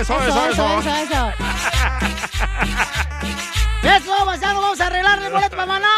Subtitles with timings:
[0.00, 0.78] Eso, eso, eso.
[0.78, 1.32] eso, eso.
[3.82, 4.60] ¡Eso, paisano!
[4.62, 5.88] ¡Vamos a arreglarle el boleto para Maná!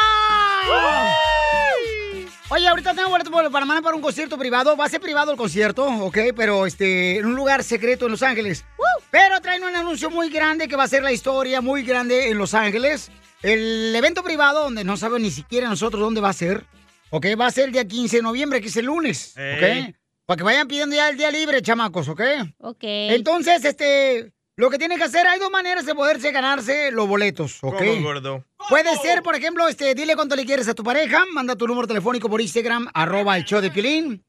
[2.48, 4.76] Oye, ahorita tengo boleto para Maná para un concierto privado.
[4.76, 6.18] Va a ser privado el concierto, ¿ok?
[6.36, 8.64] Pero este, en un lugar secreto en Los Ángeles.
[9.10, 12.38] Pero traen un anuncio muy grande que va a ser la historia muy grande en
[12.38, 13.10] Los Ángeles.
[13.42, 16.64] El evento privado, donde no saben ni siquiera nosotros dónde va a ser,
[17.10, 17.26] ¿ok?
[17.40, 19.34] Va a ser el día 15 de noviembre, que es el lunes.
[19.36, 19.94] ¿ok?
[20.26, 22.20] Para que vayan pidiendo ya el día libre, chamacos, ¿ok?
[22.58, 22.78] Ok.
[22.82, 27.58] Entonces, este, lo que tienen que hacer, hay dos maneras de poderse ganarse los boletos,
[27.62, 27.76] ¿ok?
[27.78, 28.44] ¿Cómo, gordo?
[28.70, 31.86] Puede ser, por ejemplo, este, dile cuánto le quieres a tu pareja, manda tu número
[31.86, 34.24] telefónico por Instagram, arroba el show de Piolín.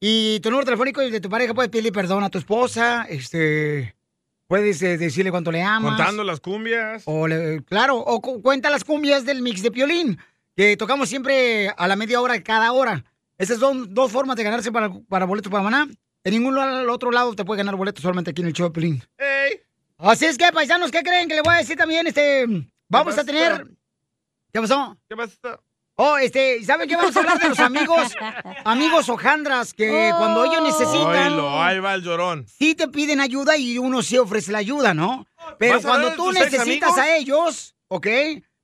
[0.00, 3.96] Y tu número telefónico y de tu pareja puedes pedirle perdón a tu esposa, este,
[4.46, 5.96] puedes eh, decirle cuánto le amas.
[5.96, 7.02] Contando las cumbias.
[7.06, 10.18] O le- claro, o cu- cuenta las cumbias del mix de Piolín,
[10.56, 13.04] que tocamos siempre a la media hora cada hora.
[13.42, 15.88] Esas son dos formas de ganarse para, para boletos para maná.
[16.22, 18.72] En ningún al otro lado te puede ganar boletos, solamente aquí en el show de
[18.72, 19.02] Piolín.
[19.98, 21.28] Así es que, paisanos, ¿qué creen?
[21.28, 22.46] Que le voy a decir también, este,
[22.88, 23.66] vamos a tener...
[24.52, 24.96] ¿Qué pasó?
[25.08, 25.58] ¿Qué pasa?
[25.96, 26.94] Oh, este, ¿saben qué?
[26.94, 28.12] Vamos a hablar de los amigos,
[28.64, 32.46] amigos hojandras, que cuando ellos necesitan, Oílo, ahí va el llorón.
[32.46, 35.26] sí te piden ayuda y uno sí ofrece la ayuda, ¿no?
[35.58, 38.06] Pero ¿Vas a hablar cuando tú necesitas a ellos, ¿ok?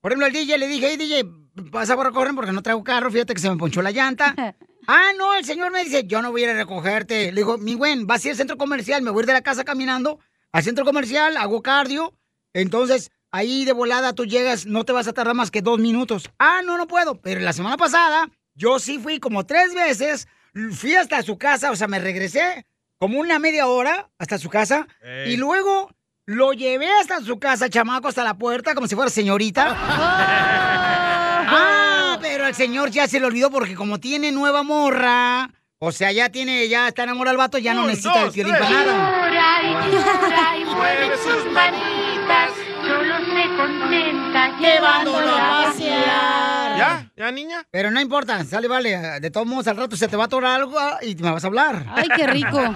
[0.00, 1.24] Por ejemplo, al DJ le dije, hey, DJ,
[1.70, 4.34] vas a recoger porque no traigo carro, fíjate que se me ponchó la llanta.
[4.86, 7.32] ah, no, el señor me dice, yo no voy a ir a recogerte.
[7.32, 9.32] Le digo, mi buen, vas a ir al centro comercial, me voy a ir de
[9.34, 10.18] la casa caminando
[10.52, 12.14] al centro comercial, hago cardio,
[12.54, 16.30] entonces ahí de volada tú llegas, no te vas a tardar más que dos minutos.
[16.38, 17.20] Ah, no, no puedo.
[17.20, 20.26] Pero la semana pasada yo sí fui como tres veces,
[20.72, 22.66] fui hasta su casa, o sea, me regresé
[22.98, 24.88] como una media hora hasta su casa
[25.26, 25.90] y luego
[26.26, 30.84] lo llevé hasta su casa, chamaco, hasta la puerta, como si fuera señorita.
[31.50, 36.10] ah, pero al señor ya se le olvidó porque como tiene nueva morra, o sea,
[36.12, 38.66] ya tiene, ya está enamorado el vato, ya no Un, necesita el dos, violín tres.
[38.68, 39.28] para nada.
[39.86, 42.50] Y llora y mueve sus manitas,
[42.82, 46.78] solo se contenta llevándolo a pasear.
[46.78, 47.10] ¿Ya?
[47.16, 47.64] ¿Ya, niña?
[47.70, 49.20] Pero no importa, sale, vale.
[49.20, 51.44] De todos modos, al rato se te va a atorar algo ah, y me vas
[51.44, 51.84] a hablar.
[51.94, 52.58] Ay, qué rico.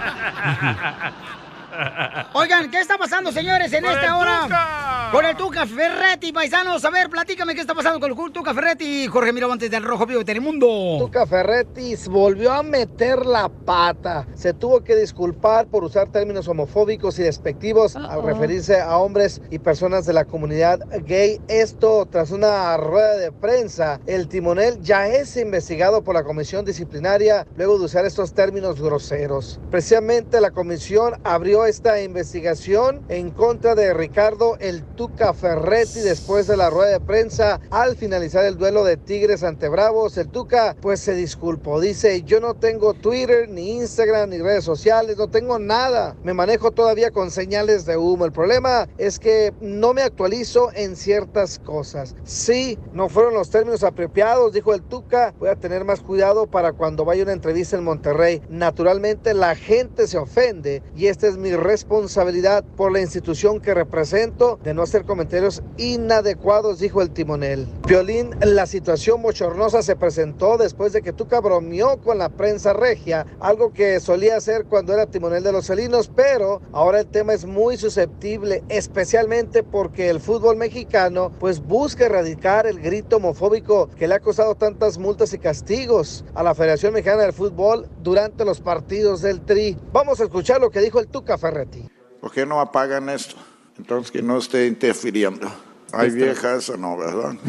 [2.33, 5.09] Oigan, ¿qué está pasando, señores, en esta hora?
[5.11, 6.83] Con el Tuca Ferretti, paisanos.
[6.85, 9.07] A ver, platícame qué está pasando con el Tuca Ferretti.
[9.07, 10.67] Jorge Miramontes del Rojo Vivo de Telemundo.
[10.99, 14.27] Tuca Ferretis volvió a meter la pata.
[14.35, 19.59] Se tuvo que disculpar por usar términos homofóbicos y despectivos al referirse a hombres y
[19.59, 21.39] personas de la comunidad gay.
[21.47, 23.99] Esto tras una rueda de prensa.
[24.07, 29.59] El timonel ya es investigado por la comisión disciplinaria luego de usar estos términos groseros.
[29.69, 36.57] Precisamente la comisión abrió esta investigación en contra de Ricardo el Tuca Ferretti después de
[36.57, 40.17] la rueda de prensa al finalizar el duelo de Tigres ante Bravos.
[40.17, 41.79] El Tuca pues se disculpó.
[41.79, 46.15] Dice, yo no tengo Twitter, ni Instagram, ni redes sociales, no tengo nada.
[46.23, 48.25] Me manejo todavía con señales de humo.
[48.25, 52.15] El problema es que no me actualizo en ciertas cosas.
[52.23, 55.33] Sí, no fueron los términos apropiados, dijo el Tuca.
[55.39, 58.41] Voy a tener más cuidado para cuando vaya una entrevista en Monterrey.
[58.49, 64.59] Naturalmente la gente se ofende y esta es mi responsabilidad por la institución que represento
[64.63, 67.67] de no hacer comentarios inadecuados, dijo el timonel.
[67.87, 73.25] Violín, la situación bochornosa se presentó después de que Tuca bromeó con la prensa regia,
[73.39, 77.45] algo que solía hacer cuando era timonel de los felinos, pero ahora el tema es
[77.45, 84.15] muy susceptible, especialmente porque el fútbol mexicano pues busca erradicar el grito homofóbico que le
[84.15, 89.21] ha costado tantas multas y castigos a la Federación Mexicana del Fútbol durante los partidos
[89.21, 89.77] del Tri.
[89.91, 91.85] Vamos a escuchar lo que dijo el Tuca Ferretti.
[92.21, 93.35] ¿Por qué no apagan esto?
[93.77, 95.51] Entonces que no esté interfiriendo.
[95.91, 97.33] Hay viejas o no, ¿verdad?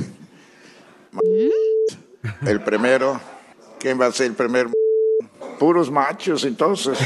[2.44, 3.20] El primero,
[3.78, 4.66] ¿quién va a ser el primer?
[5.58, 6.98] Puros machos, entonces.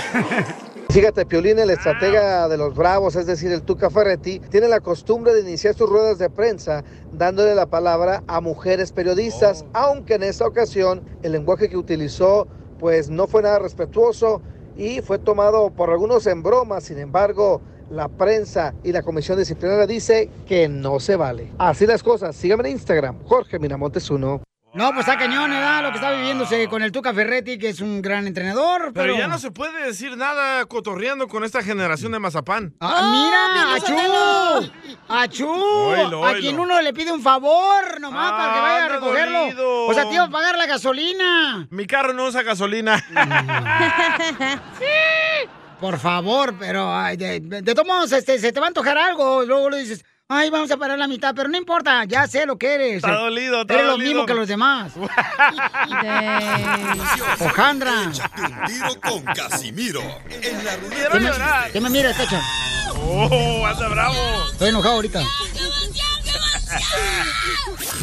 [0.90, 5.34] Fíjate, Piolín, el estratega de los Bravos, es decir, el Tuca Ferretti, tiene la costumbre
[5.34, 10.46] de iniciar sus ruedas de prensa dándole la palabra a mujeres periodistas, aunque en esta
[10.46, 12.48] ocasión el lenguaje que utilizó
[12.78, 14.40] pues no fue nada respetuoso
[14.78, 17.60] y fue tomado por algunos en broma, sin embargo,
[17.90, 21.50] la prensa y la comisión disciplinaria dice que no se vale.
[21.58, 24.40] Así las cosas, síganme en Instagram, Jorge Miramontes 1.
[24.74, 25.82] No, pues está cañón, ¿verdad?
[25.82, 28.92] Lo que está viviéndose con el Tuca Ferretti, que es un gran entrenador.
[28.92, 32.74] Pero Pero, ya no se puede decir nada cotorreando con esta generación de mazapán.
[32.78, 33.74] ¡Ah, mira!
[33.74, 34.70] ¡Achú!
[35.08, 35.50] ¡Achú!
[35.50, 39.38] Oílo, A quien uno le pide un favor nomás para que vaya a recogerlo.
[39.40, 39.86] dolido.
[39.86, 41.66] O sea, te iba a pagar la gasolina.
[41.70, 43.02] Mi carro no usa gasolina.
[45.80, 48.98] Por favor, pero ay, de, de, de todos modos, este, se te va a antojar
[48.98, 49.44] algo.
[49.44, 52.58] Luego le dices, ay, vamos a parar la mitad, pero no importa, ya sé lo
[52.58, 52.96] que eres.
[52.96, 54.08] Está dolido, está Eres lo dolido.
[54.10, 54.92] mismo que los demás.
[57.40, 58.04] Ojandra.
[58.10, 60.02] Échate un tiro con Casimiro.
[60.42, 61.30] En la ¿Qué me,
[61.72, 62.40] qué me miras, Cacha?
[63.00, 64.14] Oh, anda bravo.
[64.52, 65.22] Estoy enojado ahorita.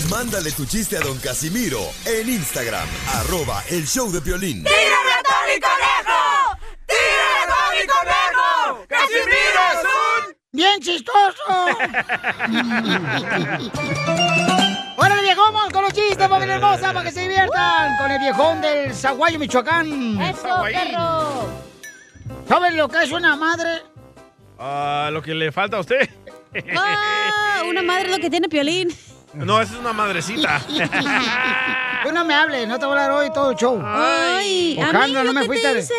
[0.09, 4.63] Mándale tu chiste a don Casimiro en Instagram, arroba el show de violín.
[4.63, 6.57] ¡Tírame a Tony Conejo!
[6.87, 8.85] ¡Tírame a Tony Conejo!
[8.87, 10.35] ¡Casimiro es un...
[10.55, 11.43] ¡Bien chistoso!
[14.97, 15.53] ¡Órale, viejón!
[15.73, 20.21] con los chistes, familia hermosa, para que se diviertan con el viejón del Zaguayo, Michoacán.
[20.21, 21.49] ¡Eso, perro!
[22.47, 23.81] ¿Saben lo que es una madre?
[24.57, 26.09] Ah, lo que le falta a usted.
[26.73, 28.87] Ah, una madre es lo que tiene Piolín.
[29.33, 30.61] No, esa es una madrecita.
[32.01, 33.81] Tú no me hables, no te voy a hablar hoy todo el show.
[33.85, 35.73] Ay, Alejandra, amigo, no me ¿qué fuiste.
[35.73, 35.93] te hice?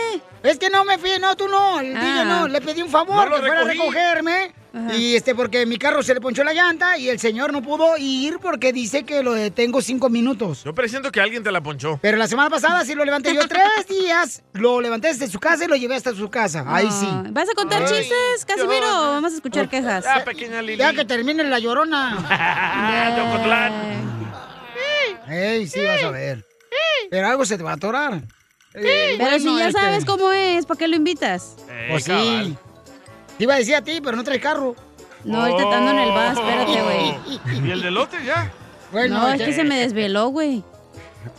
[0.47, 2.01] Es que no me fui, no, tú no, el Ah.
[2.01, 2.49] DJ no.
[2.49, 4.55] Le pedí un favor No que fuera a recogerme.
[4.95, 7.97] Y este, porque mi carro se le ponchó la llanta y el señor no pudo
[7.97, 10.65] ir porque dice que lo detengo cinco minutos.
[10.65, 11.99] Yo presiento que alguien te la ponchó.
[12.03, 14.43] Pero la semana pasada sí lo levanté yo tres días.
[14.53, 16.63] Lo levanté desde su casa y lo llevé hasta su casa.
[16.67, 17.09] Ahí sí.
[17.31, 17.89] ¿Vas a contar Ay.
[17.89, 20.05] chistes, Casimiro, o vamos a escuchar quejas?
[20.05, 20.77] Ya, pequeña Lili.
[20.77, 22.19] Ya que termine la llorona.
[25.29, 26.45] Ey, sí, vas a ver.
[27.11, 28.21] Pero algo se te va a atorar.
[28.79, 31.57] Eh, Pero bueno, si ya sabes cómo es, ¿para qué lo invitas?
[31.69, 32.57] Eh, Pues sí.
[33.39, 34.75] Te iba a decir a ti, pero no traes carro.
[35.25, 37.65] No, ahorita te ando en el bus, espérate, güey.
[37.67, 38.53] ¿Y el delote ya?
[38.93, 40.63] Bueno, No, es que se me desveló, güey.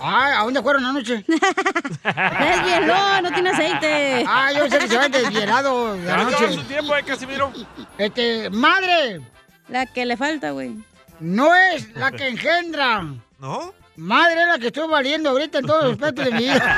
[0.01, 1.24] Ay, ¿a dónde fueron anoche?
[2.04, 4.25] Desveló, no tiene aceite.
[4.28, 6.63] Ah, yo sé que se van desvielado de acabó su anoche.
[6.68, 7.51] tiempo, eh, Casimiro.
[7.98, 9.22] Este, madre,
[9.69, 10.75] La que le falta, güey.
[11.19, 13.06] no es la que engendra.
[13.40, 13.74] ¿No?
[13.97, 16.77] Madre es la que estoy valiendo ahorita en todos los aspectos de mi vida.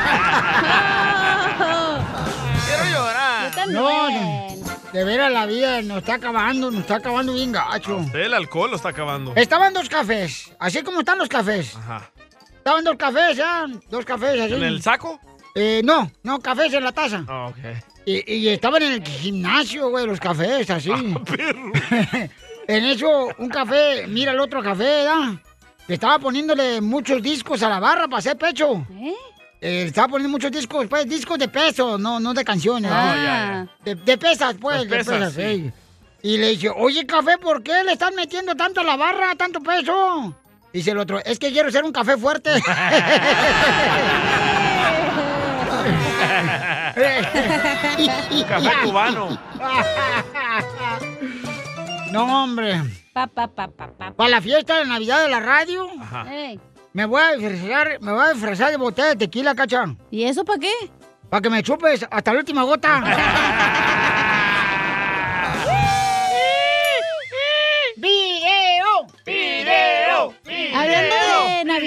[2.66, 3.52] Quiero llorar.
[3.68, 4.48] No, no,
[4.94, 7.98] de veras la vida nos está acabando, nos está acabando bien gacho.
[7.98, 9.34] Usted el alcohol lo está acabando.
[9.36, 11.76] Estaban dos cafés, así como están los cafés.
[11.76, 12.10] Ajá.
[12.56, 14.54] Estaban dos cafés, ya, dos cafés así.
[14.54, 15.20] ¿En el saco?
[15.56, 17.26] Eh, no, no, cafés en la taza.
[17.28, 17.58] Ah, ok.
[18.06, 20.90] Y, y estaban en el gimnasio, güey, los cafés, así.
[20.90, 21.72] Ah, Perro.
[22.68, 25.34] en eso, un café, mira el otro café, ¿verdad?
[25.34, 25.49] Le
[25.94, 28.86] estaba poniéndole muchos discos a la barra para hacer pecho.
[28.92, 29.14] ¿Eh?
[29.62, 32.92] Eh, estaba poniendo muchos discos, pues, discos de peso, no, no de canciones.
[32.94, 33.16] Ah, ¿no?
[33.16, 33.68] ya, ya.
[33.84, 35.72] De, de pesas, pues, Las de pesas, pesas, sí.
[36.22, 39.60] Y le dije, oye, café, ¿por qué le están metiendo tanto a la barra, tanto
[39.62, 40.36] peso?
[40.72, 42.52] Dice el otro, es que quiero ser un café fuerte.
[48.48, 49.40] Café cubano.
[52.12, 52.82] no, hombre.
[53.14, 54.12] Pa, pa, pa, pa, pa.
[54.14, 56.26] Para la fiesta de Navidad de la radio, Ajá.
[56.92, 59.86] Me voy a disfrazar, me voy a disfrazar de botella de tequila, cacha.
[60.10, 60.74] ¿Y eso para qué?
[61.30, 64.26] Para que me chupes hasta la última gota.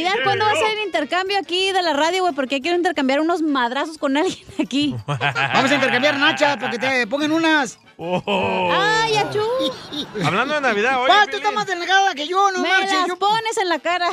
[0.04, 2.34] Navidad, ¿cuándo va a ser el intercambio aquí de la radio, güey?
[2.34, 4.94] Porque quiero intercambiar unos madrazos con alguien aquí.
[5.06, 7.78] Vamos a intercambiar nachas para que te pongan unas.
[7.96, 8.70] Oh.
[8.72, 9.40] ¡Ay, achú!
[10.24, 11.08] Hablando de Navidad, oye.
[11.12, 12.92] Pa, tú estás más delgada que yo, no Me marches.
[12.92, 14.08] las Yo, pones en la cara.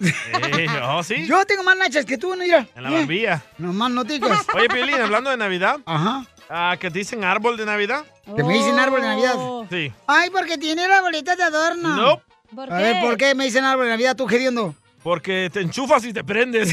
[0.00, 1.26] Eh, oh, ¿sí?
[1.26, 2.66] yo tengo más nachas que tú, mira.
[2.74, 3.42] En la barbilla.
[3.58, 4.46] No más no digas.
[4.54, 6.24] Oye, Piolín, hablando de Navidad, Ajá.
[6.50, 8.04] ah, ¿que te dicen árbol de Navidad?
[8.36, 9.34] ¿Que me dicen árbol de Navidad?
[9.36, 9.66] Oh.
[9.70, 9.92] Sí.
[10.06, 11.88] Ay, porque tiene la bolita de adorno.
[11.96, 12.22] No,
[12.54, 13.00] ¿Por A ver, qué?
[13.00, 14.74] ¿por qué me dicen árbol de Navidad tú queriendo?
[15.02, 16.72] Porque te enchufas y te prendes.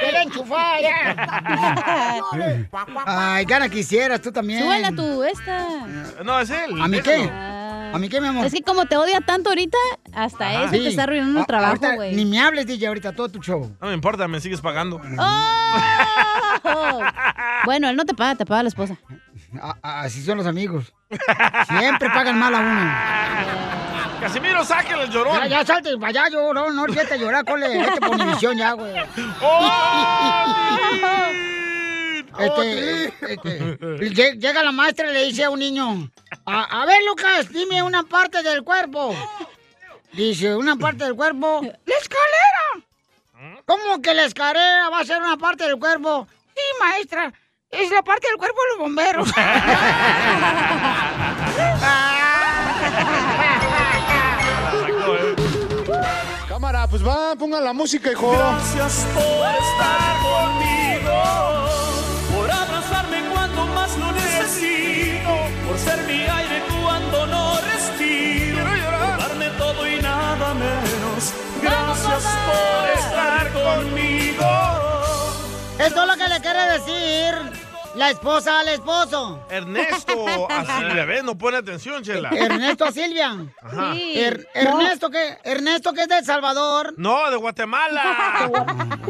[0.00, 2.20] ¡Quiero enchufar ya!
[3.06, 4.60] Ay, gana quisieras tú también.
[4.62, 5.66] Súbela tú, esta.
[6.24, 6.80] no, es él.
[6.80, 7.30] ¿A mí qué?
[7.32, 8.44] ¿A mí qué, mi amor?
[8.46, 9.78] Es que como te odia tanto ahorita,
[10.12, 10.64] hasta Ajá.
[10.64, 10.80] eso Sí.
[10.80, 12.14] te está arruinando el trabajo, güey.
[12.14, 13.70] Ni me hables, DJ, ahorita, todo tu show.
[13.80, 15.00] No me importa, me sigues pagando.
[15.18, 17.00] ¡Oh!
[17.66, 18.96] bueno, él no te paga, te paga la esposa.
[19.60, 20.92] A- a- así son los amigos.
[21.68, 24.20] Siempre pagan mal a uno.
[24.20, 25.36] Casimiro, sáquele el llorón.
[25.36, 28.72] Ya, ya salte para allá, yo, no, no, fíjate llorar, cole, vete por división ya,
[28.72, 28.92] güey.
[29.42, 30.54] ¡Oh!
[32.36, 33.58] Este, este,
[34.10, 36.10] lle- llega la maestra y le dice a un niño,
[36.44, 39.14] a, a ver, Lucas, dime una parte del cuerpo.
[40.12, 43.60] Dice, una parte del cuerpo, ¡la escalera!
[43.66, 46.26] ¿Cómo que la escalera va a ser una parte del cuerpo?
[46.56, 47.32] Sí, maestra,
[47.82, 49.32] es la parte del cuerpo de los bomberos.
[56.48, 58.30] Cámara, pues va, pongan la música, hijo.
[58.32, 61.22] Gracias por estar conmigo,
[62.34, 65.30] por abrazarme cuando más lo necesito,
[65.66, 71.32] por ser mi aire cuando no respiro, por darme todo y nada menos.
[71.60, 74.46] Gracias por estar conmigo.
[75.78, 77.63] Esto es lo que le quiere decir
[77.96, 79.44] la esposa al esposo.
[79.48, 82.30] Ernesto, así, ya ves, no pone atención, Chela.
[82.30, 83.36] Ernesto a Silvia.
[83.62, 83.92] Ajá.
[83.94, 84.14] Sí.
[84.16, 86.94] Er- Ernesto, que Ernesto que es de El Salvador.
[86.96, 88.50] No, de Guatemala.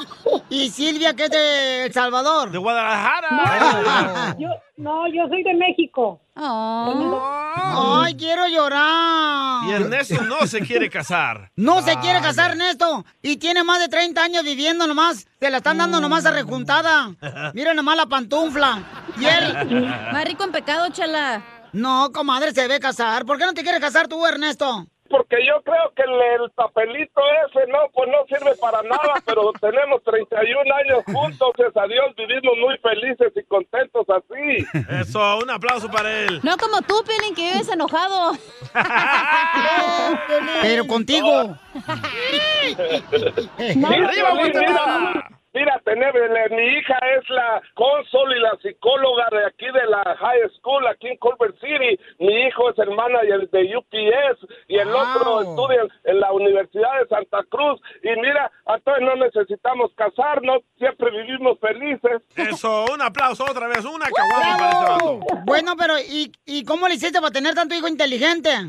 [0.50, 2.50] Y Silvia, que es de El Salvador.
[2.50, 4.36] De Guadalajara.
[4.38, 6.20] Yo, no, yo soy de México.
[6.34, 9.64] Ay, quiero llorar.
[9.68, 11.50] Y Ernesto no se quiere casar.
[11.56, 13.04] No se quiere casar, Ernesto.
[13.22, 15.26] Y tiene más de 30 años viviendo nomás.
[15.38, 17.14] Se la están dando nomás a rejuntada.
[17.54, 18.82] Mira nomás la pantufla.
[19.18, 19.84] Y él.
[20.12, 21.42] Más rico en pecado, chala.
[21.72, 23.24] No, comadre, se debe casar.
[23.26, 24.86] ¿Por qué no te quieres casar tú, Ernesto?
[25.10, 29.52] Porque yo creo que el, el papelito ese, no, pues no sirve para nada, pero
[29.60, 34.64] tenemos 31 años juntos, gracias a Dios, vivimos muy felices y contentos así.
[35.00, 36.40] Eso, un aplauso para él.
[36.44, 38.38] No como tú, Piolín, que vives enojado.
[40.62, 41.56] Pero contigo.
[43.58, 49.66] Mira, Piolín, mira, mira, Tenebele, mi hija es la cónsul y la psicóloga de aquí
[49.66, 51.98] de la high school, aquí en Culver City.
[52.18, 57.08] Mi hijo es el manager de UPS y el otro estudia en la Universidad de
[57.08, 57.80] Santa Cruz.
[58.02, 62.22] Y mira, entonces no necesitamos casarnos, siempre vivimos felices.
[62.36, 65.20] Eso, un aplauso otra vez, una caguama para este vato.
[65.44, 68.50] Bueno, pero ¿y, ¿y cómo le hiciste para tener tanto hijo inteligente?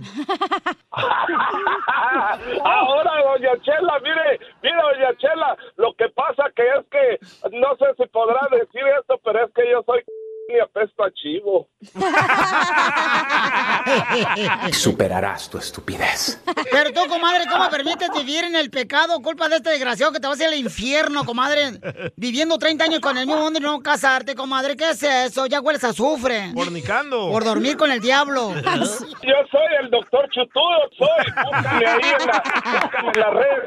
[2.63, 7.19] Ahora, doña Chela, mire, mire, doña Chela, lo que pasa que es que,
[7.57, 10.03] no sé si podrá decir esto, pero es que yo soy
[10.55, 11.67] y apesto a chivo.
[14.73, 16.41] Superarás tu estupidez.
[16.71, 19.21] Pero tú, comadre, ¿cómo permites vivir en el pecado?
[19.21, 21.79] Culpa de este desgraciado que te vas a ir al infierno, comadre.
[22.15, 24.75] Viviendo 30 años con el mismo hombre y no casarte, comadre.
[24.75, 25.45] ¿Qué es eso?
[25.45, 26.51] Ya hueles a azufre.
[26.53, 27.29] Fornicando.
[27.31, 28.53] Por dormir con el diablo.
[28.53, 31.25] Yo soy el doctor Chutudo, soy.
[31.45, 32.43] Búscame ahí en la,
[32.81, 33.63] búscame en la red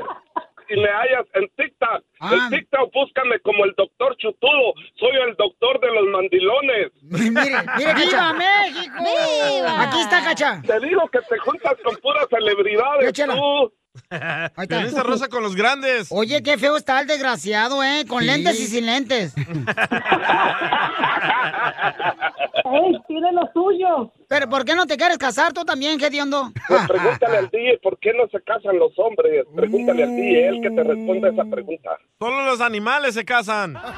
[0.75, 2.05] y me hallas en TikTok.
[2.33, 4.75] En TikTok búscame como el doctor Chutudo.
[4.97, 6.93] Soy el doctor de los mandilones.
[7.03, 8.95] mire, mire, ¡Viva México!
[8.99, 9.83] ¡Viva!
[9.83, 10.63] Aquí está, Cacha.
[10.67, 13.35] Te digo que te juntas con puras celebridades, Échala.
[13.35, 13.73] tú.
[14.91, 16.09] Se rosa con los grandes.
[16.11, 18.05] Oye, qué feo está el desgraciado, ¿eh?
[18.09, 18.27] Con Sí.
[18.27, 19.35] lentes y sin lentes.
[22.65, 24.11] ¡Ey, tiene lo suyo!
[24.29, 26.51] Pero ¿por qué no te quieres casar tú también, Gediondo?
[26.67, 29.45] Pues pregúntale al DJ por qué no se casan los hombres.
[29.55, 31.91] Pregúntale al DJ, él que te responda esa pregunta.
[32.19, 33.75] Solo los animales se casan.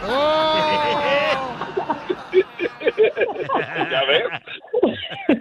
[3.91, 4.25] ¿Ya ves?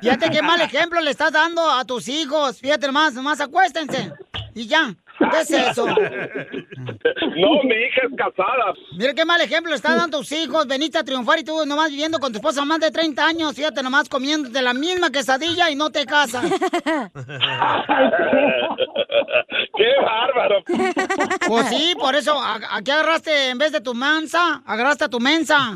[0.02, 2.60] Fíjate qué mal ejemplo le estás dando a tus hijos.
[2.60, 4.12] Fíjate nomás, nomás acuéstense.
[4.54, 4.96] Y ya.
[5.20, 5.86] ¿Qué es eso?
[7.38, 8.74] No, mi hija es casada.
[8.98, 10.68] Mira qué mal ejemplo le estás dando tus hijos.
[10.68, 13.54] Veniste a triunfar y tú nomás viviendo con tu esposa más de 30 años.
[13.56, 16.46] Fíjate nomás comiéndote la misma quesadilla y no te casas.
[19.78, 20.64] ¡Qué bárbaro!
[21.48, 24.62] Pues sí, por eso, ¿a- aquí agarraste en vez de tu mansa?
[24.66, 25.74] Agarraste a tu mensa.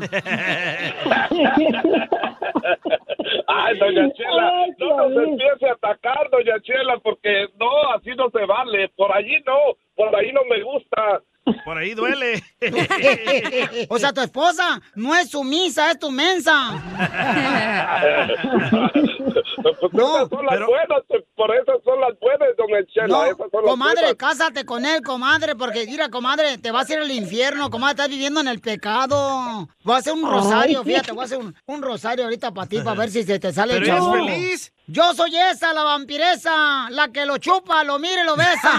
[3.46, 8.44] Ay, doña Chela, no nos empiece a atacar, doña Chela, porque no, así no se
[8.46, 8.88] vale.
[8.96, 11.22] Por allí no, por ahí no me gusta.
[11.64, 12.42] Por ahí duele.
[13.88, 16.52] O sea, tu esposa no es sumisa, es tu mensa.
[19.62, 21.02] Pues esas son las buenas,
[21.34, 23.06] por eso son las buenas, doña Chela.
[23.08, 24.14] No, esas son las comadre, buenas.
[24.14, 28.08] cásate con él, comadre, porque mira, comadre, te vas a ir al infierno, comadre, estás
[28.08, 29.68] viviendo en el pecado.
[29.84, 32.80] Voy a hacer un rosario, fíjate, voy a hacer un, un rosario ahorita para ti,
[32.80, 34.12] para ver si se te sale el chavo.
[34.12, 34.72] feliz.
[34.86, 38.70] Yo soy esa, la vampiresa, la que lo chupa, lo mira y lo besa.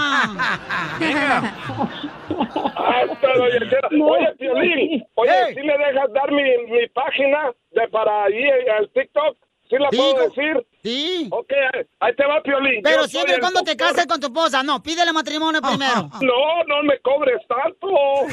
[2.76, 4.06] Hasta, doña Chela.
[4.06, 5.56] Oye, Piolín, oye, Ey.
[5.56, 8.44] ¿sí me dejas dar mi, mi página de para ahí
[8.78, 9.38] al TikTok?
[9.72, 10.68] ¿Sí la puedo decir?
[10.84, 11.30] Sí.
[11.32, 11.54] Ok,
[12.02, 12.82] ahí te va, Piolín.
[12.84, 16.10] Pero Yo siempre cuando te cases con tu esposa, no, pídele matrimonio primero.
[16.22, 17.88] No, no me cobres tanto.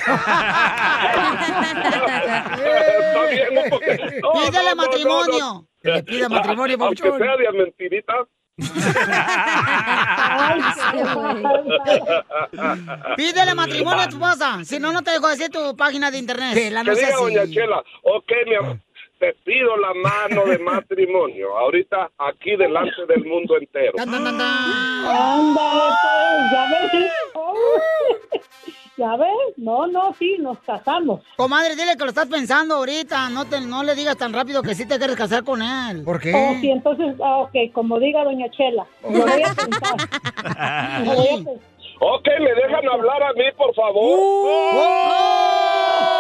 [2.59, 4.03] Está bien, un poquito.
[4.21, 5.39] No, Pídele no, no, matrimonio.
[5.39, 5.69] no, no.
[5.81, 7.19] Que le pida matrimonio, Aunque papuchón.
[7.21, 8.27] sea de mentiritas.
[13.17, 16.55] Pídele matrimonio a tu esposa, si no, no te dejo decir tu página de internet.
[16.55, 18.79] Que diga doña Chela, ok, mi amor,
[19.19, 23.93] te pido la mano de matrimonio, ahorita aquí delante del mundo entero.
[23.99, 24.31] Ándale,
[26.03, 27.13] pues, ya ves.
[28.97, 29.31] ¿Ya ves?
[29.59, 31.21] No, no, sí, nos casamos.
[31.37, 33.29] Comadre, dile que lo estás pensando ahorita.
[33.31, 36.03] No, te, no le digas tan rápido que sí te quieres casar con él.
[36.05, 38.85] ¿Por Oh, sí, entonces, ah, ok, como diga doña Chela.
[39.05, 41.05] Lo voy a pensar.
[41.07, 41.55] Lo voy a pensar.
[42.01, 44.19] Ok, ¿me dejan hablar a mí, por favor?
[44.21, 45.78] ¡Oh!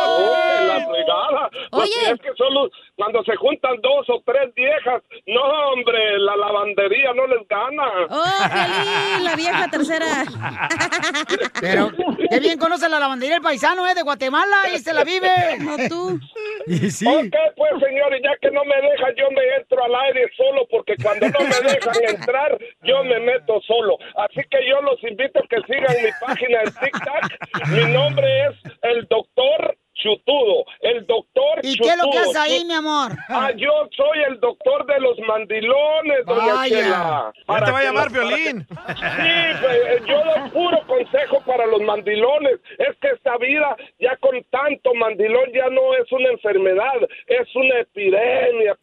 [0.08, 1.50] ¡Oh, la fregada!
[1.70, 2.12] Pues Oye.
[2.12, 7.26] es que solo cuando se juntan dos o tres viejas, no, hombre, la lavandería no
[7.26, 7.84] les gana.
[8.10, 10.06] ¡Oh, Piolín, la vieja tercera!
[11.60, 11.90] Pero
[12.30, 13.94] qué bien conoce la lavandería el paisano, ¿eh?
[13.94, 15.28] De Guatemala y se la vive.
[15.60, 16.18] No tú.
[16.18, 20.66] Ok, pues, señor, y ya que no me dejan, yo me entro al aire solo,
[20.70, 23.96] porque cuando no me dejan entrar, yo me meto solo.
[24.16, 27.68] Así que yo los invito a que sigan mi página en TikTok.
[27.68, 32.30] Mi nombre es el doctor chutudo, el doctor ¿Y qué es lo que chutudo.
[32.30, 33.12] haces ahí, mi amor?
[33.28, 36.76] Ah, yo soy el doctor de los mandilones, doña Vaya.
[36.76, 37.32] Chela.
[37.36, 41.80] Ya Para te va a llamar que- Sí, pues, yo doy puro consejo para los
[41.82, 42.60] mandilones.
[42.78, 46.94] Es que esta vida, ya con tanto mandilón, ya no es una enfermedad,
[47.26, 48.76] es una epidemia.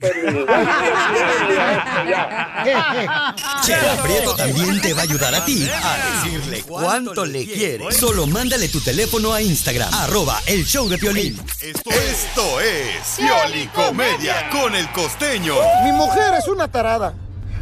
[3.63, 7.91] Chela Prieto también te va a ayudar a ti a decirle cuánto le quiere.
[7.91, 11.14] Solo mándale tu teléfono a Instagram, arroba el show de Piolín.
[11.15, 15.55] Esto es Piolicomedia con el costeño.
[15.85, 17.13] Mi mujer es una tarada.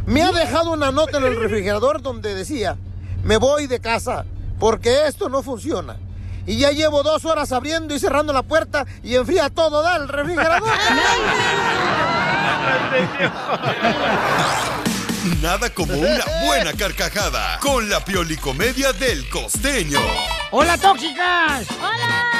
[0.06, 2.76] Me ha dejado una nota en el refrigerador donde decía,
[3.22, 4.24] me voy de casa
[4.58, 5.98] porque esto no funciona.
[6.46, 10.08] Y ya llevo dos horas abriendo y cerrando la puerta y enfría todo, da el
[10.08, 10.68] refrigerador.
[15.40, 20.00] Nada como una buena carcajada con la Piolicomedia del costeño.
[20.50, 21.68] ¡Hola, tóxicas!
[21.78, 22.33] ¡Hola!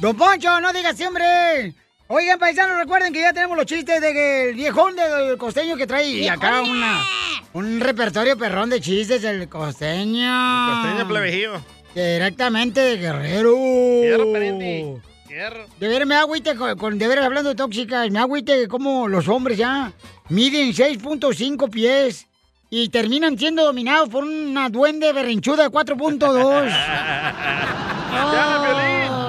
[0.00, 1.74] Don Poncho, no digas siempre.
[2.08, 5.86] Oigan, paisanos, recuerden que ya tenemos los chistes de que el viejón del costeño que
[5.86, 7.04] trae acá una,
[7.52, 10.82] un repertorio perrón de chistes del costeño.
[10.82, 11.60] Costeño plebejillo.
[11.94, 13.54] Directamente de Guerrero.
[14.02, 14.96] Fierro, pariente.
[15.28, 15.66] Fierro.
[15.78, 19.28] De ver, me agüite con, con- de veras hablando de tóxicas, me agüite como los
[19.28, 19.92] hombres ya
[20.28, 22.26] miden 6.5 pies
[22.70, 26.70] y terminan siendo dominados por una duende berrinchuda de 4.2.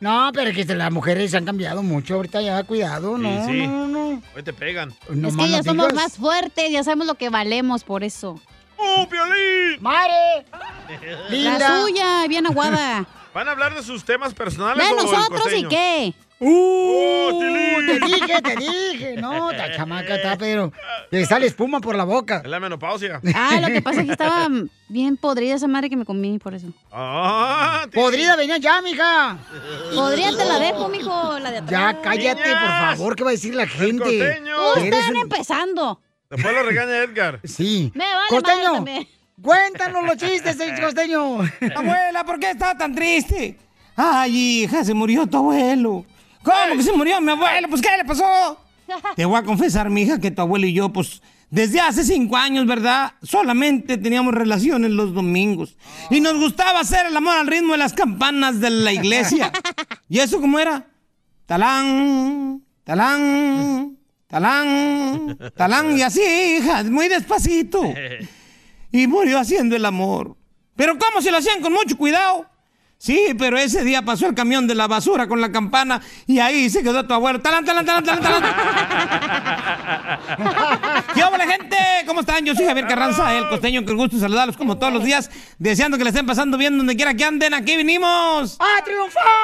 [0.00, 3.66] No, pero es que las mujeres han cambiado mucho ahorita ya, cuidado, no, Sí, sí.
[3.66, 4.22] no, no.
[4.36, 4.92] Hoy te pegan.
[5.08, 5.94] No es que ya somos digas.
[5.94, 8.38] más fuertes, ya sabemos lo que valemos por eso.
[8.76, 9.80] ¡Oh, Piolín!
[9.80, 10.44] ¡Mare!
[11.30, 13.06] La suya, bien aguada.
[13.34, 16.12] ¿Van a hablar de sus temas personales ¿De nosotros y qué?
[16.44, 17.80] ¡Uh!
[17.86, 19.14] te dije, te dije.
[19.16, 20.72] No, esta chamaca está, pero
[21.10, 22.42] le sale espuma por la boca.
[22.44, 23.20] Es la menopausia.
[23.34, 24.48] Ah, lo que pasa es que estaba
[24.88, 26.68] bien podrida esa madre que me comí, por eso.
[26.92, 29.38] Ah, Podrida, venía ya, mija.
[29.94, 31.70] Podrida te la dejo, mijo, la de atrás.
[31.70, 34.04] Ya, cállate, por favor, ¿qué va a decir la gente?
[34.04, 36.00] Ustedes están un- empezando.
[36.30, 37.40] Después lo regaña Edgar.
[37.44, 37.92] Sí.
[37.94, 38.84] Me vale Costeño,
[39.40, 41.40] cuéntanos los chistes, eh, costeño.
[41.76, 43.58] Abuela, ¿por qué estás tan triste?
[43.96, 46.04] Ay, hija, se murió tu abuelo.
[46.44, 47.68] ¿Cómo que se murió mi abuelo?
[47.68, 48.60] Pues, ¿qué le pasó?
[49.16, 52.36] Te voy a confesar, mi hija, que tu abuelo y yo, pues, desde hace cinco
[52.36, 53.14] años, ¿verdad?
[53.22, 55.76] Solamente teníamos relaciones los domingos.
[56.10, 59.52] Y nos gustaba hacer el amor al ritmo de las campanas de la iglesia.
[60.08, 60.86] ¿Y eso cómo era?
[61.46, 66.20] Talán, talán, talán, talán, y así,
[66.58, 67.82] hija, muy despacito.
[68.92, 70.36] Y murió haciendo el amor.
[70.76, 72.46] Pero ¿cómo se lo hacían con mucho cuidado?
[73.04, 76.70] Sí, pero ese día pasó el camión de la basura con la campana y ahí
[76.70, 77.38] se quedó tu abuelo.
[77.38, 78.42] ¡Talán, talán, talán, talán, talán!
[81.14, 81.76] ¿Qué hola, gente?
[82.06, 82.46] ¿Cómo están?
[82.46, 86.04] Yo soy Javier Carranza, el costeño, que gusto saludarlos como todos los días, deseando que
[86.04, 87.52] le estén pasando bien donde quiera que anden.
[87.52, 88.56] Aquí vinimos.
[88.58, 89.34] ¡A triunfar!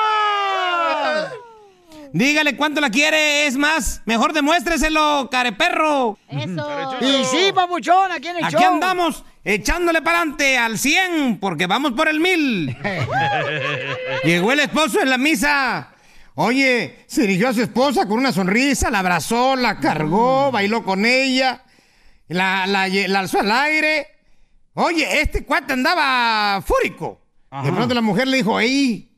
[2.12, 6.18] Dígale cuánto la quiere, es más, mejor demuéstreselo, careperro.
[6.28, 6.96] Eso.
[7.00, 8.74] Y sí, papuchón, aquí en el Aquí show.
[8.74, 12.76] andamos, echándole para adelante al 100, porque vamos por el 1000.
[14.24, 15.92] Llegó el esposo en la misa.
[16.34, 21.04] Oye, se dirigió a su esposa con una sonrisa, la abrazó, la cargó, bailó con
[21.04, 21.64] ella,
[22.28, 24.06] la, la alzó al aire.
[24.74, 27.20] Oye, este cuate andaba fúrico.
[27.64, 29.09] De pronto la mujer le dijo, ¡Ey!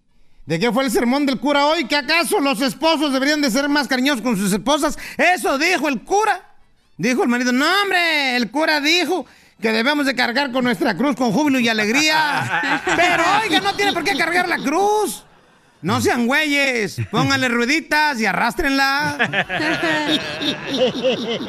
[0.45, 1.85] ¿De qué fue el sermón del cura hoy?
[1.85, 4.99] ¿Que acaso los esposos deberían de ser más cariñosos con sus esposas?
[5.17, 6.41] Eso dijo el cura.
[6.97, 9.25] Dijo el marido, no hombre, el cura dijo
[9.61, 12.83] que debemos de cargar con nuestra cruz con júbilo y alegría.
[12.97, 15.25] Pero oiga, no tiene por qué cargar la cruz.
[15.83, 19.19] No sean güeyes, pónganle rueditas y arrástrenla.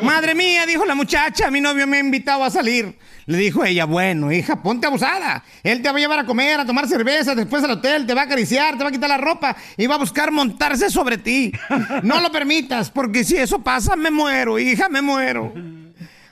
[0.02, 2.98] Madre mía, dijo la muchacha, mi novio me ha invitado a salir.
[3.28, 5.44] Le dijo ella, bueno, hija, ponte abusada.
[5.62, 8.22] Él te va a llevar a comer, a tomar cerveza, después al hotel, te va
[8.22, 11.52] a acariciar, te va a quitar la ropa y va a buscar montarse sobre ti.
[12.02, 15.54] No lo permitas, porque si eso pasa, me muero, hija, me muero.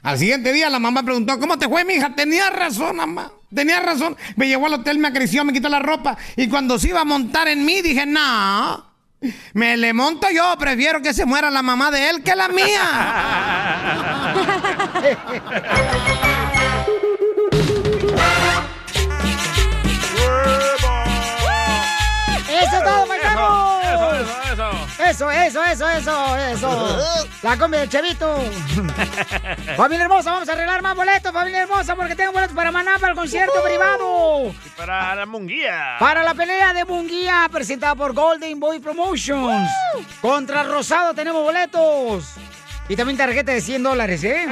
[0.01, 2.15] Al siguiente día la mamá preguntó, ¿cómo te fue, mi hija?
[2.15, 3.31] Tenía razón, mamá.
[3.53, 4.15] Tenía razón.
[4.35, 6.17] Me llevó al hotel, me acarició, me quitó la ropa.
[6.35, 8.91] Y cuando se iba a montar en mí, dije, no.
[9.53, 12.55] Me le monto yo, prefiero que se muera la mamá de él que la ¡Eso
[25.11, 25.29] eso.
[25.29, 27.27] Eso, eso, eso, eso.
[27.41, 28.35] La combi del chavito.
[29.77, 33.11] familia hermosa, vamos a arreglar más boletos, familia hermosa, porque tengo boletos para Maná para
[33.11, 34.53] el concierto privado.
[34.65, 35.97] Y para la munguía.
[35.99, 39.69] Para la pelea de Munguía, presentada por Golden Boy Promotions.
[40.21, 42.25] Contra Rosado tenemos boletos.
[42.87, 44.47] Y también tarjeta de 100 dólares, ¿eh?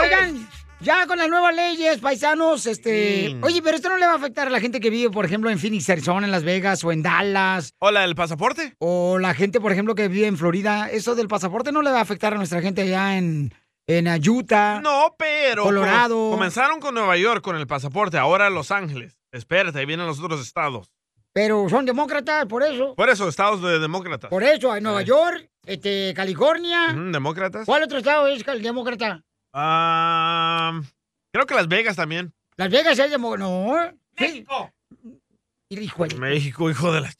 [0.00, 0.48] Oigan,
[0.82, 3.36] Ya con las nuevas leyes, paisanos, este...
[3.42, 5.50] Oye, pero esto no le va a afectar a la gente que vive, por ejemplo,
[5.50, 7.74] en Phoenix, Arizona, en Las Vegas o en Dallas.
[7.80, 8.76] Hola, ¿el pasaporte?
[8.78, 10.88] O la gente, por ejemplo, que vive en Florida.
[10.90, 13.52] Eso del pasaporte no le va a afectar a nuestra gente allá en,
[13.86, 14.80] en uh, Utah.
[14.80, 15.64] No, pero...
[15.64, 16.30] Colorado.
[16.30, 19.18] Comenzaron con Nueva York con el pasaporte, ahora Los Ángeles.
[19.32, 20.90] Espérate, ahí vienen los otros estados.
[21.34, 22.94] Pero son demócratas, por eso.
[22.94, 24.30] Por eso, estados de demócratas.
[24.30, 26.94] Por eso, en Nueva York, este, California.
[26.96, 27.66] ¿Demócratas?
[27.66, 29.22] ¿Cuál otro estado es cal- demócrata?
[29.52, 30.80] Ah,
[31.32, 32.32] creo que Las Vegas también.
[32.56, 33.44] Las Vegas es demócrata.
[33.48, 33.92] No.
[34.18, 34.70] México.
[35.70, 36.14] Hijo de...
[36.16, 37.10] México, hijo de la...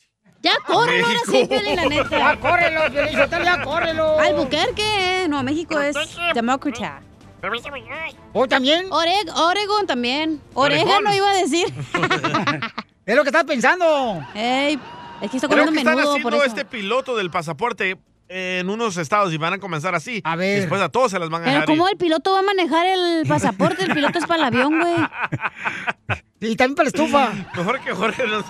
[0.43, 1.47] Ya córrelo ahora sí.
[1.47, 2.09] Piolín, la neta.
[2.19, 4.19] Ya córrelo, Piolín, ya córrelo.
[4.21, 5.97] Albuquerque, no, México es
[6.35, 7.03] demócrata.
[8.33, 8.89] ¿O también?
[8.91, 10.41] Oreg- Oregon también.
[10.55, 11.67] Orégano iba a decir.
[13.07, 14.25] Es lo que estás pensando.
[14.35, 14.79] Ey,
[15.21, 16.45] es que está Creo comiendo que están haciendo por eso.
[16.45, 17.99] este piloto del pasaporte
[18.33, 20.21] en unos estados y van a comenzar así.
[20.25, 20.61] A ver.
[20.61, 21.93] Después a todos se las van a Pero dejar ¿cómo ir.
[21.93, 23.83] el piloto va a manejar el pasaporte?
[23.83, 24.95] El piloto es para el avión, güey.
[26.43, 27.33] Y también para la estufa.
[27.55, 28.47] Mejor que Jorge nos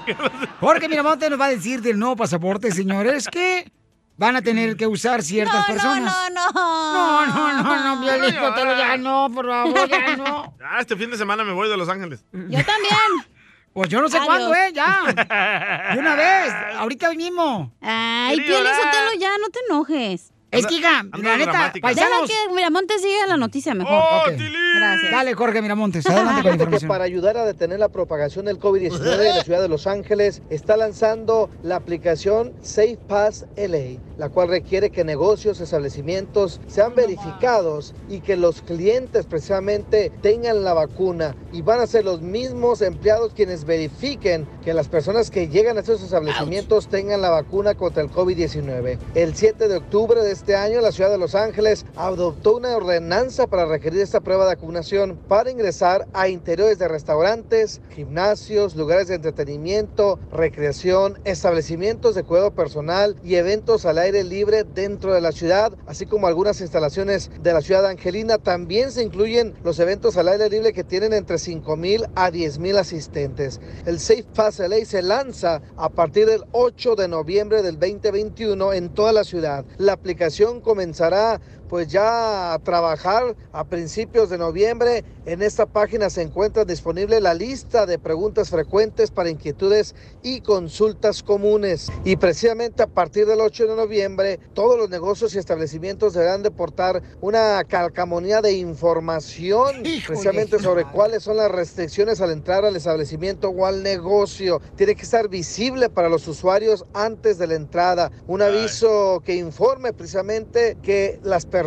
[0.61, 3.73] Jorge Miramonte nos va a decir del nuevo pasaporte, señores, que
[4.17, 6.15] van a tener que usar ciertas personas.
[6.33, 10.55] No, no, No, no, no, no, Piolín, Sotelo, ya no, por favor, ya no.
[10.65, 12.25] Ah, este fin de semana me voy de Los Ángeles.
[12.33, 13.27] Yo también.
[13.73, 14.27] Pues yo no sé Adiós.
[14.27, 14.73] cuándo, ¿eh?
[14.75, 15.93] Ya.
[15.95, 17.73] De una vez, ahorita hoy mismo.
[17.81, 18.37] Ay.
[18.39, 20.33] Sotelo, ya no te enojes.
[20.51, 22.29] Es que, hija, la neta, paisanos.
[22.29, 24.03] que Miramonte siga la noticia mejor.
[24.27, 24.33] Ok.
[24.75, 25.13] Gracias.
[25.13, 26.89] Dale, Jorge Miramontes, adelante con la información.
[26.89, 30.77] para ayudar a detener la propagación del COVID-19 en la ciudad de Los Ángeles, está
[30.77, 38.21] lanzando la aplicación Safe Pass LA, la cual requiere que negocios, establecimientos sean verificados y
[38.21, 41.35] que los clientes precisamente tengan la vacuna.
[41.55, 45.81] Y van a ser los mismos empleados quienes verifiquen que las personas que llegan a
[45.81, 48.99] esos establecimientos tengan la vacuna contra el COVID-19.
[49.15, 53.47] El 7 de octubre de este año, la ciudad de Los Ángeles adoptó una ordenanza
[53.47, 59.15] para requerir esta prueba de vacunación para ingresar a interiores de restaurantes, gimnasios, lugares de
[59.15, 65.73] entretenimiento, recreación, establecimientos de cuidado personal y eventos al aire libre dentro de la ciudad,
[65.87, 68.39] así como algunas instalaciones de la ciudad angelina.
[68.39, 72.59] También se incluyen los eventos al aire libre que tienen entre 5 mil a 10
[72.59, 73.61] mil asistentes.
[73.87, 78.89] El Safe Pass LA se lanza a partir del 8 de noviembre del 2021 en
[78.91, 79.65] toda la ciudad.
[79.79, 85.05] La aplicación comenzará pues ya a trabajar a principios de noviembre.
[85.25, 91.23] En esta página se encuentra disponible la lista de preguntas frecuentes para inquietudes y consultas
[91.23, 91.93] comunes.
[92.05, 96.51] Y precisamente a partir del 8 de noviembre, todos los negocios y establecimientos deberán de
[96.51, 103.51] portar una calcamonía de información precisamente sobre cuáles son las restricciones al entrar al establecimiento
[103.51, 104.61] o al negocio.
[104.75, 108.11] Tiene que estar visible para los usuarios antes de la entrada.
[108.27, 111.60] Un aviso que informe precisamente que las personas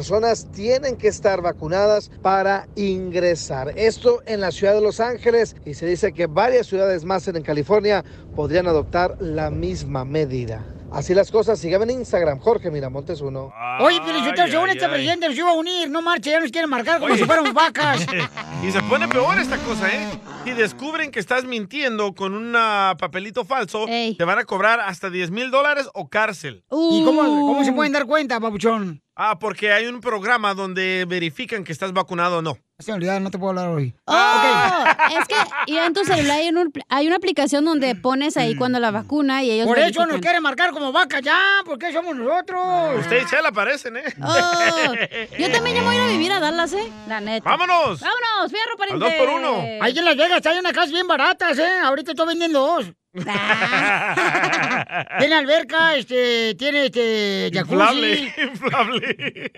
[0.51, 3.73] tienen que estar vacunadas para ingresar.
[3.77, 7.43] Esto en la ciudad de Los Ángeles y se dice que varias ciudades más en
[7.43, 8.03] California
[8.35, 10.65] podrían adoptar la misma medida.
[10.91, 13.51] Así las cosas, síganme en Instagram, Jorge Miramontes uno.
[13.79, 16.69] Oye, Ay, según ay, este presidente nos iba a unir, no marche, ya nos quieren
[16.69, 17.17] marcar como Oye.
[17.17, 18.05] si fuéramos vacas.
[18.63, 20.07] y se pone peor esta cosa, ¿eh?
[20.43, 22.53] Si descubren que estás mintiendo con un
[22.99, 26.63] papelito falso, te van a cobrar hasta 10 mil dólares o cárcel.
[26.69, 29.01] ¿Y cómo, cómo se pueden dar cuenta, papuchón?
[29.15, 32.57] Ah, porque hay un programa donde verifican que estás vacunado o no.
[32.79, 33.93] Se me olvidó, no te puedo hablar hoy.
[34.05, 34.83] Oh,
[35.19, 38.79] es que ya en tu celular hay, un- hay una aplicación donde pones ahí cuando
[38.79, 40.09] la vacuna y ellos Por eso verifican.
[40.09, 42.99] nos quieren marcar como vacas ya, porque somos nosotros.
[43.01, 44.03] Usted y Chela aparecen, ¿eh?
[44.19, 44.93] Oh,
[45.37, 46.91] yo también ya voy a ir a vivir a Dallas, ¿eh?
[47.07, 47.47] La neta.
[47.47, 47.99] ¡Vámonos!
[48.01, 49.05] ¡Vámonos, fierro, pariente!
[49.05, 49.63] dos por uno.
[49.79, 51.69] Ahí en Las Vegas hay unas casas bien baratas, ¿eh?
[51.83, 52.91] Ahorita estoy vendiendo dos.
[55.19, 57.75] tiene alberca, este, tiene este jacuzzi.
[57.75, 59.51] Inflable, inflable.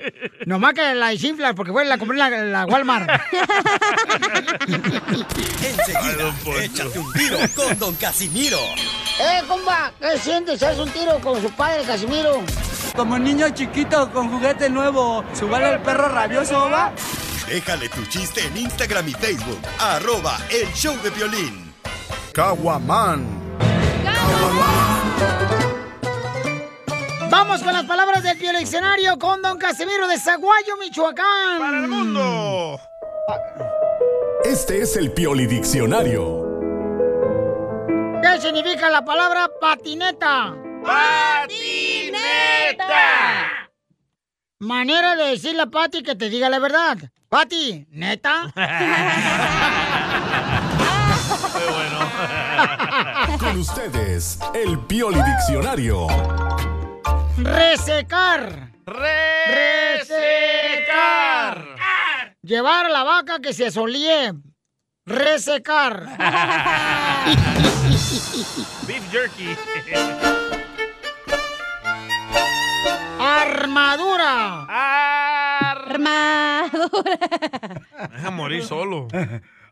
[0.46, 3.10] Nomás que la desinflas porque fue la compré en la, la Walmart.
[5.64, 8.60] Enseguida, échate un tiro con Don Casimiro.
[9.22, 9.94] ¡Eh, compa!
[10.02, 10.62] ¿Qué sientes?
[10.62, 12.44] ¿Haz un tiro con su padre, Casimiro?
[12.94, 16.92] Como niño chiquito con juguete nuevo, ¿subale el perro rabioso, va?
[17.48, 19.62] Déjale tu chiste en Instagram y Facebook.
[19.80, 21.74] Arroba El Show de Violín.
[22.34, 23.45] Caguaman.
[27.30, 31.60] Vamos con las palabras del diccionario con don Casimiro de Zaguayo, Michoacán.
[31.60, 32.80] ¡Para el mundo!
[34.44, 36.46] Este es el Pioli Diccionario.
[38.22, 40.56] ¿Qué significa la palabra patineta?
[40.84, 42.16] ¡Patineta!
[44.60, 46.98] Manera de decirle a Pati que te diga la verdad.
[47.30, 48.54] Pati, ¿neta?
[53.56, 56.08] Con ustedes, el Pioli Diccionario.
[57.38, 58.74] Resecar.
[58.86, 59.96] Resecar.
[62.42, 64.36] Llevar a la vaca que se solía
[65.06, 66.04] resecar.
[68.88, 69.56] Beef jerky.
[73.22, 74.66] Armadura.
[75.70, 76.82] Armadura.
[78.12, 79.08] Deja morir solo.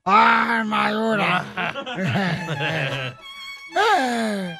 [0.05, 1.43] Armadura.
[3.75, 4.59] Eh,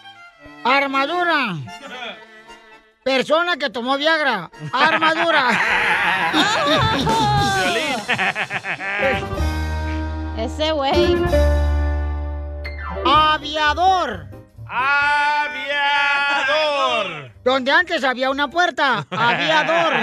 [0.63, 1.55] Armadura.
[3.03, 4.49] Persona que tomó Viagra.
[4.71, 5.49] Armadura.
[10.37, 11.17] Ese güey.
[13.05, 14.27] Aviador.
[14.67, 15.53] Aviador.
[17.43, 19.05] Donde antes había una puerta.
[19.11, 19.93] Aviador.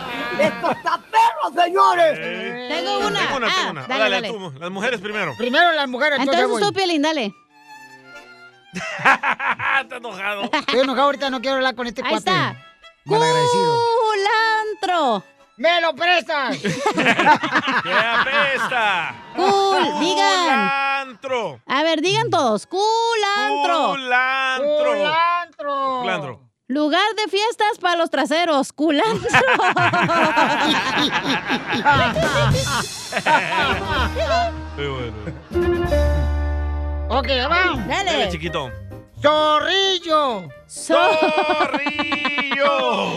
[0.38, 2.18] ¡Esto está perro, señores!
[2.68, 3.18] Tengo una.
[3.20, 3.80] Tengo una, Ah, tengo una.
[3.86, 4.28] dale, Dale, dale.
[4.28, 5.34] tú, las mujeres primero.
[5.36, 7.34] Primero las mujeres, entonces, Entonces tú, Piolín, dale.
[9.82, 10.42] Está enojado.
[10.52, 12.30] Estoy enojado ahorita, no quiero hablar con este Ahí cuate.
[12.30, 12.56] está.
[13.04, 13.76] Malagradecido.
[14.10, 15.24] Culantro.
[15.58, 16.58] ¡Me lo prestas!
[16.60, 19.14] ¡Que apesta!
[19.34, 20.44] Cool, digan.
[20.44, 21.60] Culantro.
[21.66, 22.66] A ver, digan todos.
[22.66, 23.88] Culantro.
[23.92, 24.76] Culantro.
[24.84, 25.98] ¡Culantro!
[26.02, 26.45] Culantro.
[26.68, 28.72] Lugar de fiestas para los traseros.
[28.72, 29.28] Culantro.
[34.76, 35.14] Muy bueno.
[37.08, 37.76] ok, va.
[37.86, 38.72] Dale, chiquito.
[39.22, 40.48] ¡Zorrillo!
[40.68, 40.96] ¡Zorrillo!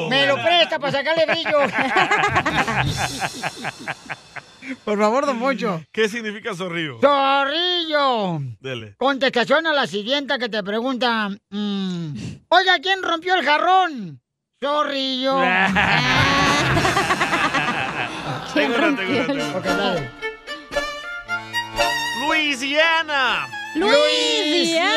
[0.10, 1.60] ¡Me lo presta para sacarle brillo!
[4.86, 5.82] Por favor, don Poncho.
[5.92, 7.00] ¿Qué significa zorrillo?
[7.02, 8.40] ¡Zorrillo!
[8.60, 8.96] Dele.
[8.98, 11.30] Contestación a la siguiente que te pregunta.
[11.50, 12.14] mm,
[12.50, 14.22] Oiga, ¿quién rompió el jarrón?
[14.60, 15.38] Zorrillo.
[18.54, 19.58] Tengo una, tengo una, tengo una.
[19.58, 20.10] Ok, dale.
[22.28, 23.48] Luisiana.
[23.76, 24.88] Luisiana.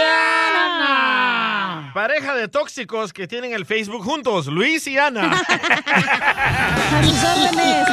[1.95, 4.47] Pareja de tóxicos que tienen el Facebook juntos.
[4.47, 5.31] Luisiana.
[6.93, 7.89] A sus órdenes.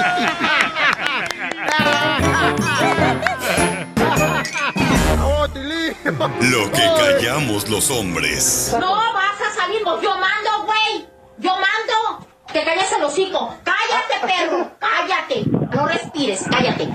[6.51, 8.75] Lo que callamos los hombres.
[8.79, 11.07] No vas a salir, yo mando, güey.
[11.37, 12.27] Yo mando.
[12.53, 13.55] Te calles el hocico.
[13.63, 14.71] Cállate, perro.
[14.79, 15.43] Cállate.
[15.75, 16.89] No respires, cállate.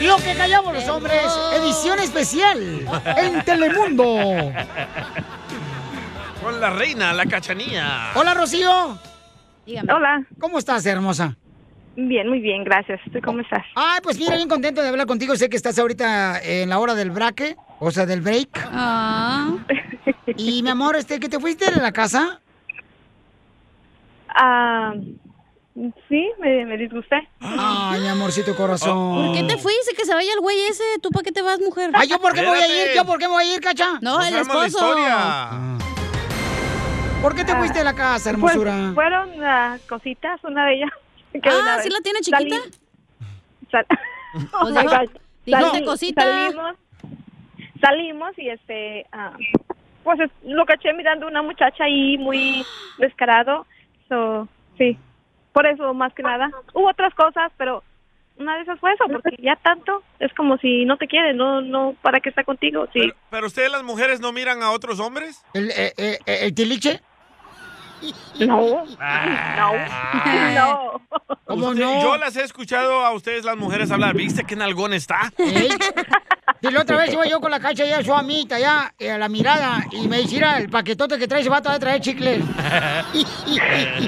[0.00, 1.22] Lo que callamos los hombres,
[1.54, 2.60] edición especial
[3.16, 4.52] en Telemundo.
[6.42, 8.10] Con la reina, la cachanía.
[8.14, 8.98] Hola, Rocío.
[9.88, 10.24] Hola.
[10.38, 11.36] ¿Cómo estás, hermosa?
[11.96, 13.00] Bien, muy bien, gracias.
[13.12, 13.62] ¿Tú cómo estás?
[13.76, 15.36] Ay, pues mira, bien contento de hablar contigo.
[15.36, 18.48] Sé que estás ahorita en la hora del braque, o sea, del break.
[18.72, 19.52] Ah.
[20.36, 22.40] Y mi amor, este, ¿que te fuiste de la casa?
[24.28, 24.94] Ah,
[26.08, 27.28] sí, me, me disgusté.
[27.40, 29.26] Ay, mi amorcito corazón.
[29.26, 29.94] ¿Por qué te fuiste?
[29.96, 30.84] Que se vaya el güey ese.
[31.02, 31.90] ¿Tú para qué te vas, mujer?
[31.94, 32.94] Ay, ¿yo por qué me voy a ir?
[32.96, 33.98] ¿Yo por qué me voy a ir, cacha?
[34.00, 34.96] No, el esposo.
[37.22, 38.72] ¿Por qué te fuiste de la casa, hermosura?
[38.72, 40.90] Pues, fueron ah, cositas, una de ellas.
[41.42, 42.56] Ah, ¿sí la tiene chiquita?
[43.72, 43.86] salí- sal-
[44.52, 45.10] Oh my dijo- God.
[45.44, 46.22] dijiste Salí- cosita.
[46.22, 46.76] Salimos,
[47.80, 49.32] salimos y este, ah,
[50.04, 52.64] pues es- lo caché mirando una muchacha ahí muy
[52.98, 53.66] descarado.
[54.08, 54.46] So,
[54.78, 54.96] sí,
[55.54, 56.50] por eso más que nada.
[56.74, 57.82] Hubo otras cosas, pero
[58.36, 61.60] una de esas fue eso, porque ya tanto es como si no te quiere, no,
[61.62, 62.86] no, ¿para qué está contigo?
[62.92, 62.98] Sí.
[63.00, 65.42] Pero, pero ustedes las mujeres no miran a otros hombres?
[65.54, 67.00] ¿El, eh, eh, eh, el tiliche?
[68.40, 70.52] No, Ah.
[70.54, 71.00] no.
[71.44, 72.02] ¿Cómo Usted- no?
[72.02, 74.14] Yo las he escuchado a ustedes las mujeres hablar.
[74.14, 75.32] ¿Viste qué nalgón está?
[75.38, 75.68] ¿Eh?
[76.66, 79.18] Y la otra vez iba yo con la cacha allá, su amita, allá, eh, a
[79.18, 82.40] la mirada, y me "Mira, el paquetote que trae ese vato va a traer chicle.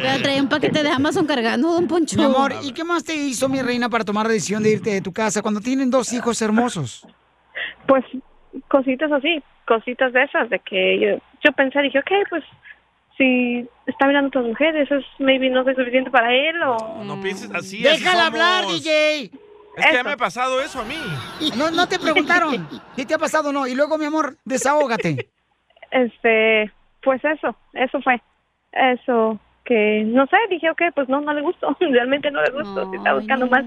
[0.03, 2.17] Pero trae un paquete de Amazon cargando, don Poncho.
[2.17, 4.91] Mi amor, ¿y qué más te hizo, mi reina, para tomar la decisión de irte
[4.91, 7.07] de tu casa cuando tienen dos hijos hermosos?
[7.87, 8.05] Pues
[8.69, 12.43] cositas así, cositas de esas, de que yo, yo pensé, dije, ok, pues
[13.17, 17.05] si está mirando a otras mujeres, es maybe no soy suficiente para él o...
[17.05, 17.87] No pienses así.
[17.87, 18.67] así Déjala hablar.
[18.67, 19.31] DJ.
[19.77, 20.99] Es que ya me ha pasado eso a mí.
[21.57, 23.67] No, no te preguntaron si te ha pasado o no.
[23.67, 25.29] Y luego, mi amor, desahógate.
[25.91, 28.21] Este, pues eso, eso fue,
[28.73, 32.91] eso que, no sé, dije, ok, pues no, no le gustó, realmente no le gustó,
[32.91, 33.65] si está buscando más,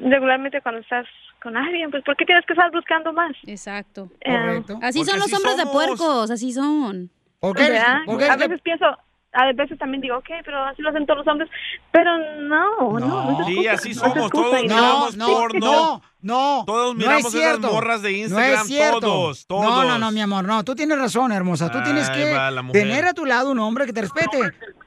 [0.00, 1.06] regularmente cuando estás
[1.42, 3.32] con alguien, pues ¿por qué tienes que estar buscando más?
[3.46, 4.08] Exacto.
[4.20, 7.10] Eh, Así son los hombres de puercos, así son.
[7.42, 7.98] ¿verdad?
[8.30, 8.86] A veces pienso,
[9.36, 11.50] a veces también digo, ok, pero así lo hacen todos los hombres,
[11.92, 14.30] pero no, no, no, es Sí, excusa, así no somos.
[14.30, 15.58] Todos miramos no, porno.
[15.60, 16.64] no, no.
[16.66, 17.58] Todos no miramos es cierto.
[17.58, 18.52] esas morras de No Instagram.
[18.60, 19.00] es cierto.
[19.00, 19.64] Todos, todos.
[19.64, 20.64] No, no, no, mi amor, no.
[20.64, 21.70] Tú tienes razón, hermosa.
[21.70, 24.38] Tú tienes Ahí que tener a tu lado un hombre que te respete.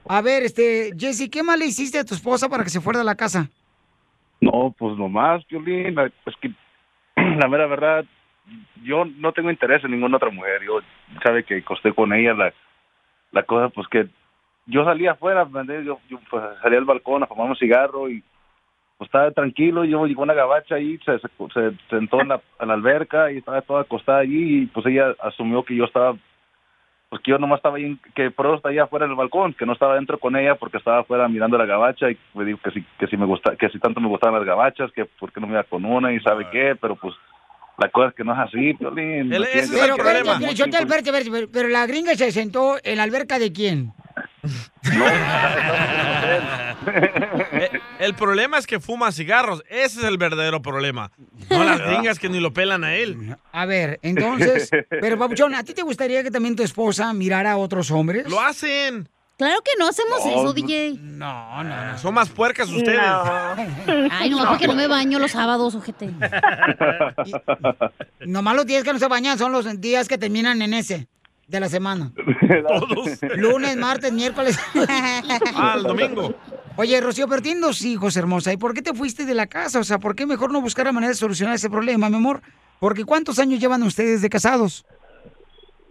[0.08, 3.00] A ver, este, Jessy, ¿qué más le hiciste a tu esposa para que se fuera
[3.00, 3.48] de la casa?
[4.42, 6.52] No, pues nomás, Violín, la- es que
[7.16, 8.06] la mera verdad,
[8.84, 10.62] yo no tengo interés en ninguna otra mujer.
[10.66, 10.80] Yo
[11.24, 12.54] sabe que costé con ella la,
[13.32, 14.08] la cosa, pues que
[14.70, 15.88] yo salí afuera, ¿me entiendes?
[15.88, 18.24] Yo, yo, pues, salí al balcón a fumar un cigarro y
[18.98, 22.68] pues estaba tranquilo, yo llegó una gabacha ahí, se, se, se sentó en la, en
[22.68, 26.18] la alberca y estaba toda acostada allí y pues ella asumió que yo estaba,
[27.10, 29.54] pues que yo nomás estaba ahí, que por eso estaba allá afuera en el balcón,
[29.54, 32.60] que no estaba dentro con ella porque estaba afuera mirando la gabacha y me dijo
[32.62, 35.32] que si, que si me gusta, que si tanto me gustaban las gabachas, que por
[35.32, 37.16] qué no me iba con una y sabe qué, pero pues
[37.78, 39.32] la cosa es que no es así, Piolín.
[41.54, 43.94] Pero la gringa se sentó en la alberca de quién?
[47.52, 49.64] Eh, El problema es que fuma cigarros.
[49.70, 51.12] Ese es el verdadero problema.
[51.50, 53.36] No las gringas que ni lo pelan a él.
[53.52, 57.58] A ver, entonces, pero Papuchón, ¿a ti te gustaría que también tu esposa mirara a
[57.58, 58.30] otros hombres?
[58.30, 59.10] Lo hacen.
[59.38, 60.54] Claro que no hacemos No, eso, no.
[60.54, 60.98] DJ.
[61.02, 61.98] No, no, no.
[61.98, 63.00] Son más puercas ustedes.
[64.12, 66.10] Ay, no, porque no me baño los sábados, ojete.
[68.26, 71.08] Nomás los días que no se bañan son los días que terminan en ese
[71.50, 72.12] de la semana.
[72.68, 73.20] Todos.
[73.36, 74.60] Lunes, martes, miércoles.
[75.56, 76.34] Ah, el domingo.
[76.78, 78.54] Oye, Rocío, pero tienes dos hijos, hermosa.
[78.54, 79.80] ¿Y por qué te fuiste de la casa?
[79.80, 82.42] O sea, ¿por qué mejor no buscar la manera de solucionar ese problema, mi amor?
[82.80, 84.86] Porque ¿cuántos años llevan ustedes de casados?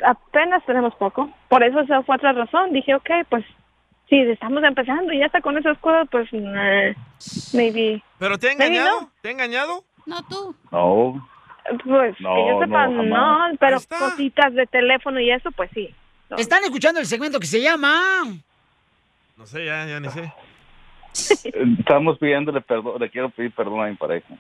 [0.05, 1.31] Apenas tenemos poco.
[1.49, 2.73] Por eso esa fue otra razón.
[2.73, 3.45] Dije, ok, pues
[4.09, 6.95] si estamos empezando y ya está con esas cosas, pues nah,
[7.53, 8.03] maybe.
[8.19, 9.11] ¿Pero te ha Maybe engañado?
[9.21, 9.85] ¿Te ha engañado?
[10.07, 10.55] No, tú.
[10.73, 11.29] No.
[11.85, 15.95] Pues No, que yo sepa, no, pero cositas de teléfono y eso, pues sí.
[16.37, 18.25] Están escuchando el segmento que se llama...
[19.37, 20.33] No sé, ya, ya ni sé.
[21.79, 24.35] Estamos pidiéndole perdón, le quiero pedir perdón a mi pareja.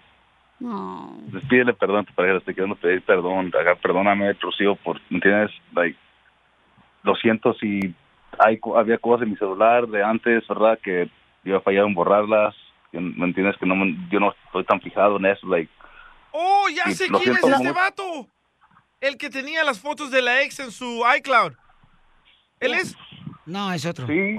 [0.60, 1.16] No.
[1.32, 5.00] Les pídele perdón a tu pareja, le estoy queriendo pedir perdón, haga- perdóname, Rocío, por,
[5.08, 5.50] ¿me entiendes?
[5.72, 5.96] Like,
[7.04, 7.94] lo siento si
[8.38, 10.78] hay, había cosas en mi celular de antes, ¿verdad?
[10.82, 11.08] Que
[11.44, 12.54] yo he fallado en borrarlas,
[12.92, 13.56] ¿me entiendes?
[13.58, 13.74] Que no,
[14.10, 15.70] yo no estoy tan fijado en eso, like,
[16.32, 18.26] ¡Oh, ya sé quién es este vato!
[19.00, 21.52] El que tenía las fotos de la ex en su iCloud.
[22.60, 22.96] ¿Él es?
[23.46, 24.06] No, es otro.
[24.06, 24.36] Sí.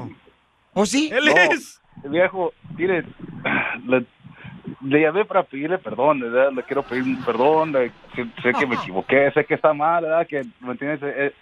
[0.74, 1.10] ¿O sí?
[1.12, 1.82] Él No, es.
[2.04, 3.06] Viejo, mire,
[3.86, 4.06] le,
[4.82, 6.52] le llamé para pedirle perdón, ¿verdad?
[6.54, 10.04] Le quiero pedir un perdón, le- sé, sé que me equivoqué, sé que está mal,
[10.04, 10.28] ¿verdad?
[10.28, 11.34] Que, ¿me entiendes?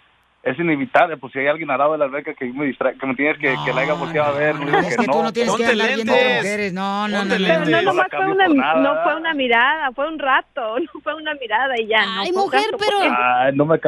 [0.42, 3.06] Es, inevitable, pues si hay alguien al lado de la alberca que me distrae, que
[3.06, 4.54] me tienes que, que la haya volteado a ver,
[4.86, 6.36] Es que tú no tienes que andar viendo lentes.
[6.36, 6.72] mujeres.
[6.72, 7.38] No, no, no.
[7.38, 7.70] No, Pero no.
[7.70, 11.74] no, nomás fue una, no fue una mirada, fue un rato, no fue una mirada
[11.78, 11.98] y ya.
[12.20, 13.78] Ay, no mujer, pero- Ay, no me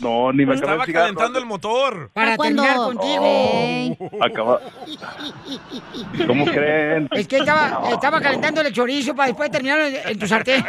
[0.00, 1.04] No, ni me acabé Estaba el cigarro.
[1.06, 2.10] calentando el motor.
[2.12, 3.24] Para Cuando- terminar contigo.
[3.24, 3.98] Ey.
[4.20, 4.60] Acaba...
[6.26, 7.08] ¿Cómo creen?
[7.12, 10.62] Es que estaba, estaba calentando el chorizo para después terminar en, en tu sartén.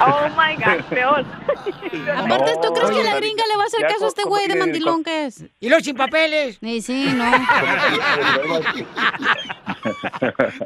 [0.00, 1.24] Oh my God, peor.
[2.16, 4.52] Aparte, ¿tú crees que la gringa le va a hacer caso a este güey de
[4.54, 5.44] que- mandilón que es?
[5.60, 6.58] Y los sin papeles.
[6.60, 7.24] Sí, sí, no.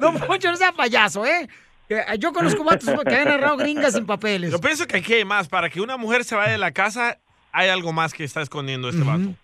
[0.01, 1.49] No, Poncho, no sea payaso, ¿eh?
[1.89, 4.51] Que, eh, Yo conozco vatos que han agarrado gringas sin papeles.
[4.53, 5.49] Yo pienso que aquí hay más.
[5.49, 7.19] Para que una mujer se vaya de la casa,
[7.59, 9.35] hay algo más que está escondiendo este vato.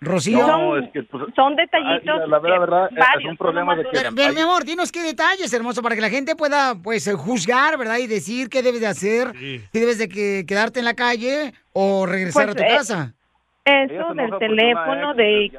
[0.00, 0.44] Rocío.
[0.46, 1.04] No, es que...
[1.04, 2.20] pues, Son detallitos.
[2.22, 3.90] ah, la verdad, verdad, es- es varios, un problema de que...
[3.92, 7.14] Pero, pero, mi amor, dinos qué detalles, hermoso, para que la gente pueda, pues, eh,
[7.14, 7.98] juzgar, ¿verdad?
[7.98, 9.32] Y decir qué debes de hacer.
[9.38, 9.60] Sí.
[9.72, 13.14] Si debes de que, quedarte en la calle o regresar Pues, a tu eh, casa.
[13.64, 15.58] Eso del teléfono de ex,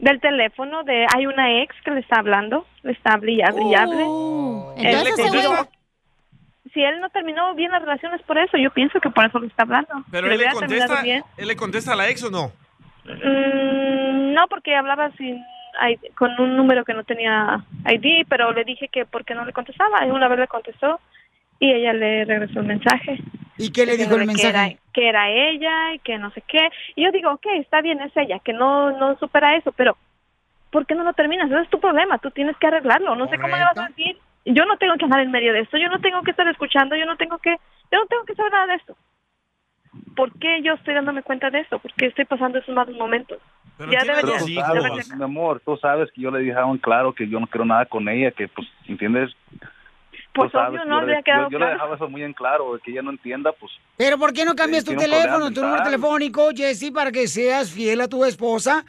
[0.00, 3.62] del teléfono de hay una ex que le está hablando, le está hable y hable
[3.70, 4.02] y hable.
[4.04, 4.74] Oh.
[4.76, 5.68] Entonces.
[6.74, 9.46] Si él no terminó bien las relaciones por eso, yo pienso que por eso le
[9.48, 9.92] está hablando.
[10.10, 11.22] Pero él le contesta, bien.
[11.36, 12.50] él le contesta a la ex o no.
[13.04, 15.36] Mm, no, porque hablaba sin
[15.88, 19.44] I- con un número que no tenía ID, pero le dije que por qué no
[19.44, 20.06] le contestaba.
[20.06, 21.00] Y una vez le contestó
[21.58, 23.18] y ella le regresó el mensaje.
[23.58, 24.78] ¿Y qué le dijo el Diciéndole que era- mensaje?
[24.92, 26.68] Que era, ella y que no sé qué.
[26.96, 29.96] Y yo digo, ok, está bien, es ella, que no, no supera eso, pero
[30.70, 31.50] ¿por qué no lo terminas?
[31.50, 33.14] Ese es tu problema, tú tienes que arreglarlo.
[33.16, 34.18] No sé cómo le vas a decir.
[34.44, 36.96] Yo no tengo que andar en medio de esto, yo no tengo que estar escuchando,
[36.96, 37.50] yo no tengo que,
[37.90, 38.96] yo no tengo que saber nada de esto.
[40.16, 41.78] ¿Por qué yo estoy dándome cuenta de esto?
[41.78, 43.38] ¿Por qué estoy pasando esos malos momentos?
[43.78, 46.40] Pero Ya tiene debe Pero dos tú sabes, mi amor, tú sabes que yo le
[46.40, 49.30] dije en claro que yo no quiero nada con ella, que pues, ¿entiendes?
[50.34, 51.72] Pues Tú obvio, no yo le le- ha quedado yo, yo le claro.
[51.74, 54.82] dejaba eso muy en claro, que ella no entienda, pues Pero ¿por qué no cambias
[54.84, 58.84] Sí, tu un teléfono, tu número telefónico, Jessy, para que seas fiel a tu esposa?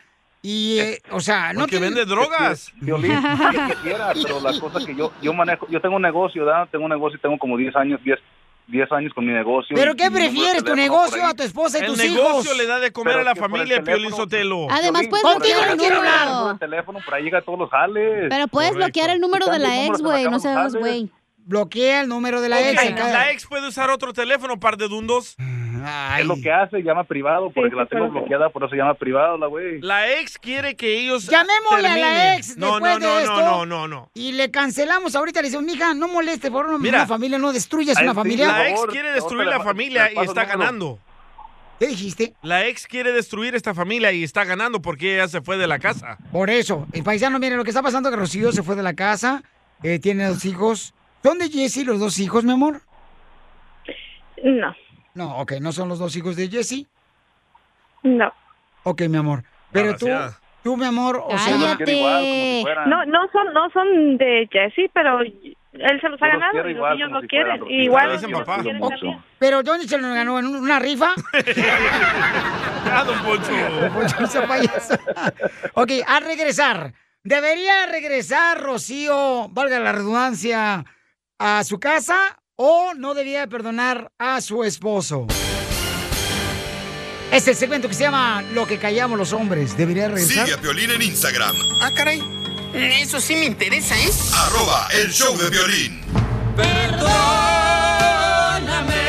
[0.45, 2.71] Y, eh, o sea, no Porque te- vende drogas.
[2.75, 6.67] Violín, que quisiera, pero la cosa que yo yo manejo, yo tengo un negocio, ¿verdad?
[6.69, 8.19] Tengo un negocio, tengo como 10 años, 10,
[8.67, 9.73] 10 años con mi negocio.
[9.73, 12.57] ¿Pero y- qué y prefieres, tu negocio a tu esposa y El tus negocio hijos?
[12.57, 14.67] le da de comer Pero a la el familia, Piolín Sotelo.
[14.69, 16.51] Además, puedes el bloquear el número.
[16.51, 18.27] el teléfono, por ahí llega todos los jales.
[18.29, 18.85] Pero puedes Correcto.
[18.87, 20.25] bloquear el número de la el ex, güey.
[20.25, 21.09] No seas güey.
[21.45, 22.95] Bloquea el número de la Ok, ex.
[22.99, 25.35] la ex puede usar otro teléfono, par de dundos.
[25.85, 26.21] Ay.
[26.21, 29.37] Es lo que hace, llama privado, porque sí, la tengo bloqueada, por eso llama privado
[29.37, 29.81] la güey.
[29.81, 32.37] La ex quiere que ellos Llamémosle a la terminen.
[32.39, 33.35] ex No, después no, de no, esto.
[33.35, 34.09] no, no, no, no.
[34.13, 36.99] Y le cancelamos ahorita, le decimos, mija, no moleste, por favor, Mira.
[36.99, 38.47] una familia, no destruyas una sí, familia.
[38.47, 40.99] La ex quiere destruir la familia y está ganando.
[41.79, 42.33] ¿Qué dijiste?
[42.43, 45.79] La ex quiere destruir esta familia y está ganando porque ella se fue de la
[45.79, 46.17] casa.
[46.31, 48.83] Por eso, el paisano, mire, lo que está pasando es que Rocío se fue de
[48.83, 49.43] la casa,
[49.81, 50.93] eh, tiene dos hijos.
[51.23, 52.81] ¿Son de Jesse los dos hijos, mi amor?
[54.43, 54.73] No.
[55.15, 56.87] No, ok, ¿no son los dos hijos de Jesse?
[58.03, 58.33] No.
[58.83, 59.43] Ok, mi amor.
[59.71, 60.41] Pero tú, Gracias.
[60.63, 61.57] tú, mi amor, o sea...
[61.57, 66.69] No, no son, no son de Jesse, pero él se los ha los ganado quiero
[66.69, 67.69] y los igual, niños lo si quieren.
[67.69, 68.61] igual los papá.
[68.61, 69.23] quieren Ok, también.
[69.39, 70.39] ¿Pero dónde se lo ganó?
[70.39, 71.13] ¿En una rifa?
[72.91, 73.51] Ah, don Poncho.
[73.51, 74.95] Don Poncho, ese payaso.
[75.73, 76.93] ok, a regresar.
[77.23, 80.83] ¿Debería regresar Rocío, valga la redundancia,
[81.39, 85.27] a su casa o no debía perdonar a su esposo?
[87.31, 89.75] Es el segmento que se llama Lo que callamos los hombres.
[89.75, 90.45] ¿Debería regresar?
[90.45, 91.55] Sigue a Piolín en Instagram.
[91.81, 92.21] Ah, caray.
[92.73, 94.09] Eso sí me interesa, ¿eh?
[94.33, 96.01] Arroba el show de violín.
[96.55, 97.03] Perdóname,
[98.59, 99.02] perdóname,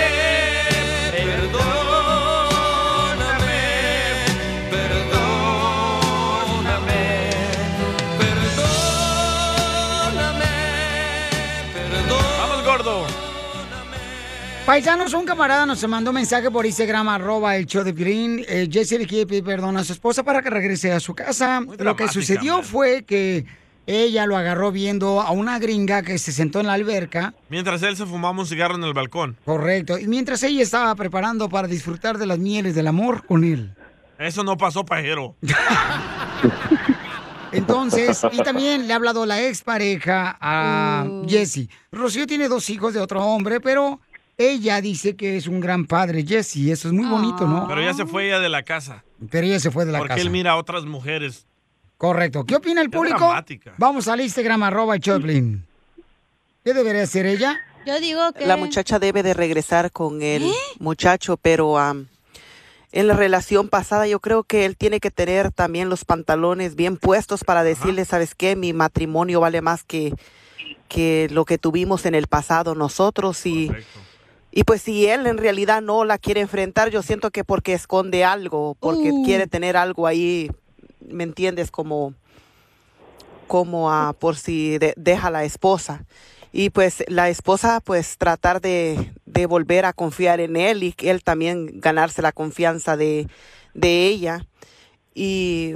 [14.66, 18.42] Paisanos, un camarada nos mandó un mensaje por Instagram, arroba el show de Pirín.
[18.48, 21.60] Eh, Jesse le quiere pedir perdón a su esposa para que regrese a su casa.
[21.78, 23.44] Lo que sucedió fue que
[23.86, 27.34] ella lo agarró viendo a una gringa que se sentó en la alberca.
[27.50, 29.36] Mientras él se fumaba un cigarro en el balcón.
[29.44, 29.98] Correcto.
[29.98, 33.74] Y mientras ella estaba preparando para disfrutar de las mieles del amor con él.
[34.18, 35.36] Eso no pasó, pajero.
[37.52, 41.68] Entonces, y también le ha hablado la expareja a Jesse.
[41.92, 44.00] Rocío tiene dos hijos de otro hombre, pero
[44.37, 46.68] ella dice que es un gran padre, Jesse.
[46.70, 47.66] Eso es muy bonito, ¿no?
[47.68, 49.05] Pero ya se fue ella de la casa.
[49.30, 50.20] Pero ella se fue de la porque casa.
[50.22, 51.47] él mira a otras mujeres.
[51.97, 52.45] Correcto.
[52.45, 53.18] ¿Qué opina el Qué público?
[53.18, 53.74] dramática.
[53.78, 55.64] Vamos al Instagram, arroba el Choplin.
[56.64, 57.59] ¿Qué debería hacer ella?
[57.87, 58.47] Yo digo que...
[58.47, 60.53] La muchacha debe de regresar con el ¿Eh?
[60.78, 62.09] muchacho, pero am,
[62.93, 66.97] en la relación pasada yo creo que él tiene que tener también los pantalones bien
[66.97, 68.57] puestos para decirle, ¿sabes qué?
[68.57, 70.14] Mi matrimonio vale más que,
[70.89, 73.70] que lo que tuvimos en el pasado nosotros y...
[74.57, 78.22] Y pues si él en realidad no la quiere enfrentar, yo siento que porque esconde
[78.24, 79.24] algo, porque Uh.
[79.24, 80.48] quiere tener algo ahí,
[81.00, 81.72] ¿me entiendes?
[81.72, 82.14] Como,
[83.48, 86.05] como ah, por si de- deja a la esposa.
[86.52, 91.11] Y pues la esposa pues tratar de, de volver a confiar en él y que
[91.11, 93.26] él también ganarse la confianza de,
[93.74, 94.46] de ella.
[95.16, 95.74] Y,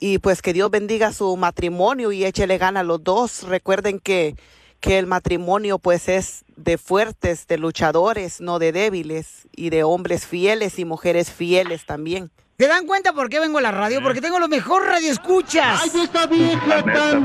[0.00, 3.44] y pues que Dios bendiga su matrimonio y échele gana a los dos.
[3.44, 4.34] Recuerden que,
[4.82, 10.26] que el matrimonio pues es de fuertes, de luchadores, no de débiles, y de hombres
[10.26, 12.32] fieles y mujeres fieles también.
[12.62, 14.00] ¿Se dan cuenta por qué vengo a la radio?
[14.00, 15.80] Porque tengo los mejor radioescuchas.
[15.82, 17.24] ¡Ay, esta vieja tan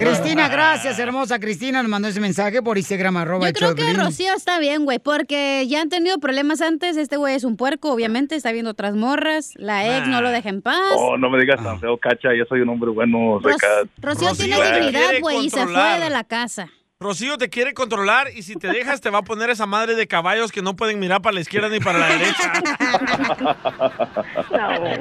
[0.00, 1.80] Cristina, gracias, hermosa Cristina.
[1.80, 3.92] Nos mandó ese mensaje por Instagram, arroba Yo creo que.
[3.92, 6.96] Rocío está bien, güey, porque ya han tenido problemas antes.
[6.96, 9.52] Este güey es un puerco, obviamente, está viendo otras morras.
[9.54, 10.96] La ex no lo deja en paz.
[10.96, 12.30] Oh, no me digas tan feo, cacha.
[12.36, 13.38] Yo soy un hombre bueno.
[13.38, 13.54] Ros-
[13.98, 16.68] Rocío, tiene Rocío te dignidad, güey, y se fue de la casa.
[16.98, 20.06] Rocío te quiere controlar y si te dejas te va a poner esa madre de
[20.06, 22.52] caballos que no pueden mirar para la izquierda ni para la derecha.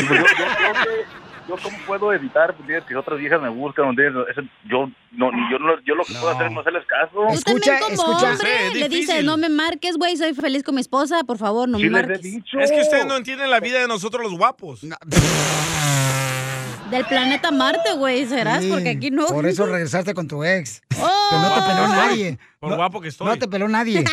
[1.47, 4.25] yo cómo puedo evitar pues, que otras viejas me buscan, ¿entiendes?
[4.31, 7.27] Eso- yo no, yo no, yo lo que puedo hacer es no hacerles caso.
[7.45, 11.37] También como hombre le dices, no me marques, güey, soy feliz con mi esposa, por
[11.37, 12.21] favor, no Sí me les he marques.
[12.21, 12.59] dicho.
[12.59, 14.81] Es que ustedes no entienden la vida de nosotros los guapos.
[16.93, 19.25] Del planeta Marte, güey, serás, Sí, porque aquí no.
[19.25, 20.79] Por eso regresaste con tu ex.
[21.01, 21.09] Oh.
[21.31, 22.37] Que no te peló nadie.
[22.59, 23.25] Por No- guapo que estoy.
[23.25, 24.03] No te peló nadie.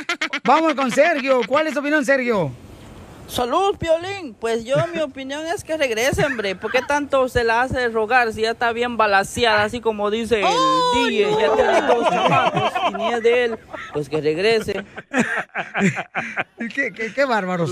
[0.45, 1.43] Vamos con Sergio.
[1.47, 2.51] ¿Cuál es tu opinión, Sergio?
[3.31, 4.35] Salud, Piolín.
[4.35, 6.57] Pues yo, mi opinión es que regrese, hombre.
[6.57, 10.41] ¿Por qué tanto se la hace rogar si ya está bien balaseada, así como dice
[10.41, 11.31] el DJ?
[11.31, 13.59] Ya tiene dos chamacos y ni es de él.
[13.93, 14.85] Pues que regrese.
[16.74, 17.70] qué, qué, qué bárbaros.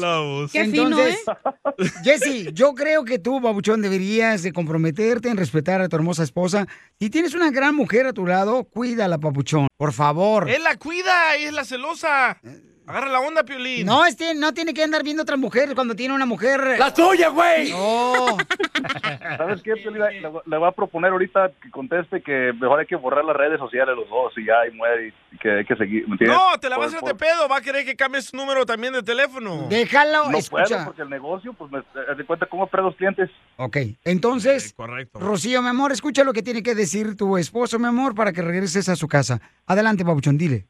[0.52, 1.24] Qué fino, Entonces,
[2.04, 6.66] Jesse, yo creo que tú, babuchón, deberías de comprometerte en respetar a tu hermosa esposa.
[6.98, 9.66] Si tienes una gran mujer a tu lado, cuídala, papuchón.
[9.76, 10.48] Por favor.
[10.48, 12.40] Él la cuida y es la celosa.
[12.89, 13.84] Agarra la onda, Piolín.
[13.86, 16.76] No, este no tiene que andar viendo otras mujeres cuando tiene una mujer.
[16.78, 17.70] ¡La tuya, güey!
[17.70, 18.36] No.
[19.36, 19.74] ¿Sabes qué?
[19.76, 20.01] Piolín?
[20.01, 23.59] Le, le- voy a proponer ahorita que conteste que mejor hay que borrar las redes
[23.59, 26.07] sociales los dos y ya, y muere, y que hay que seguir.
[26.09, 26.39] ¿me entiendes?
[26.39, 27.49] No, te la vas a Por- hacer de pedo.
[27.49, 29.66] Va a querer que cambies su número también de teléfono.
[29.68, 30.64] Déjalo, No escucha.
[30.66, 33.28] puedo porque el negocio, pues me haz de cuenta cómo dos clientes.
[33.59, 35.18] Ok, entonces, correcto.
[35.18, 38.41] Rocío, mi amor, escucha lo que tiene que decir tu esposo, mi amor, para que
[38.41, 39.41] regreses a su casa.
[39.66, 40.66] Adelante, babuchón, dile.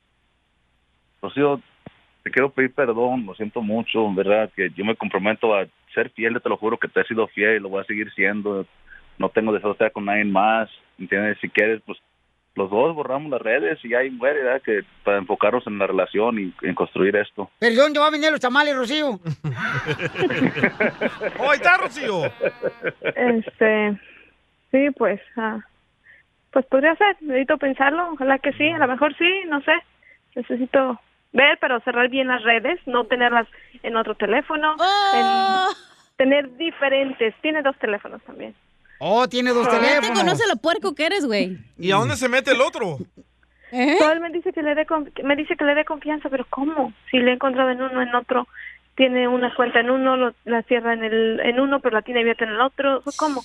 [1.21, 1.61] Rocío,
[2.23, 6.11] te quiero pedir perdón, lo siento mucho, en verdad, que yo me comprometo a ser
[6.11, 8.66] fiel, te lo juro que te he sido fiel y lo voy a seguir siendo.
[9.19, 11.39] No tengo deseo de estar con nadie más, ¿entiendes?
[11.41, 11.99] Si quieres, pues
[12.59, 14.61] los dos borramos las redes y ahí muere, ¿verdad?
[14.62, 17.51] Que para enfocarnos en la relación y en construir esto.
[17.59, 19.11] ¿Pero dónde va a venir los tamales, Rocío?
[21.39, 22.25] ¡Oh, ahí está, Rocío!
[23.14, 23.99] Este,
[24.73, 25.61] sí, pues, ah,
[26.51, 27.16] pues podría ser.
[27.21, 28.11] Necesito pensarlo.
[28.12, 28.69] Ojalá que sí.
[28.69, 29.75] A lo mejor sí, no sé.
[30.35, 31.01] Necesito
[31.33, 33.47] ver, pero cerrar bien las redes, no tenerlas
[33.83, 34.76] en otro teléfono,
[35.14, 35.74] en-
[36.16, 37.35] tener diferentes.
[37.43, 38.55] Tiene dos teléfonos también.
[38.99, 40.18] Oh, tiene dos Ya te teléfonos.
[40.18, 41.59] conoce lo puerco que eres, güey.
[41.79, 42.99] ¿Y a dónde se mete el otro?
[43.70, 44.87] Todo él me dice que le dé
[45.22, 46.93] me dice que le dé confianza, pero ¿cómo?
[47.11, 48.49] Si le he encontrado en uno, en otro,
[48.97, 52.20] tiene una cuenta en uno, lo- la cierra en el en uno, pero la tiene
[52.20, 53.43] abierta en el otro, ¿cómo?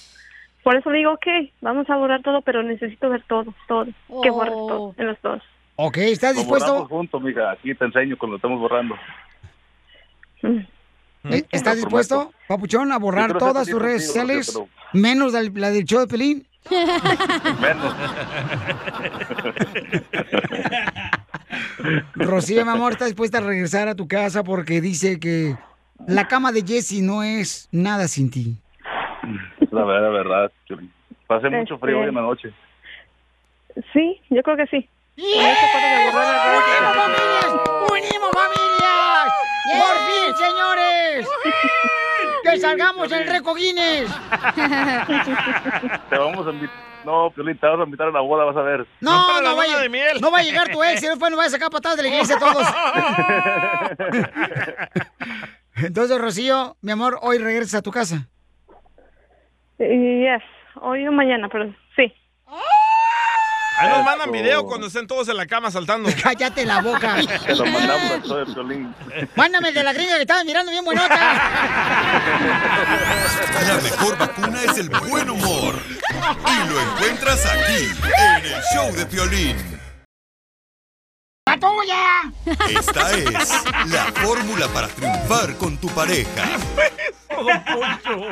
[0.63, 1.27] Por eso le digo, ok,
[1.59, 3.85] vamos a borrar todo, pero necesito ver todo, todo,
[4.23, 5.43] que borre todo, en los dos.
[5.75, 6.87] Ok, ¿estás dispuesto?
[6.87, 7.51] juntos, mija.
[7.51, 8.95] Aquí te enseño cuando estamos borrando.
[10.43, 14.59] Eh, ¿Estás dispuesto, Papuchón, a borrar todas tus redes sociales,
[14.91, 16.45] menos la, la del show de Pelín?
[17.61, 17.95] Menos.
[22.15, 25.55] Rocío, mi amor, ¿estás dispuesta a regresar a tu casa porque dice que
[26.07, 28.57] la cama de Jesse no es nada sin ti?
[29.71, 30.51] La verdad, la verdad.
[31.27, 32.51] Pasé mucho frío hoy en la noche.
[33.91, 34.89] Sí, yo creo que sí.
[35.15, 37.51] ¡Unimos familias!
[37.91, 39.27] ¡Unimos familias!
[39.79, 41.27] ¡Por fin, señores!
[42.43, 44.09] ¡Que salgamos el récord Guinness!
[46.09, 46.75] Te vamos a invitar.
[47.05, 48.87] No, Piolín, te vamos a invitar a la boda, vas a ver.
[49.01, 49.11] No,
[49.41, 49.67] no, va, a-
[50.21, 52.09] no va a llegar tu ex, y después nos va a sacar patadas de la
[52.09, 52.65] iglesia todos.
[55.75, 58.29] Entonces, Rocío, mi amor, hoy regresas a tu casa.
[59.79, 60.41] Yes,
[60.81, 61.65] hoy o mañana, pero
[61.97, 62.13] sí.
[63.83, 66.09] Ahí nos mandan video cuando estén todos en la cama saltando.
[66.23, 67.17] Cállate la boca.
[67.45, 68.95] Te lo mandamos al show de Piolín.
[69.35, 71.13] Mándame el de la gringa que estaba mirando bien buenota.
[73.67, 75.75] La mejor vacuna es el buen humor.
[76.09, 77.91] Y lo encuentras aquí,
[78.37, 79.57] en el show de Piolín.
[81.45, 82.31] ¡La tuya!
[82.79, 83.49] Esta es
[83.87, 86.43] la fórmula para triunfar con tu pareja.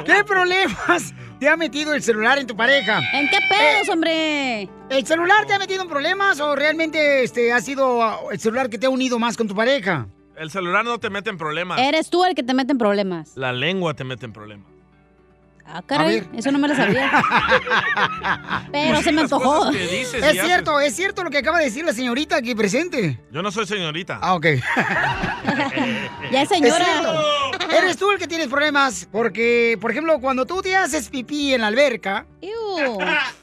[0.06, 3.02] ¿Qué problemas te ha metido el celular en tu pareja?
[3.14, 4.70] ¿En qué pedos, hombre?
[4.92, 8.70] ¿El celular te ha metido en problemas o realmente este ha sido ah, el celular
[8.70, 10.06] que te ha unido más con tu pareja?
[10.38, 11.80] El celular no te mete en problemas.
[11.80, 13.36] Eres tú el que te mete en problemas.
[13.36, 14.68] La lengua te mete en problemas.
[15.66, 17.10] Ah, caray, eso no me lo sabía.
[18.72, 19.72] Pero se me antojó.
[19.72, 20.44] Es haces.
[20.44, 23.20] cierto, es cierto lo que acaba de decir la señorita aquí presente.
[23.32, 24.20] Yo no soy señorita.
[24.22, 24.46] Ah, ok.
[26.32, 26.86] Ya, señora.
[27.72, 31.62] Eres tú el que tienes problemas porque, por ejemplo, cuando tú te haces pipí en
[31.62, 32.26] la alberca,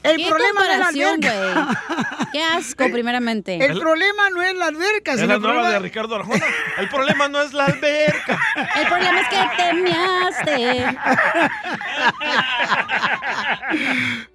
[0.03, 1.83] el ¿Qué problema no es la alberca.
[2.31, 3.63] Qué asco, primeramente.
[3.63, 5.73] El problema no es la alberca, Es sino la el nueva problema...
[5.73, 6.45] de Ricardo Arjona.
[6.77, 8.39] El problema no es la alberca.
[8.75, 10.97] El problema es que te measte.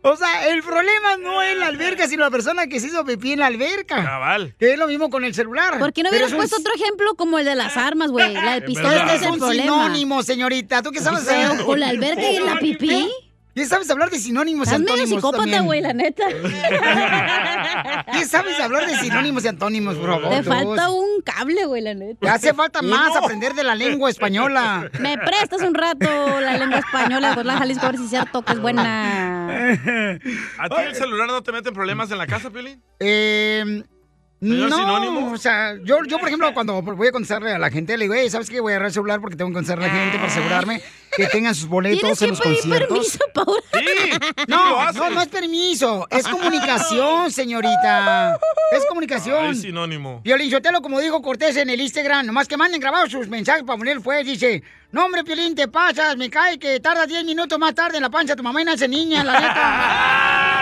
[0.03, 3.33] O sea, el problema no es la alberca, sino la persona que se hizo pipí
[3.33, 4.05] en la alberca.
[4.05, 4.55] Cabal.
[4.59, 5.79] Que es lo mismo con el celular.
[5.79, 8.35] ¿Por qué no hubieras es puesto otro ejemplo como el de las armas, güey?
[8.35, 9.84] La del pistola es es el un problema.
[9.85, 10.83] Sinónimo, señorita.
[10.83, 11.65] ¿Tú qué sabes hacer?
[11.65, 13.11] con la alberca y la pipí.
[13.55, 16.25] ¿Qué sabes hablar de sinónimos y Estás medio antónimos psicópata, güey, la neta.
[18.13, 20.29] ¿Qué sabes hablar de sinónimos y antónimos, favor?
[20.29, 22.19] Te falta un cable, güey, la neta.
[22.21, 23.19] Te hace falta más No.
[23.21, 24.91] aprender de la lengua española.
[24.99, 28.43] Me prestas un rato la lengua española, pues la Jalisco, a ver si es cierto
[28.43, 29.47] que es buena.
[30.59, 32.83] ¿A ti el celular no te mete problemas en la casa, Piolín?
[32.99, 33.85] Eh,
[34.51, 35.33] ¿Señor no, sinónimo?
[35.33, 38.15] o sea, yo, yo, por ejemplo, cuando voy a contestarle a la gente, le digo,
[38.15, 38.61] "Ey, ¿sabes qué?
[38.61, 40.83] Voy a agarrar el celular porque tengo que contestarle a la gente para asegurarme
[41.17, 42.57] que tengan sus boletos Tienes en que los pedir
[42.89, 42.89] conciertos.
[42.89, 43.61] permiso, Paula.
[43.73, 48.39] Sí, No, no, no es permiso, es comunicación, señorita.
[48.73, 49.47] Es comunicación.
[49.47, 50.21] Ay, sinónimo.
[50.23, 53.79] Piolín Sotelo, como dijo Cortés en el Instagram, nomás que manden grabados sus mensajes para
[53.79, 57.75] poner fue, dice, no hombre, Piolín, te pasas, me cae que tarda 10 minutos más
[57.75, 60.51] tarde en la pancha tu mamá y nace niña, la neta.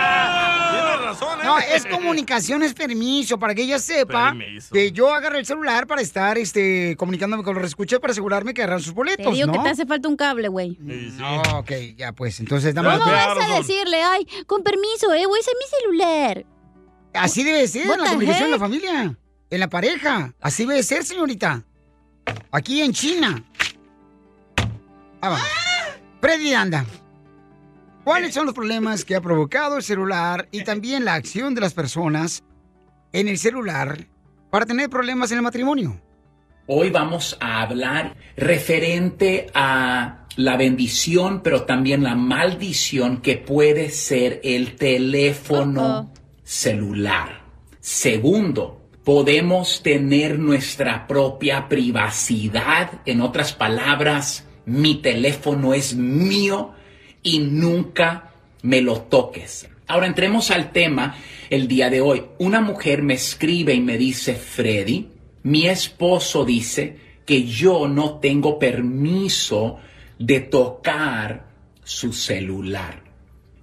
[1.13, 1.43] Razón, ¿eh?
[1.43, 4.73] No, es comunicación, es permiso, para que ella sepa Permiso.
[4.73, 8.63] que yo agarré el celular para estar este, comunicándome con los escuchas para asegurarme que
[8.63, 9.53] agarran sus Te boletos, digo ¿no?
[9.53, 10.77] que te hace falta un cable, güey.
[10.79, 15.39] No, ok, ya pues, entonces dame ¿Cómo vas a decirle, ay, con permiso, eh, güey,
[15.41, 16.45] ese es mi celular?
[17.13, 19.17] Así debe ser What la comunicación en la familia,
[19.49, 20.33] en la pareja.
[20.41, 21.63] Así debe ser, señorita.
[22.51, 23.43] Aquí en China.
[25.21, 25.47] Ah, vamos.
[26.21, 26.85] Freddy anda.
[28.03, 31.73] ¿Cuáles son los problemas que ha provocado el celular y también la acción de las
[31.73, 32.43] personas
[33.13, 34.07] en el celular
[34.49, 36.01] para tener problemas en el matrimonio?
[36.67, 44.41] Hoy vamos a hablar referente a la bendición, pero también la maldición que puede ser
[44.43, 46.11] el teléfono
[46.43, 47.43] celular.
[47.79, 53.01] Segundo, podemos tener nuestra propia privacidad.
[53.05, 56.73] En otras palabras, mi teléfono es mío
[57.23, 59.67] y nunca me lo toques.
[59.87, 61.15] Ahora entremos al tema
[61.49, 62.23] el día de hoy.
[62.39, 65.07] Una mujer me escribe y me dice, Freddy,
[65.43, 69.77] mi esposo dice que yo no tengo permiso
[70.17, 71.47] de tocar
[71.83, 73.03] su celular.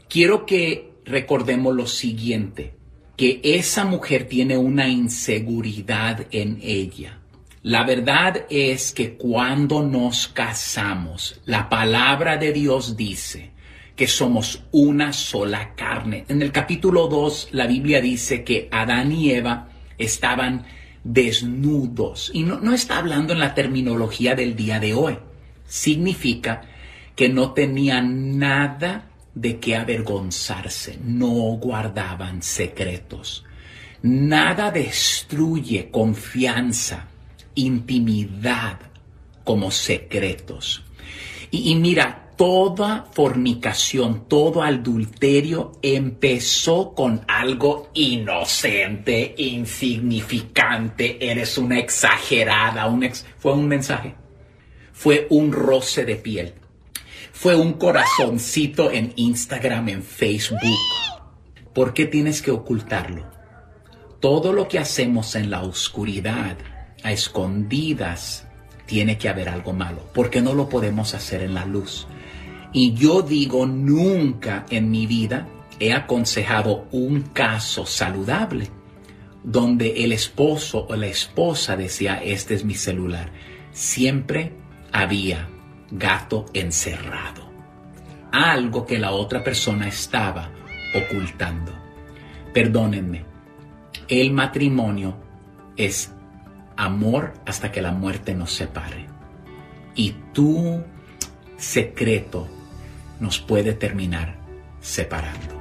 [0.08, 2.74] Quiero que recordemos lo siguiente,
[3.16, 7.18] que esa mujer tiene una inseguridad en ella.
[7.62, 13.49] La verdad es que cuando nos casamos, la palabra de Dios dice
[14.00, 16.24] que somos una sola carne.
[16.26, 20.64] En el capítulo 2, la Biblia dice que Adán y Eva estaban
[21.04, 22.30] desnudos.
[22.32, 25.18] Y no, no está hablando en la terminología del día de hoy.
[25.66, 26.62] Significa
[27.14, 33.44] que no tenían nada de qué avergonzarse, no guardaban secretos.
[34.00, 37.04] Nada destruye confianza,
[37.54, 38.78] intimidad
[39.44, 40.84] como secretos.
[41.50, 52.86] Y, y mira, toda fornicación, todo adulterio empezó con algo inocente, insignificante, eres una exagerada,
[52.86, 54.14] un ex- fue un mensaje,
[54.94, 56.54] fue un roce de piel,
[57.30, 60.60] fue un corazoncito en Instagram, en Facebook.
[61.74, 63.26] ¿Por qué tienes que ocultarlo?
[64.18, 66.56] Todo lo que hacemos en la oscuridad,
[67.02, 68.46] a escondidas,
[68.86, 72.06] tiene que haber algo malo, porque no lo podemos hacer en la luz.
[72.72, 75.48] Y yo digo, nunca en mi vida
[75.80, 78.70] he aconsejado un caso saludable
[79.42, 83.32] donde el esposo o la esposa decía, este es mi celular.
[83.72, 84.52] Siempre
[84.92, 85.48] había
[85.90, 87.50] gato encerrado.
[88.30, 90.50] Algo que la otra persona estaba
[90.94, 91.72] ocultando.
[92.52, 93.24] Perdónenme,
[94.08, 95.16] el matrimonio
[95.76, 96.12] es
[96.76, 99.06] amor hasta que la muerte nos separe.
[99.94, 100.82] Y tu
[101.56, 102.48] secreto
[103.20, 104.38] nos puede terminar
[104.80, 105.60] separando.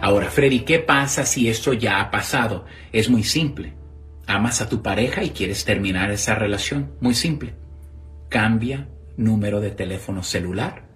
[0.00, 2.64] Ahora, Freddy, ¿qué pasa si esto ya ha pasado?
[2.92, 3.74] Es muy simple.
[4.26, 6.92] Amas a tu pareja y quieres terminar esa relación.
[7.00, 7.54] Muy simple.
[8.28, 10.86] Cambia número de teléfono celular.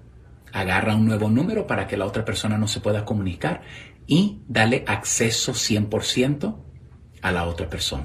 [0.53, 3.63] Agarra un nuevo número para que la otra persona no se pueda comunicar
[4.07, 6.57] y dale acceso 100%
[7.23, 8.05] a la otra persona.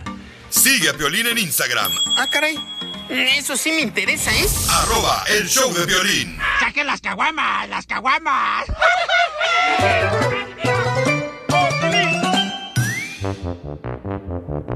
[0.49, 2.55] Sigue a Piolín en Instagram, Ah, caray.
[3.09, 4.45] Eso sí me interesa, ¿eh?
[4.69, 6.37] arroba el show de violín.
[6.59, 7.69] ¡Saquen las caguamas!
[7.69, 8.65] ¡Las caguamas!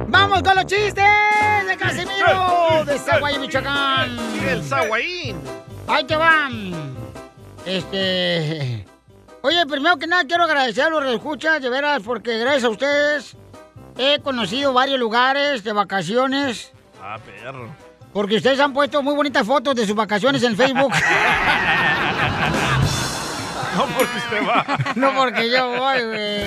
[0.08, 1.04] ¡Vamos con los chistes
[1.68, 4.18] de Casimiro de Zaguay, Michoacán!
[4.48, 5.42] El Zaguayín.
[5.88, 6.96] ¡Ahí te van!
[7.66, 8.86] Este...
[9.42, 13.36] Oye, primero que nada quiero agradecer a los escuchas de veras, porque gracias a ustedes
[13.98, 16.72] he conocido varios lugares de vacaciones,
[17.04, 17.68] Ah, perro.
[18.14, 20.94] Porque ustedes han puesto muy bonitas fotos de sus vacaciones en Facebook.
[23.76, 24.66] No porque usted va.
[24.96, 26.46] no porque yo voy, güey.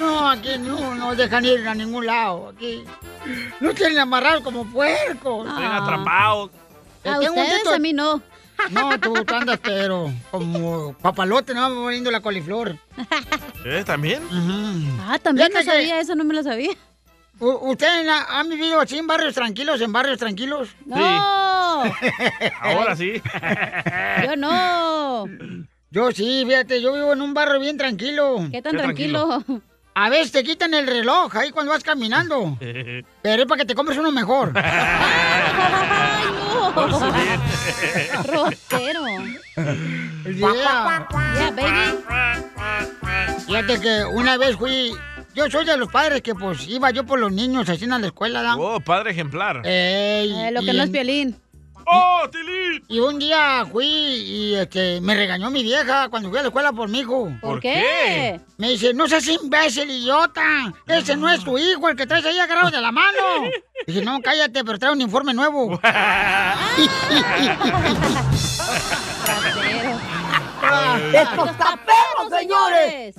[0.00, 2.52] No, aquí no nos dejan ir a ningún lado.
[2.54, 2.84] Aquí
[3.60, 5.46] no tienen amarrados como puercos.
[5.46, 6.50] Están atrapados.
[7.04, 8.22] A tengo ustedes, a mí no.
[8.70, 12.76] No, tú, tú andas, pero como papalote, no poniendo la coliflor.
[13.64, 13.84] ¿Eh?
[13.86, 14.20] ¿También?
[15.06, 16.72] Ah, también no que- sabía eso, no me lo sabía.
[17.40, 20.68] ¿Ustedes ha- han vivido así en barrios tranquilos, en barrios tranquilos?
[20.86, 20.96] No.
[22.60, 23.22] Ahora sí.
[24.24, 25.26] Yo no.
[25.90, 28.46] Yo sí, fíjate, yo vivo en un barrio bien tranquilo.
[28.52, 29.42] ¿Qué tan ¿Qué tranquilo?
[29.94, 32.58] A veces te quitan el reloj ahí cuando vas caminando.
[33.22, 34.52] Pero es para que te compres uno mejor.
[38.24, 39.04] Rotero.
[40.26, 41.06] Yeah.
[41.34, 42.04] Yeah, baby.
[43.46, 44.92] Fíjate que una vez fui.
[45.38, 48.04] Yo soy de los padres que pues iba yo por los niños así en la
[48.08, 48.56] escuela, ¿da?
[48.56, 49.64] Oh, padre ejemplar.
[49.64, 51.40] Ey, Eh, lo y que no es violín.
[51.86, 52.82] ¡Oh, Tilín!
[52.88, 56.72] Y un día fui y este, me regañó mi vieja cuando fui a la escuela
[56.72, 57.30] por mi hijo.
[57.40, 58.40] ¿Por ¿Por qué?
[58.56, 60.74] Me dice, no seas imbécil, idiota.
[60.88, 63.18] Ese no es tu hijo, el que traes ahí agarrado de la mano.
[63.86, 65.80] Dije, no, cállate, pero trae un informe nuevo.
[71.12, 73.14] ¡Esto está perro, señores!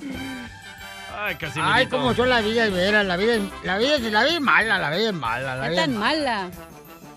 [1.22, 3.04] Ay, casi Ay, cómo son la vida, de veras.
[3.04, 5.54] La vida, es- la vida, es- la vida es mala, la vida es mala.
[5.56, 6.50] La ¿Qué vida tan es mala?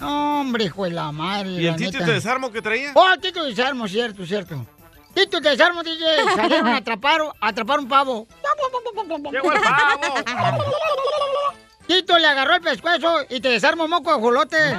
[0.02, 1.52] No, hombre, hijo de la madre.
[1.52, 2.92] ¿Y el Tito de desarmo que traía?
[2.96, 4.66] Oh, Tito de desarmo, cierto, cierto.
[5.14, 6.04] Tito de desarmo, DJ.
[6.36, 8.28] Salieron a atrapar, a atrapar un pavo.
[9.32, 10.16] ¡Llegó el pavo!
[11.88, 14.58] Tito le agarró el pescuezo y te desarmo moco de jolote.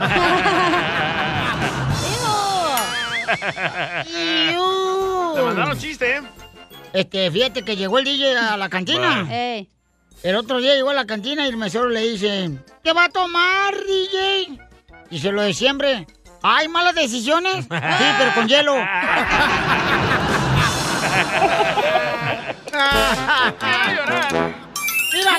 [5.35, 6.23] Te mandaron chiste, ¿eh?
[6.95, 9.29] Este, fíjate que llegó el DJ a la cantina.
[9.29, 12.53] El otro día llegó a la cantina y el mesero le dice,
[12.85, 14.61] ¿qué va a tomar, DJ?
[15.11, 16.07] Dice lo de siempre.
[16.43, 17.67] ¿Hay malas decisiones?
[17.69, 18.77] Sí, pero con hielo.
[25.13, 25.39] ¡Viva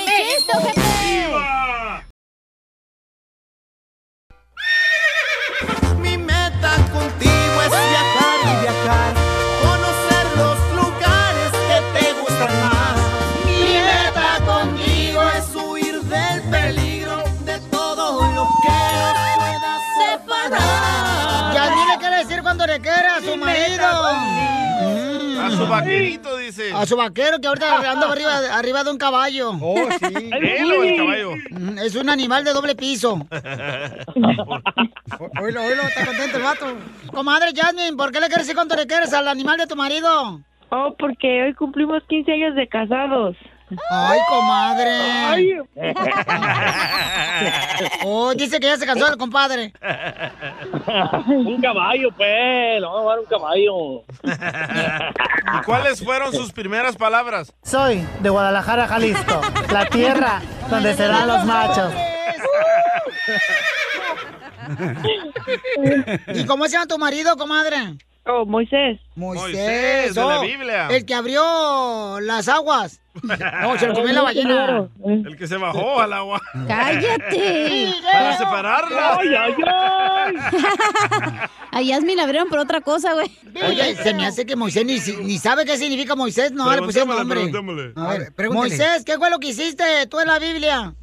[25.96, 26.72] vaquerito, dice.
[26.74, 29.50] A su vaquero que ahorita anda arriba, arriba de un caballo.
[29.60, 30.30] Oh, sí.
[30.32, 31.30] ¿Él o el caballo?
[31.50, 33.14] Mm, Es un animal de doble piso.
[35.40, 36.66] Oílo, oílo, está contento el vato.
[37.12, 40.40] Comadre Jasmine, ¿por qué le quieres decir cuánto le quieres al animal de tu marido?
[40.70, 43.36] Oh, porque hoy cumplimos 15 años de casados.
[43.90, 45.62] Ay, comadre.
[48.04, 49.72] Oh, dice que ya se cansó el compadre.
[51.26, 52.80] un caballo, pues.
[52.80, 54.04] Le vamos a dar un caballo.
[55.58, 57.52] ¿Y cuáles fueron sus primeras palabras?
[57.62, 59.40] Soy de Guadalajara, Jalisco,
[59.70, 60.40] la tierra
[60.70, 61.92] donde serán los machos.
[66.34, 67.76] ¿Y cómo se llama tu marido, comadre?
[68.28, 68.98] Oh, Moisés.
[69.14, 70.88] Moisés, de la Biblia.
[70.90, 73.00] El que abrió las aguas.
[73.22, 74.88] No, se lo comió la ballena.
[75.04, 76.42] El que se bajó al agua.
[76.66, 77.88] ¡Cállate!
[78.12, 79.18] Para separarla.
[79.18, 79.54] Ay, ay,
[81.70, 83.30] A Yasmin la abrieron por otra cosa, güey.
[83.66, 86.82] Oye, se me hace que Moisés ni, si- ni sabe qué significa Moisés, no le
[86.82, 87.40] pusieron nombre.
[87.48, 88.50] Preguntémosle, A ver.
[88.50, 90.94] Moisés, ¿qué fue lo que hiciste tú en la Biblia?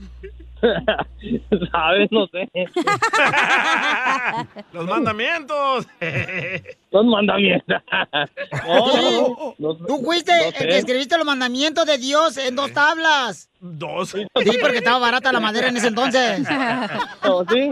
[1.72, 2.10] ¿Sabes?
[2.12, 2.50] No sé.
[4.74, 5.88] Los mandamientos.
[6.92, 7.82] Los mandamientos.
[9.88, 10.68] Tú fuiste no el sé.
[10.68, 13.50] que escribiste los mandamientos de Dios en dos tablas.
[13.60, 14.10] ¿Dos?
[14.12, 14.28] Sí,
[14.62, 16.46] porque estaba barata la madera en ese entonces.
[17.24, 17.72] Oh, sí.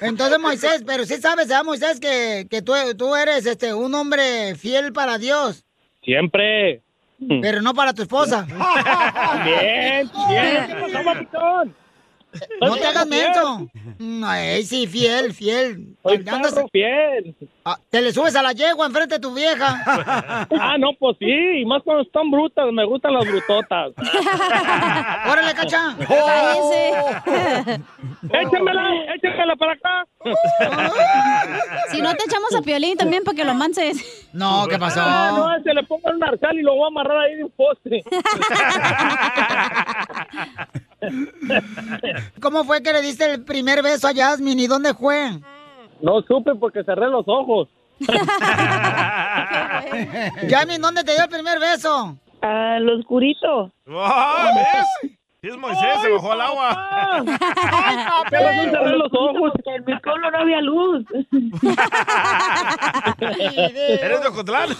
[0.00, 4.54] Entonces, Moisés, pero sí sabes, ¿verdad, Moisés, que, que tú, tú eres este, un hombre
[4.54, 5.64] fiel para Dios,
[6.02, 6.82] Siempre.
[7.42, 8.46] pero no para tu esposa.
[9.44, 10.66] Bien, bien.
[10.86, 11.64] ¿Qué pasó?
[12.60, 13.68] No te hagas menso.
[14.24, 15.96] Ay, sí, fiel, fiel.
[16.02, 17.34] Soy perro fiel.
[17.66, 19.80] Ah, te le subes a la yegua enfrente de tu vieja.
[20.60, 21.60] Ah, no, pues sí.
[21.60, 22.66] Y más cuando están brutas.
[22.72, 23.92] Me gustan las brutotas.
[25.26, 25.96] ¡Órale, cacha!
[28.30, 30.06] Échamela, échamela para acá.
[31.90, 34.28] Si no te echamos a Piolín también para que lo manses.
[34.32, 35.00] No, ¿qué pasó?
[35.02, 37.50] Ah, no, se le pongo el narcal y lo voy a amarrar ahí de un
[37.50, 38.02] poste.
[42.40, 45.30] ¿Cómo fue que le diste el primer beso a Yasmin y dónde fue?
[46.04, 47.66] No supe porque cerré los ojos.
[50.48, 52.18] Yasmin, ¿dónde te dio el primer beso?
[52.42, 53.72] A lo oscurito.
[53.88, 55.12] Ah, ¿Ves?
[55.44, 57.22] Sí, es Moisés, se bajó al agua.
[58.30, 59.52] Pero no cerré los ojos.
[59.52, 61.04] Porque en mi pueblo no había luz.
[63.20, 64.70] ¿Eres de Ocotlán?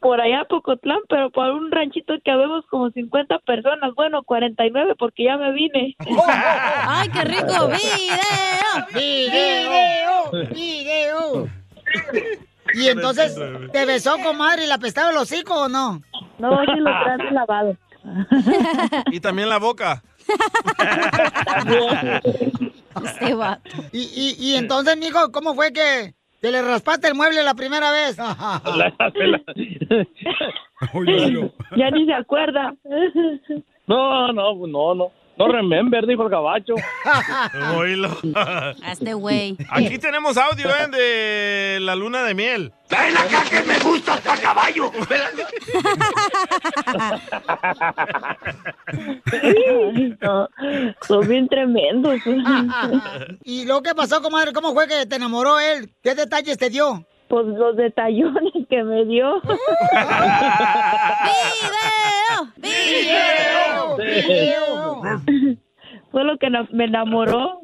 [0.00, 3.94] Por allá Pocotlán, pero por un ranchito que habemos como 50 personas.
[3.94, 5.94] Bueno, 49 porque ya me vine.
[6.88, 7.68] ¡Ay, qué rico!
[7.68, 8.88] ¡Video!
[8.92, 10.32] ¡Video!
[10.52, 11.48] ¡Video!
[12.74, 13.38] Y entonces,
[13.70, 16.02] ¿te besó, comadre, y la apestaba el hocico o no?
[16.40, 17.76] No, sí lo traes lavado.
[19.10, 20.02] Y también la boca.
[23.04, 23.70] Este vato.
[23.92, 27.90] Y, y, y entonces, mijo, ¿cómo fue que te le raspaste el mueble la primera
[27.90, 28.16] vez?
[31.76, 32.74] Ya ni se acuerda.
[33.86, 35.12] No, no, no, no.
[35.40, 36.74] No remember, dijo el gabacho.
[37.74, 38.14] Oílo.
[38.86, 39.56] Este güey.
[39.70, 40.88] Aquí tenemos audio, ¿eh?
[40.90, 42.74] De la luna de miel.
[42.90, 44.92] ¡Ven acá que me gusta hasta caballo!
[50.20, 50.48] No,
[51.08, 52.20] son bien tremendos.
[53.44, 54.52] ¿Y luego qué pasó, comadre?
[54.52, 55.90] ¿Cómo fue que te enamoró él?
[56.02, 57.06] ¿Qué detalles te dio?
[57.30, 59.40] Pues los detallones que me dio.
[62.56, 63.96] ¡Video!
[63.96, 65.00] ¡Video!
[66.10, 67.60] Fue lo que me enamoró.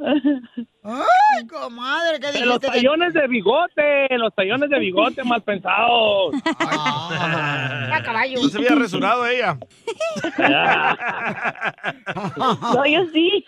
[0.85, 2.21] ¡Ay, comadre!
[2.21, 6.33] ¿Qué En los tallones de bigote, los tallones de bigote mal pensados.
[6.61, 8.41] ¡A caballo!
[8.41, 9.59] No se había resurado ella.
[12.37, 13.45] No, yo sí.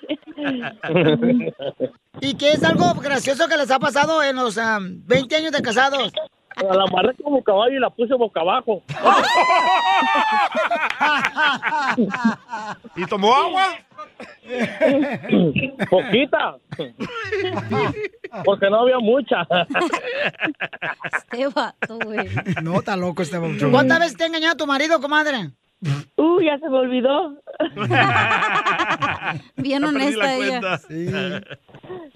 [2.20, 5.62] ¿Y qué es algo gracioso que les ha pasado en los am, 20 años de
[5.62, 6.12] casados?
[6.56, 8.82] La amarré como caballo y la puse boca abajo.
[12.96, 13.68] ¿Y tomó agua?
[15.90, 16.56] Poquita.
[18.44, 19.46] Porque no había mucha.
[21.12, 22.28] Este vato, güey.
[22.62, 23.38] No, está loco este.
[23.70, 25.50] ¿Cuántas veces te ha engañado tu marido, comadre?
[26.16, 27.36] Uh, ya se me olvidó.
[29.56, 30.80] Bien Ya honesta ella.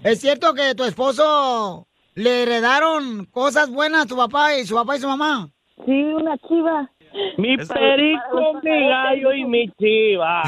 [0.03, 4.97] ¿Es cierto que tu esposo le heredaron cosas buenas a tu papá y su papá
[4.97, 5.49] y su mamá?
[5.85, 6.89] Sí, una chiva.
[7.37, 10.43] Mi perico, mi gallo y mi chiva.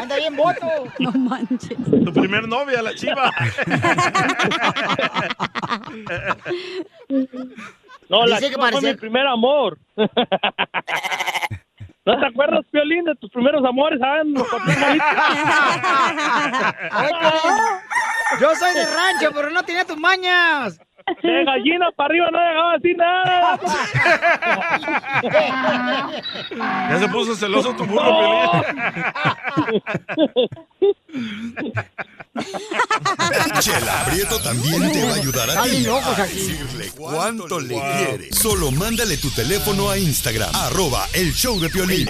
[0.00, 0.66] Anda bien voto.
[0.98, 1.78] No manches.
[2.04, 3.30] Tu primer novia, la chiva.
[8.08, 9.78] No, la Dice que chiva fue mi primer amor.
[12.06, 14.00] ¿No te acuerdas, Piolín, de tus primeros amores?
[14.02, 14.48] Ah, nos
[18.40, 20.80] Yo soy de rancho, pero no tenía tus mañas.
[21.22, 23.60] De gallina para arriba no llegaba así nada.
[26.90, 28.62] Ya se puso celoso tu burro,
[33.60, 36.34] Chela Prieto también te va a ayudar a ti a aquí.
[36.34, 38.36] decirle cuánto le quieres.
[38.36, 42.08] Solo mándale tu teléfono a Instagram, arroba el show de Piolín.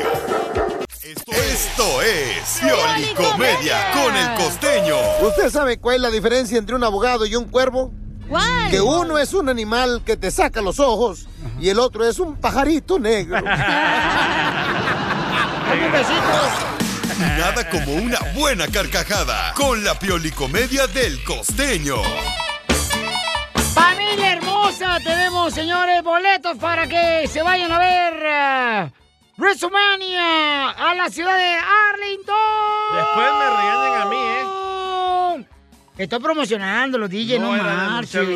[1.02, 4.96] Esto es Pioli Comedia con el costeño.
[5.22, 7.92] ¿Usted sabe cuál es la diferencia entre un abogado y un cuervo?
[8.30, 8.70] ¿Cuál?
[8.70, 11.26] Que uno es un animal que te saca los ojos
[11.60, 13.40] y el otro es un pajarito negro.
[17.18, 21.96] Nada como una buena carcajada con la Pioli Comedia del costeño.
[23.74, 28.90] Familia hermosa, tenemos, señores, boletos para que se vayan a ver uh,
[29.40, 32.36] WrestleMania a la ciudad de Arlington.
[32.94, 34.69] Después me regañan a mí, ¿eh?
[36.00, 38.26] Estoy promocionando los DJ, no, marches.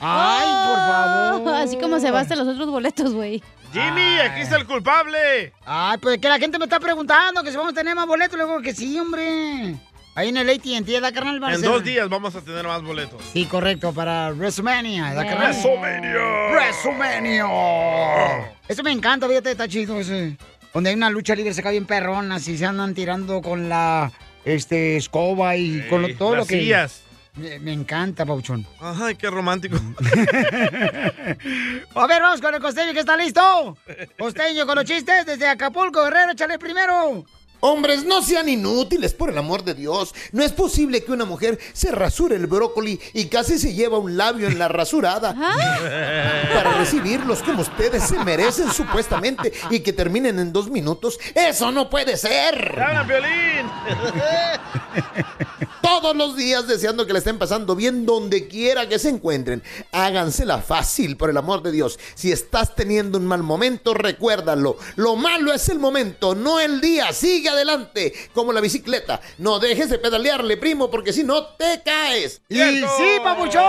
[0.00, 1.42] Ay, por favor.
[1.46, 3.42] Oh, Así como se bastan los otros boletos, güey.
[3.70, 5.52] Jimmy, aquí está el culpable.
[5.66, 8.38] Ay, pues que la gente me está preguntando que si vamos a tener más boletos.
[8.38, 9.74] Le digo que sí, hombre.
[10.14, 11.38] Ahí en el AT&T, ¿da, carnal?
[11.52, 13.22] En dos días vamos a tener más boletos.
[13.30, 15.52] Sí, correcto, para WrestleMania, ¿da, carnal?
[15.52, 16.48] WrestleMania.
[16.50, 18.54] WrestleMania.
[18.66, 20.38] Eso me encanta, fíjate, está chido ese.
[20.72, 24.10] Donde hay una lucha libre, se cae bien perrona, así se andan tirando con la
[24.46, 26.60] este, escoba y con lo- todo las lo que...
[26.60, 27.02] sillas.
[27.34, 28.66] Me, me encanta, Pauchón.
[28.80, 29.76] Ay, qué romántico.
[31.94, 33.76] A ver, vamos con el costeño que está listo.
[34.18, 37.26] Costeño con los chistes desde Acapulco, Guerrero, échale primero.
[37.60, 40.14] Hombres, no sean inútiles, por el amor de Dios.
[40.32, 44.16] No es posible que una mujer se rasure el brócoli y casi se lleva un
[44.16, 45.34] labio en la rasurada.
[46.54, 51.18] Para recibirlos como ustedes se merecen supuestamente y que terminen en dos minutos.
[51.34, 52.80] ¡Eso no puede ser!
[52.80, 53.70] ¡Habla, Violín!
[55.86, 59.62] Todos los días deseando que le estén pasando bien donde quiera que se encuentren.
[59.92, 61.96] Hágansela fácil, por el amor de Dios.
[62.16, 64.78] Si estás teniendo un mal momento, recuérdalo.
[64.96, 67.12] Lo malo es el momento, no el día.
[67.12, 69.20] Sigue adelante, como la bicicleta.
[69.38, 72.40] No dejes de pedalearle, primo, porque si no te caes.
[72.48, 73.62] Y sí, papuchón.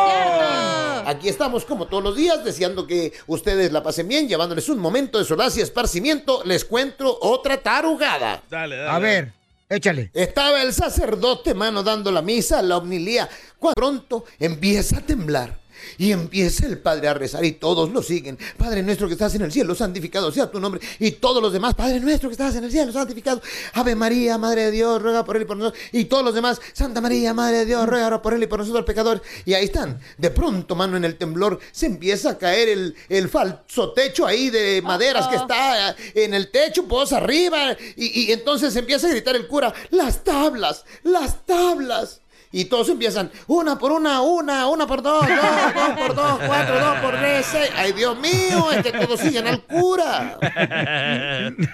[1.06, 5.20] Aquí estamos como todos los días, deseando que ustedes la pasen bien, llevándoles un momento
[5.20, 6.42] de solaz y esparcimiento.
[6.46, 8.42] Les cuento otra tarugada.
[8.50, 8.90] Dale, dale.
[8.90, 9.37] A ver,
[9.70, 10.12] échale.
[10.14, 15.67] Estaba el sacerdote, mano, dando la misa, la omnilía, cuando pronto empieza a temblar.
[15.98, 18.38] Y empieza el padre a rezar y todos lo siguen.
[18.58, 20.82] Padre nuestro que estás en el cielo, santificado sea tu nombre.
[21.00, 23.42] Y todos los demás, Padre nuestro que estás en el cielo, santificado.
[23.74, 25.82] Ave María, Madre de Dios, ruega por él y por nosotros.
[25.92, 28.86] Y todos los demás, Santa María, Madre de Dios, ruega por él y por nosotros
[28.86, 29.22] pecadores.
[29.46, 30.00] Y ahí están.
[30.18, 34.50] De pronto, mano, en el temblor se empieza a caer el, el falso techo ahí
[34.50, 37.76] de maderas que está en el techo, pues arriba.
[37.96, 42.22] Y, y entonces empieza a gritar el cura, las tablas, las tablas.
[42.52, 46.80] Y todos empiezan, una por una, una, una por dos, dos, dos por dos, cuatro,
[46.80, 47.70] dos por tres, seis.
[47.76, 50.38] Ay, Dios mío, es que todos siguen al cura.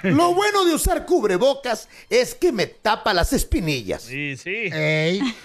[0.03, 4.01] Lo bueno de usar cubrebocas es que me tapa las espinillas.
[4.01, 4.69] Sí, sí.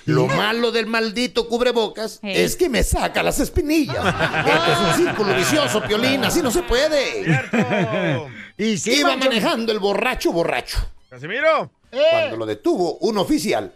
[0.06, 3.98] Lo malo del maldito cubrebocas es que me saca las espinillas.
[4.46, 7.26] Esto es un círculo vicioso, Piolín, así no se puede.
[8.56, 10.78] Y sí, Iba manejando el borracho borracho.
[11.08, 11.70] Casimiro.
[11.90, 13.72] Cuando lo detuvo un oficial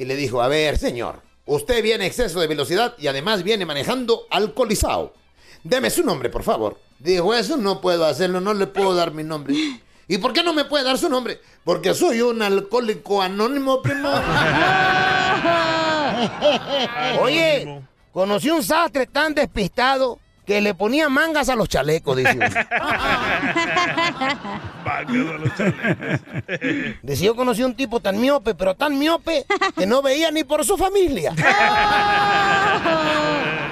[0.00, 3.66] y le dijo, a ver, señor, usted viene a exceso de velocidad y además viene
[3.66, 5.12] manejando alcoholizado.
[5.62, 6.78] Deme su nombre, por favor.
[6.98, 9.54] Dijo, eso no puedo hacerlo, no le puedo dar mi nombre.
[10.08, 11.42] ¿Y por qué no me puede dar su nombre?
[11.64, 14.08] Porque soy un alcohólico anónimo, primo.
[17.20, 20.18] Oye, conocí un sastre tan despistado
[20.50, 22.44] que le ponía mangas a los chalecos, dice uno.
[27.04, 29.46] Dice, yo conocí un tipo tan miope, pero tan miope,
[29.76, 31.32] que no veía ni por su familia.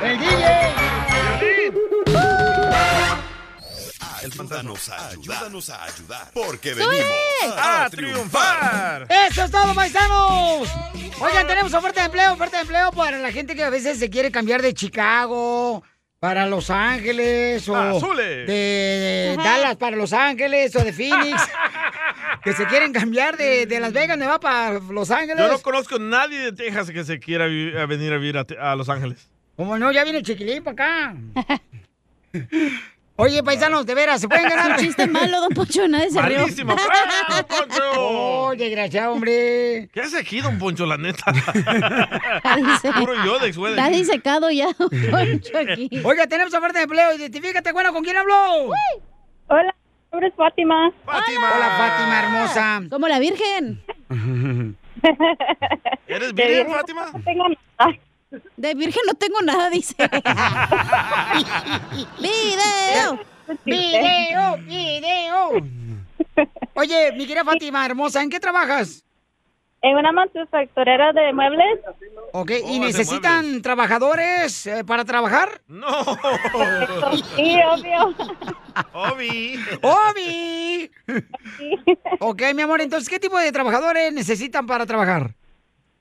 [0.05, 0.29] ¡El DJ!
[4.23, 5.39] Ayúdanos a ayudar.
[5.39, 6.31] Ayúdanos a ayudar.
[6.33, 7.03] Porque venimos
[7.57, 9.09] ¡A a triunfar.
[9.29, 10.69] ¡Eso es todo, paisanos!
[11.21, 14.11] Oigan, tenemos oferta de empleo, oferta de empleo para la gente que a veces se
[14.11, 15.83] quiere cambiar de Chicago
[16.21, 18.47] para Los Ángeles o Azules.
[18.47, 19.35] de.
[19.37, 21.41] Dallas para Los Ángeles o de Phoenix.
[22.45, 25.39] que se quieren cambiar de, de Las Vegas, Nevada para Los Ángeles.
[25.39, 28.47] Yo no conozco a nadie de Texas que se quiera a venir a vivir a,
[28.61, 29.29] a Los Ángeles.
[29.57, 31.17] Como no, ya viene chiquilín para acá.
[33.21, 34.71] Oye, paisanos, de veras, ¿se pueden ganar?
[34.71, 36.39] Un chiste malo, don Poncho, nadie se rió.
[36.43, 36.77] Malísimo.
[36.79, 37.83] ¡Ah, don Poncho!
[37.97, 39.89] Oh, desgraciado, hombre.
[39.93, 41.25] ¿Qué hace aquí, don Poncho, la neta?
[41.33, 43.73] Dice- Puro yodex, güey.
[43.73, 45.91] Está disecado ya, don Poncho, aquí.
[46.05, 47.13] Oiga, tenemos oferta de empleo.
[47.15, 48.71] Identifícate, bueno, ¿con quién habló?
[49.49, 50.91] Hola, mi nombre es Fátima.
[51.05, 51.53] Fátima.
[51.57, 52.83] Hola, Fátima, hermosa.
[52.89, 53.83] Como la Virgen.
[56.07, 57.11] ¿Eres virgen Fátima?
[57.13, 57.99] No tengo nada.
[58.31, 59.95] De Virgen no tengo nada, dice.
[62.21, 63.19] ¡Video!
[63.65, 64.57] ¡Video!
[64.59, 65.53] ¡Video!
[66.75, 69.05] Oye, mi querida Fátima, hermosa, ¿en qué trabajas?
[69.81, 71.79] En una manufacturera de muebles.
[72.33, 75.63] Ok, Oh, ¿y de necesitan trabajadores eh, para trabajar?
[75.69, 75.89] No.
[77.37, 78.15] Sí, obvio.
[78.93, 79.59] Obi.
[79.83, 80.91] ¡Obi!
[82.21, 85.35] Ok, mi amor, entonces, ¿qué tipo de trabajadores necesitan para trabajar?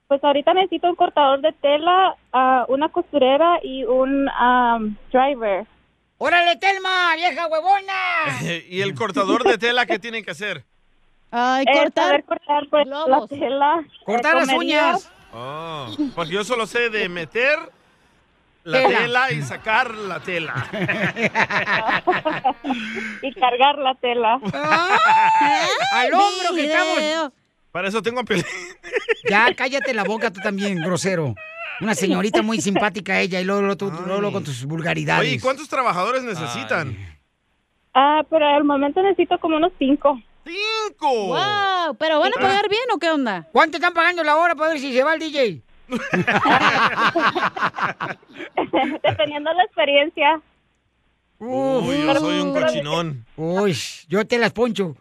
[0.07, 5.65] Pues ahorita necesito un cortador de tela, ah, una costurera y un am, driver.
[6.17, 7.93] ¡Órale, Telma, vieja huevona!
[8.69, 10.63] ¿Y el cortador de tela qué tiene que hacer?
[11.29, 12.23] Ay, Eh, cortar.
[12.23, 13.83] cortar pues, la tela.
[14.05, 14.95] Cortar eh, las con medidas.
[14.95, 15.11] uñas.
[15.33, 17.59] Oh, porque yo solo sé de meter
[18.63, 18.99] la Tela.
[18.99, 20.53] tela, y sacar la tela.
[23.21, 24.39] y cargar la tela.
[25.93, 27.33] ¡Al hombro que estamos!
[27.71, 28.45] Para eso tengo a Piolín.
[29.29, 31.35] Ya, cállate la boca tú también, grosero.
[31.79, 35.21] Una señorita muy simpática ella y luego, luego, tú- luego, luego con tus vulgaridades.
[35.27, 36.97] Oye, ¿y cuántos trabajadores necesitan?
[37.93, 40.19] Ah, pero al momento necesito como unos cinco.
[40.45, 41.27] ¡Cinco!
[41.27, 41.95] ¡Wow!
[41.99, 43.47] ¿Pero van a pagar bien o qué onda?
[43.51, 45.61] ¿Cuánto están pagando la hora para ver si se va el DJ?
[49.03, 50.41] Dependiendo de la experiencia.
[51.39, 53.25] Uy, yo soy un cochinón.
[53.35, 53.77] Uy,
[54.07, 54.95] yo te las poncho.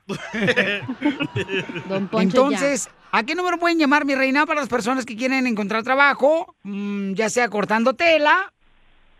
[1.89, 5.47] Don Poncho Entonces, ¿a qué número pueden llamar, mi reina, para las personas que quieren
[5.47, 6.55] encontrar trabajo?
[6.62, 8.53] Mm, ya sea cortando tela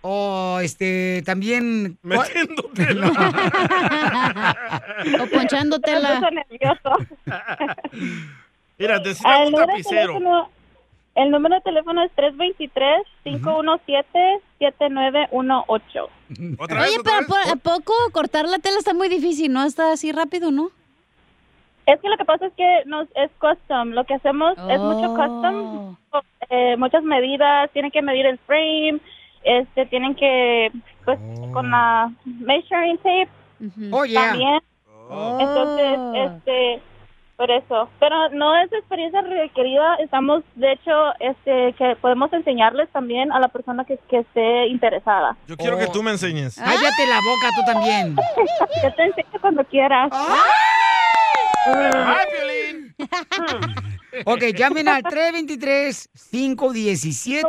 [0.09, 1.99] o este también...
[2.03, 3.12] Metiendo tela.
[5.21, 6.21] O ponchando Me tela.
[8.79, 10.12] Mira, necesitan el, un tapicero.
[10.14, 10.51] teléfono,
[11.17, 12.12] el número de teléfono es
[14.61, 16.09] 323-517-7918.
[16.59, 17.27] ¿Otra vez, Oye, otra pero vez?
[17.29, 19.53] ¿por- ¿a poco cortar la tela está muy difícil?
[19.53, 20.69] ¿No está así rápido, no?
[21.87, 23.91] Es que lo que pasa es que nos es custom.
[23.91, 25.17] Lo que hacemos es mucho Oh.
[25.17, 25.97] custom.
[26.49, 27.71] eh, muchas medidas.
[27.73, 28.99] Tienen que medir el frame.
[29.45, 30.71] Este, tienen que,
[31.05, 31.19] pues,
[31.53, 33.29] con la measuring tape
[33.93, 34.29] Oh, yeah.
[34.31, 34.61] también.
[35.41, 36.83] Entonces, este,
[37.37, 37.89] por eso.
[38.01, 39.97] Pero no es experiencia requerida.
[39.97, 45.37] Estamos, de hecho, este, que podemos enseñarles también a la persona que, que esté interesada.
[45.47, 46.57] Yo quiero que tú me enseñes.
[46.57, 48.16] Cállate la boca tú también.
[48.82, 50.11] Yo te enseño cuando quieras.
[51.66, 52.95] ¡Ay, Piolín!
[54.24, 57.45] Ok, llamen al 323-517.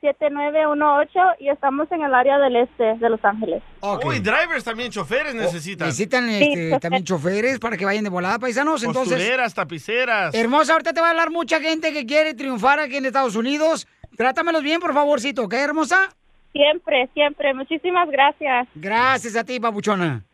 [0.00, 3.62] 7918 y estamos en el área del este de Los Ángeles.
[3.80, 4.04] Ok.
[4.06, 5.88] Uy, drivers también, choferes necesitan.
[5.88, 8.82] Necesitan este, también choferes para que vayan de volada, paisanos.
[8.82, 10.34] Entonces, Costureras, tapiceras.
[10.34, 13.86] hermosa, ahorita te va a hablar mucha gente que quiere triunfar aquí en Estados Unidos.
[14.16, 16.14] Trátamelos bien, por favorcito, ¿ok, hermosa?
[16.52, 17.54] Siempre, siempre.
[17.54, 18.68] Muchísimas gracias.
[18.74, 20.24] Gracias a ti, papuchona.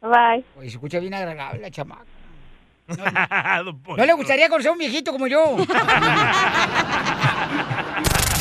[0.00, 0.44] Bye.
[0.56, 2.04] Oye, se escucha bien agradable la chamaca.
[3.96, 5.56] No le gustaría conocer a un viejito como yo.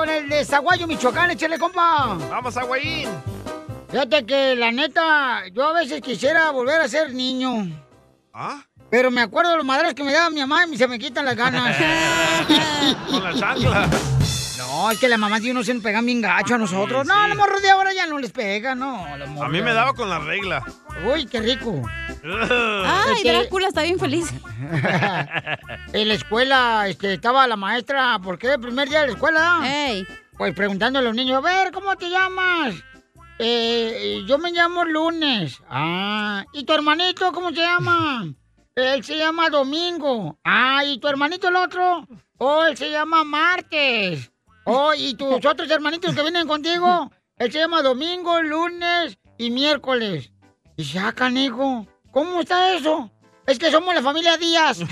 [0.00, 1.30] Con el de Zaguayo, Michoacán!
[1.30, 2.16] ¡Échale, compa!
[2.30, 3.10] Vamos a Guayín.
[3.90, 7.68] Fíjate que, la neta, yo a veces quisiera volver a ser niño.
[8.32, 8.62] ¿Ah?
[8.88, 11.26] Pero me acuerdo de los madres que me daba mi mamá y se me quitan
[11.26, 11.76] las ganas.
[13.10, 13.90] Con la chancla.
[14.80, 17.06] No, es que las mamás de uno se nos pegan bien gacho a nosotros.
[17.06, 19.04] No, los morros de ahora ya no les pega, no.
[19.04, 20.64] A mí me daba con la regla.
[21.04, 21.82] Uy, qué rico.
[22.24, 24.32] Ay, Este- Drácula está bien feliz.
[25.92, 28.54] en la escuela este, estaba la maestra, ¿por qué?
[28.54, 29.60] El primer día de la escuela.
[30.38, 32.74] Pues preguntando a los niños, a ver, ¿cómo te llamas?
[33.38, 35.60] Eh, yo me llamo Lunes.
[35.68, 38.26] Ah, ¿y tu hermanito cómo se llama?
[38.74, 40.38] Él se llama Domingo.
[40.42, 42.06] Ah, ¿y tu hermanito el otro?
[42.38, 44.30] Oh, él se llama Martes.
[44.72, 47.10] Oh, ¿y tus otros hermanitos que vienen contigo?
[47.36, 50.30] Él se llama Domingo, Lunes y Miércoles.
[50.76, 53.10] Y se ah, canijo, ¿cómo está eso?
[53.46, 54.78] Es que somos la familia Díaz.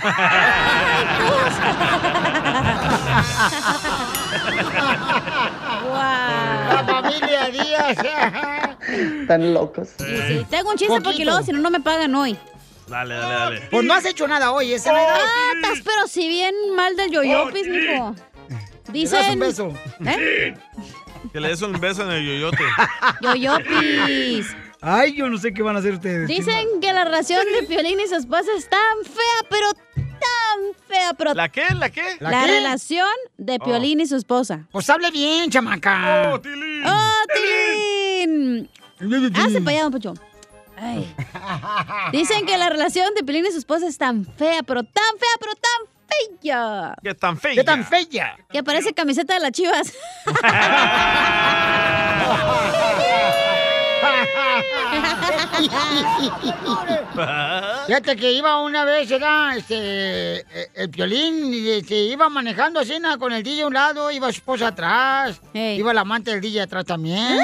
[5.89, 7.99] La familia Díaz.
[9.21, 9.89] Están locos.
[9.99, 10.47] Sí, sí.
[10.51, 11.25] Tengo un chiste porque Poquito.
[11.25, 12.37] luego si no, no me pagan hoy.
[12.89, 13.61] Dale, dale, dale.
[13.71, 15.15] Pues no has hecho nada hoy, ese Naida.
[15.15, 18.15] Ah, estás pero si bien mal del yoyopis, mijo.
[18.93, 19.19] Dicen...
[19.19, 19.75] das un beso?
[20.05, 20.55] ¿Eh?
[21.33, 22.65] Que le des un beso en el yoyote.
[23.23, 24.47] Yoyopis.
[24.81, 26.29] Ay, yo no sé qué van a hacer ustedes.
[26.29, 31.15] Dicen que la relación de Piolín y su esposa es tan fea, pero tan fea,
[31.15, 31.35] pero...
[31.35, 31.65] ¿La qué?
[31.75, 32.03] ¿La qué?
[32.21, 34.67] La, relación de Piolín y su esposa.
[34.71, 36.33] Pues hable bien, chamaca.
[36.33, 36.85] ¡Oh, Tilín!
[36.87, 38.71] ¡Oh, Tilín!
[39.35, 40.15] Hazte para allá, don Pocho.
[40.77, 41.13] Ay.
[42.13, 45.37] Dicen que la relación de Piolín y su esposa es tan fea, pero tan fea,
[45.41, 45.98] pero tan fea.
[47.03, 47.55] ¿Qué tan fea?
[47.55, 48.37] ¿Qué tan fea?
[48.51, 49.93] Que parece camiseta de las chivas.
[57.87, 62.99] Fíjate que iba una vez, era este, eh, el violín, y este, iba manejando así,
[63.01, 63.19] ¿no?
[63.19, 66.63] con el DJ a un lado, iba su esposa atrás, iba la amante del DJ
[66.63, 67.39] atrás también.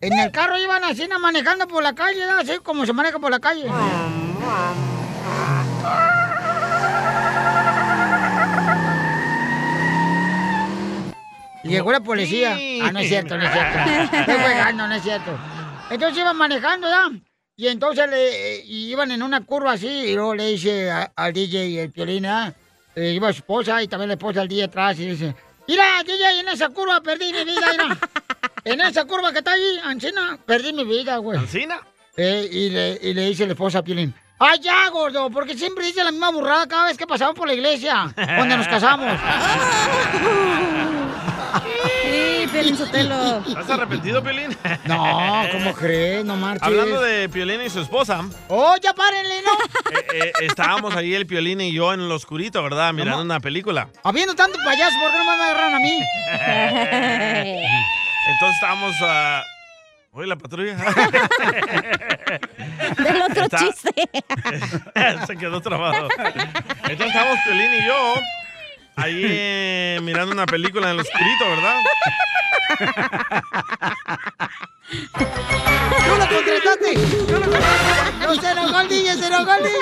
[0.00, 1.18] En el carro iban así, ¿no?
[1.18, 2.38] manejando por la calle, ¿no?
[2.38, 3.66] así como se maneja por la calle.
[11.68, 12.56] Llegó la policía.
[12.82, 13.78] Ah, no es cierto, no es cierto.
[14.16, 15.38] Estoy juegando, no es cierto.
[15.90, 17.10] Entonces iban manejando, ¿ya?
[17.56, 21.32] Y entonces le, y iban en una curva así, y luego le dice a- al
[21.32, 22.52] DJ el piolín, ¿ah?
[22.94, 25.34] Eh, iba su esposa y también la esposa al DJ atrás y dice,
[25.68, 27.98] mira, DJ, en esa curva perdí mi vida, mira.
[28.64, 31.38] En esa curva que está ahí, Ancina, perdí mi vida, güey.
[31.38, 31.78] ¿Ancina?
[32.16, 35.30] Eh, y, le, y le dice la esposa a Piolín, ¡ay, ya, gordo!
[35.30, 38.66] Porque siempre dice la misma burrada cada vez que pasamos por la iglesia, donde nos
[38.68, 39.06] casamos.
[42.02, 43.38] Sí, Piolín Sotelo.
[43.46, 44.56] ¿Estás arrepentido, Piolín?
[44.84, 46.24] No, ¿cómo crees?
[46.24, 46.62] No marches.
[46.62, 49.52] Hablando de Piolín y su esposa, ¡Oh, ya párenle, no!
[49.98, 52.92] eh, eh, estábamos ahí el Piolín y yo en lo oscurito, ¿verdad?
[52.92, 53.88] Mirando una película.
[54.04, 56.02] Habiendo tanto payaso, ¿por qué no me agarran a mí?
[58.28, 58.94] Entonces estábamos...
[59.02, 59.42] a
[60.12, 60.76] Oye, la patrulla.
[62.96, 63.92] Del otro Está- chiste.
[65.26, 66.08] Se quedó trabado.
[66.88, 68.14] Entonces estábamos Piolín y yo
[68.96, 71.80] ahí eh, mirando una película en lo oscurito, ¿verdad?
[74.88, 76.94] ¡Tú lo contrataste!
[77.26, 78.26] ¡Tú lo contrataste!
[78.26, 79.14] ¡No se enojó el DJ!
[79.16, 79.78] ¡Se enojó el DJ!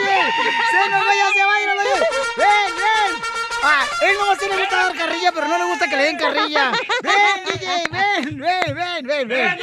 [0.71, 1.13] ¡Se enojó!
[1.15, 1.61] ¡Ya se va!
[1.61, 1.95] ¡Ya no lo dio!
[2.37, 3.23] ¡Ven, ven!
[3.63, 6.17] Ah, él no se le gusta dar carrilla, pero no le gusta que le den
[6.19, 6.73] carrilla.
[7.03, 7.67] ¡Ven, DJ!
[7.91, 9.29] ¡Ven, ven, ven, ven!
[9.29, 9.59] ven.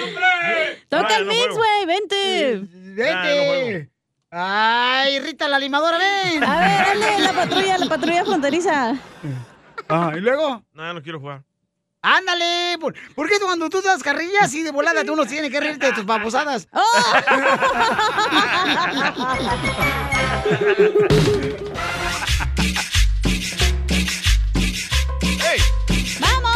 [0.89, 2.61] Toca el mix, güey, vente.
[2.71, 3.91] ¡Vente!
[4.33, 6.41] ¡Ay, Rita la limadora, ven!
[6.41, 8.95] A ver, dale, la patrulla, la patrulla fronteriza.
[9.89, 10.63] Ah, ¿y luego?
[10.73, 11.43] No, ya no quiero jugar.
[12.01, 12.77] ¡Ándale!
[12.79, 15.87] ¿Por, por qué cuando tú das carrillas y de volada tú no tienes que reírte
[15.87, 16.69] de tus babosadas?
[26.19, 26.55] ¡Vamos!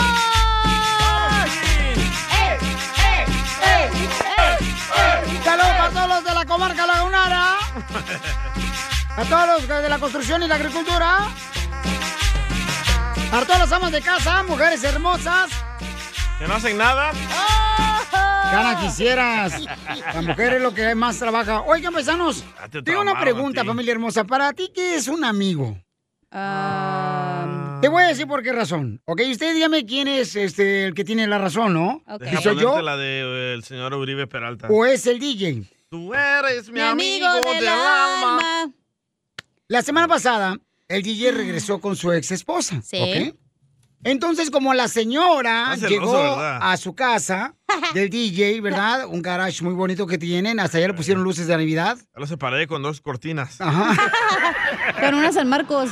[1.63, 1.95] ¡Eh,
[2.31, 2.57] eh,
[2.97, 3.25] eh,
[3.63, 4.57] eh,
[4.97, 5.41] eh!
[5.43, 6.85] ¡Saludos para todos los de la comarca!
[9.17, 11.27] A todos los de la construcción y la agricultura.
[13.31, 15.49] A todas las amas de casa, mujeres hermosas.
[16.39, 17.11] Que no hacen nada.
[18.51, 19.61] Gana quisieras.
[20.13, 21.61] La mujer es lo que más trabaja.
[21.61, 24.23] Oigan, paisanos, Date tengo una pregunta, familia hermosa.
[24.25, 25.77] ¿Para ti qué es un amigo?
[27.81, 29.01] Te voy a decir por qué razón.
[29.05, 32.03] Ok, usted dígame quién es este, el que tiene la razón, ¿no?
[32.19, 34.67] Deja Si soy yo la del señor Uribe Peralta.
[34.69, 35.63] o es el DJ.
[35.95, 38.69] Tú eres mi, Mi amigo del alma.
[39.69, 40.57] La semana pasada,
[40.89, 42.81] el DJ regresó con su ex esposa.
[42.81, 42.97] Sí.
[43.31, 43.35] ¿ok?
[44.03, 46.59] Entonces, como la señora celoso, llegó ¿verdad?
[46.61, 47.55] a su casa
[47.93, 49.05] del DJ, ¿verdad?
[49.07, 50.59] Un garage muy bonito que tienen.
[50.59, 51.97] Hasta allá le pusieron luces de Navidad.
[51.97, 53.61] Ya lo separé con dos cortinas.
[53.61, 53.95] Ajá.
[54.99, 55.91] Con una San Marcos.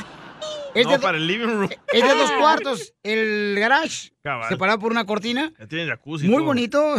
[0.76, 1.70] Es no, de, para el living room.
[1.94, 2.94] es de dos cuartos.
[3.04, 4.50] El garage, Cabal.
[4.50, 5.54] separado por una cortina.
[5.60, 6.26] Ya tiene jacuzzi.
[6.28, 6.46] Muy todo.
[6.46, 6.96] bonito.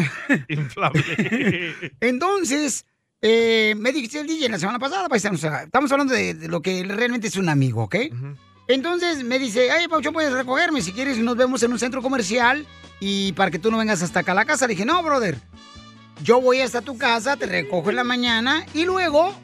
[0.49, 1.93] Inflable.
[2.01, 2.87] Entonces,
[3.27, 6.85] eh, me dice el DJ la semana pasada, paisanos, estamos hablando de, de lo que
[6.85, 7.97] realmente es un amigo, ¿ok?
[8.69, 12.67] Entonces me dice, ay, Paucho, puedes recogerme, si quieres nos vemos en un centro comercial
[13.01, 14.67] y para que tú no vengas hasta acá a la casa.
[14.67, 15.39] Le dije, no, brother,
[16.23, 19.35] yo voy hasta tu casa, te recojo en la mañana y luego...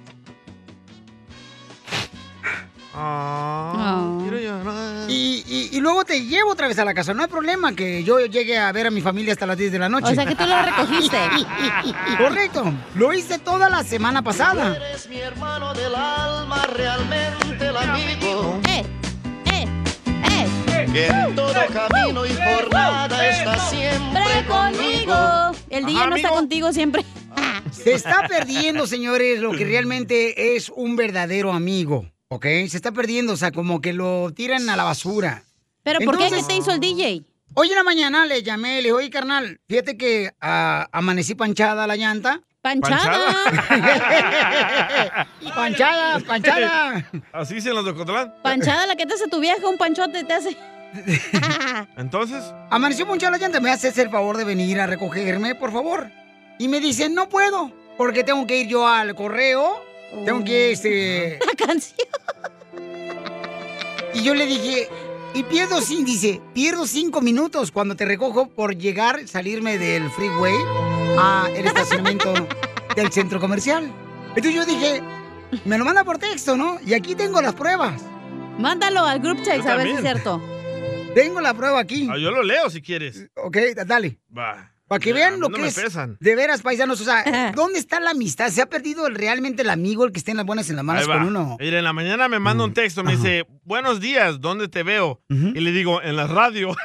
[2.94, 5.08] Ah, quiero llorar.
[5.10, 7.14] Y, y- y luego te llevo otra vez a la casa.
[7.14, 9.78] No hay problema que yo llegue a ver a mi familia hasta las 10 de
[9.78, 10.12] la noche.
[10.12, 11.18] O sea que tú lo recogiste.
[12.18, 12.72] Correcto.
[12.96, 14.76] Lo hice toda la semana pasada.
[14.76, 18.60] Eres mi hermano del alma, realmente el amigo.
[18.68, 18.84] ¡Eh!
[19.52, 19.66] ¡Eh!
[20.30, 20.86] ¡Eh!
[20.92, 25.52] Que en todo camino y jornada está siempre ¡Siempre conmigo!
[25.70, 27.04] El DJ no está contigo siempre.
[27.70, 32.44] Se está perdiendo, señores, lo que realmente es un verdadero amigo, ¿ok?
[32.68, 35.42] Se está perdiendo, o sea, como que lo tiran a la basura.
[35.82, 36.24] ¿Pero por qué?
[36.24, 37.24] Entonces- ¿Qué te hizo el DJ?
[37.54, 41.86] Hoy en la mañana le llamé, le dije, oye, carnal, fíjate que ah, amanecí panchada
[41.86, 43.34] la llanta Panchada.
[45.54, 47.10] Panchada, panchada.
[47.32, 48.34] Así dicen los de Cotlán.
[48.42, 50.56] Panchada la que te hace tu vieja, un panchote te hace.
[51.96, 56.10] Entonces, Amaneció ponchada la llanta, ¿me haces el favor de venir a recogerme, por favor?
[56.58, 59.82] Y me dice, no puedo, porque tengo que ir yo al correo,
[60.24, 61.38] tengo que, este...
[61.46, 62.08] La canción.
[64.12, 64.88] Y yo le dije,
[65.34, 70.54] y pierdo, sin, dice, pierdo cinco minutos cuando te recojo por llegar, salirme del freeway
[71.18, 72.32] a el estacionamiento
[72.96, 73.92] del centro comercial.
[74.28, 75.02] Entonces yo dije,
[75.64, 76.78] me lo manda por texto, ¿no?
[76.84, 78.02] Y aquí tengo las pruebas.
[78.58, 80.42] Mándalo al group text a ver si es cierto.
[81.14, 82.08] Tengo la prueba aquí.
[82.10, 83.28] ah, yo lo leo si quieres.
[83.36, 83.56] Ok,
[83.86, 84.18] dale.
[84.36, 84.72] Va.
[84.90, 86.16] Para que vean lo no que me es pesan.
[86.18, 87.00] de veras, paisanos.
[87.00, 87.22] O sea,
[87.54, 88.50] ¿dónde está la amistad?
[88.50, 90.76] ¿Se ha perdido el- realmente el amigo, el que esté en las buenas y en
[90.76, 91.56] las malas con uno?
[91.60, 95.22] Mira, en la mañana me manda un texto, me dice, buenos días, ¿dónde te veo?
[95.28, 96.74] Y le digo, en la radio.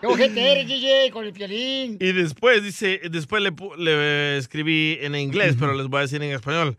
[0.00, 1.96] ¿Qué ojete eres, DJ, con el piolín?
[2.00, 3.42] y después dice, después
[3.78, 6.76] le, escribí en inglés, pero les voy a decir en español.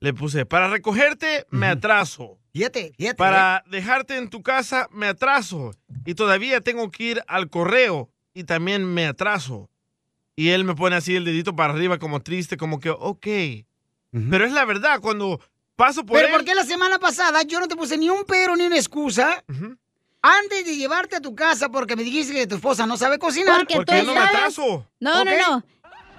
[0.00, 2.38] Le puse, para recogerte, me atraso.
[2.52, 3.14] Fíjate, fíjate.
[3.14, 3.14] ¿eh?
[3.14, 5.72] Para dejarte en tu casa, me atraso.
[6.04, 9.70] Y todavía tengo que ir al correo y también me atraso.
[10.36, 13.26] Y él me pone así el dedito para arriba como triste, como que, ok.
[14.30, 15.40] Pero es la verdad, cuando
[15.74, 16.34] paso por Pero él...
[16.34, 19.42] ¿por qué la semana pasada yo no te puse ni un pero ni una excusa?
[20.20, 23.66] Antes de llevarte a tu casa porque me dijiste que tu esposa no sabe cocinar.
[23.66, 24.58] Porque tú sabes-
[25.00, 25.28] No, ¿Ok?
[25.28, 25.64] no, no.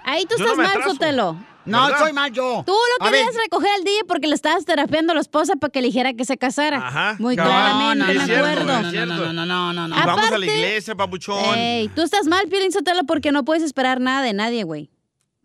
[0.04, 0.94] Ahí tú Yo estás no me mal, atraso.
[0.94, 1.38] Sotelo.
[1.68, 2.00] No, ¿Verdad?
[2.00, 2.64] soy mal yo.
[2.66, 3.20] Tú lo A ver.
[3.22, 6.14] querías recoger al DJ porque le estabas terapiando a la esposa para que le dijera
[6.14, 6.78] que se casara.
[6.88, 7.16] Ajá.
[7.20, 8.82] Muy claramente, Sí, me es cierto, acuerdo.
[8.82, 9.96] No, no, no, no, no.
[9.96, 11.56] Y Vamos a la iglesia, papuchón.
[11.58, 14.90] Ey, tú estás mal, Piolín Sotelo, porque no puedes esperar nada de nadie, güey.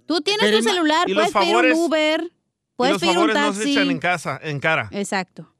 [0.07, 2.31] Tú tienes Pero tu y celular, y puedes pedir favores- un Uber, Y
[2.77, 3.73] puedes los pedir un favores no se taxi.
[3.73, 4.89] echan en casa, en cara.
[4.93, 5.52] Exacto.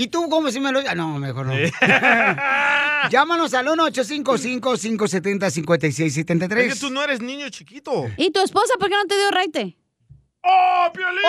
[0.00, 0.78] ¿Y tú cómo si me lo.?
[0.88, 1.54] Ah, no, mejor no.
[3.10, 6.56] Llámanos al 1-855-570-5673.
[6.58, 8.06] Es que tú no eres niño chiquito.
[8.16, 9.76] ¿Y tu esposa por qué no te dio raite?
[10.42, 11.20] ¡Oh, Piolín!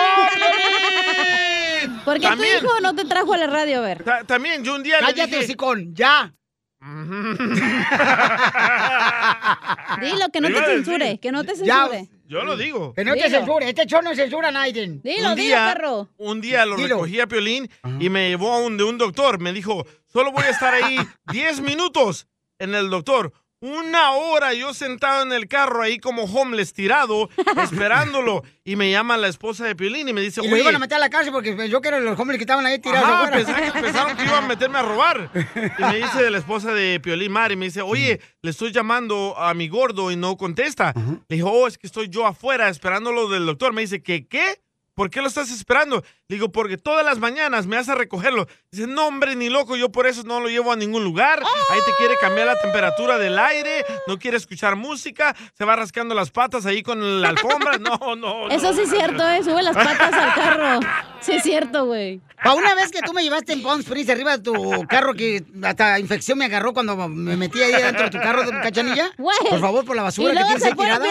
[2.04, 2.60] ¿Por qué También.
[2.60, 4.04] tu hijo no te trajo a la radio a ver?
[4.04, 5.44] Ta- también, yo un día le Cállate, dije...
[5.46, 6.32] hocicón, ya.
[10.00, 12.08] Dilo, que no Le te censure, que no te Ya, censure.
[12.30, 12.94] Yo lo digo.
[12.94, 13.38] Que no te Dilo.
[13.38, 13.68] censure.
[13.68, 14.72] Este show no censura a nadie.
[14.72, 16.08] Dilo, un dilo, día, perro.
[16.16, 16.88] un día lo Dilo.
[16.94, 19.40] recogí a Piolín y me llevó a un, de un doctor.
[19.40, 20.96] Me dijo, solo voy a estar ahí
[21.32, 22.28] 10 minutos
[22.60, 23.32] en el doctor.
[23.62, 27.28] Una hora yo sentado en el carro ahí como homeless tirado,
[27.62, 28.42] esperándolo.
[28.64, 30.78] Y me llama la esposa de Piolín y me dice, Y lo oye, iban a
[30.78, 33.24] meter a la cárcel porque pensó que eran los hombres que estaban ahí tirados Ajá,
[33.24, 33.36] afuera.
[33.36, 35.30] pensaron, que- pensaron que iban a meterme a robar.
[35.78, 39.34] Y me dice de la esposa de Piolín Mari, me dice, oye, le estoy llamando
[39.36, 40.94] a mi gordo y no contesta.
[41.28, 43.74] Le dijo, oh, es que estoy yo afuera esperándolo del doctor.
[43.74, 44.26] Me dice, ¿qué?
[44.26, 44.58] ¿Qué?
[45.00, 46.04] ¿Por qué lo estás esperando?
[46.28, 48.46] Le digo, porque todas las mañanas me hace recogerlo.
[48.70, 51.42] Dice, no, hombre, ni loco, yo por eso no lo llevo a ningún lugar.
[51.70, 56.14] Ahí te quiere cambiar la temperatura del aire, no quiere escuchar música, se va rascando
[56.14, 57.78] las patas ahí con la alfombra.
[57.80, 58.74] No, no, Eso no.
[58.74, 59.42] sí es cierto, eh.
[59.42, 60.80] Sube las patas al carro.
[61.20, 62.20] Sí es cierto, güey.
[62.42, 65.44] Pa' una vez que tú me llevaste en Palm Springs arriba de tu carro que
[65.62, 69.10] hasta infección me agarró cuando me metí ahí dentro de tu carro de cachanilla.
[69.18, 69.36] Güey.
[69.48, 71.06] Por favor, por la Y basura que luego tienes se ahí pone tirada.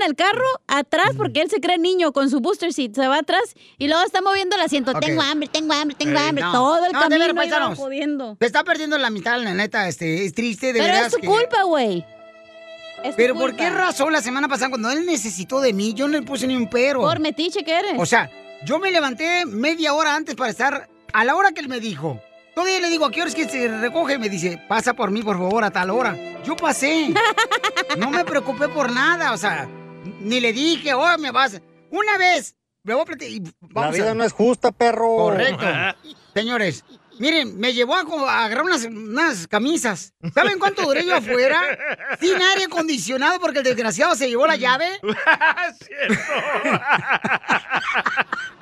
[0.00, 2.94] En el carro atrás porque él se cree niño con su booster seat.
[2.94, 4.92] Se va atrás y luego está moviendo el asiento.
[4.94, 6.44] Tengo hambre, tengo hambre, tengo Eh, hambre.
[6.44, 6.52] no.
[6.52, 7.78] Todo el No, de camino iba paisanos.
[7.78, 8.36] jodiendo.
[8.38, 11.26] Te está perdiendo la mitad, la neta, este, es triste, de Pero es tu que-
[11.26, 12.04] culpa, güey.
[13.16, 16.22] Pero ¿por qué razón la semana pasada cuando él necesitó de mí, yo no le
[16.22, 17.00] puse ni un pero?
[17.00, 17.94] Por metiche que eres.
[17.98, 18.30] O sea,
[18.64, 22.20] yo me levanté media hora antes para estar a la hora que él me dijo.
[22.54, 24.18] Todavía le digo, ¿a qué hora es que se recoge?
[24.18, 26.16] Me dice, pasa por mí, por favor, a tal hora.
[26.44, 27.12] Yo pasé.
[27.98, 29.68] No me preocupé por nada, o sea,
[30.20, 31.60] ni le dije, oh, me vas.
[31.90, 32.54] Una vez,
[32.84, 33.32] me voy a platicar.
[33.32, 35.16] y vamos a- es justa, perro.
[35.16, 35.64] Correcto.
[36.34, 36.84] Señores,
[37.18, 40.14] miren, me llevó a agarrar unas, unas camisas.
[40.34, 41.60] ¿Saben cuánto duré yo afuera?
[42.20, 44.88] Sin aire acondicionado porque el desgraciado se llevó la llave.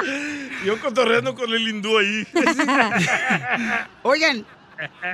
[0.65, 2.27] Yo cotorreando con el hindú ahí.
[4.03, 4.47] Oigan,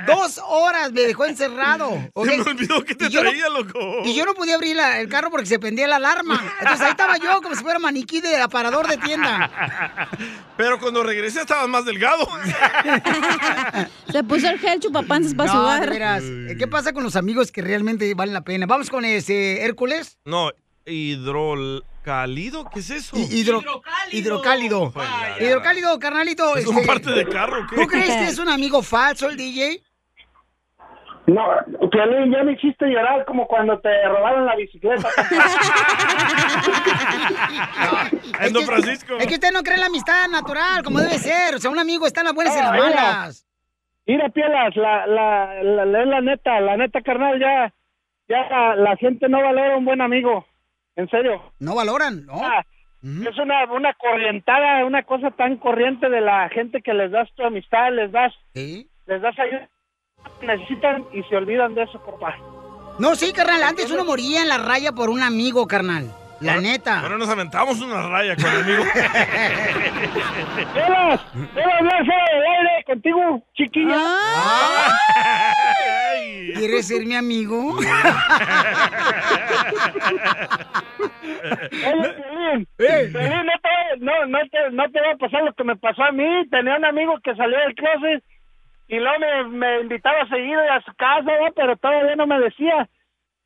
[0.05, 1.89] dos horas me dejó encerrado.
[2.25, 3.79] Se me olvidó que te Y yo no- traía, loco.
[4.05, 6.41] Y yo no podía abrir la- el carro porque se prendía la alarma.
[6.59, 10.09] Entonces ahí estaba yo como si fuera maniquí de aparador de tienda.
[10.57, 12.27] Pero cuando regresé estabas más delgado.
[14.11, 16.57] Se puso el gel chupapanzas para No, sudar.
[16.57, 18.65] ¿Qué pasa con los amigos que realmente valen la pena?
[18.65, 20.17] Vamos con ese Hércules.
[20.25, 20.51] No,
[20.87, 23.15] hidrocálido, ¿qué es eso?
[23.17, 23.61] Hi- hidro-
[24.11, 24.93] Hidrocálido.
[25.39, 26.55] Hidrocálido, carnalito.
[26.55, 27.75] ¿Es este, un parte de carro qué?
[27.75, 29.81] ¿Tú crees que es un amigo falso el DJ?
[31.27, 31.43] No,
[31.91, 35.09] Piolín, ya me hiciste llorar como cuando te robaron la bicicleta.
[38.39, 39.17] Es que- Francisco.
[39.19, 41.55] Es que usted no cree en la amistad natural, como debe ser.
[41.55, 42.89] O sea, un amigo está en las buenas y en las Ah, mira.
[43.01, 43.45] malas.
[44.05, 47.73] Mira, Pielas, la, la, la, la, la neta, la neta, carnal, ya,
[48.29, 50.45] ya la, la gente no valora un buen amigo.
[50.97, 51.41] En serio.
[51.59, 52.41] No valoran, ¿no?
[52.43, 52.65] Ah,
[53.03, 57.43] Es una, una corrientada, una cosa tan corriente de la gente que les das tu
[57.43, 58.33] amistad, les das,
[59.05, 59.69] les das ayuda,
[60.41, 62.35] necesitan y se olvidan de eso, papá.
[62.99, 66.11] No, sí, carnal, antes uno moría en la raya por un amigo, carnal.
[66.39, 66.99] La neta.
[67.01, 68.83] Ahora nos aventamos una raya con el amigo.
[70.75, 71.19] ¡Hola,
[71.81, 72.13] Blanca!
[72.33, 73.97] ¡Al aire contigo, chiquilla!
[76.55, 77.77] ¿Quieres ser mi amigo?
[77.77, 77.85] Oye,
[82.77, 86.03] Piolín, no, te, no, no, te, no te va a pasar lo que me pasó
[86.03, 86.47] a mí.
[86.49, 88.23] Tenía un amigo que salió del closet
[88.87, 91.51] y luego me, me invitaba seguido a su casa, ¿no?
[91.55, 92.87] pero todavía no me decía.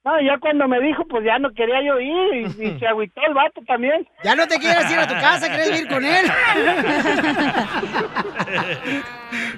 [0.04, 3.22] No, ya cuando me dijo, pues ya no quería yo ir y, y se agüitó
[3.28, 4.08] el vato también.
[4.24, 6.26] Ya no te quieres ir a tu casa, quieres ir con él.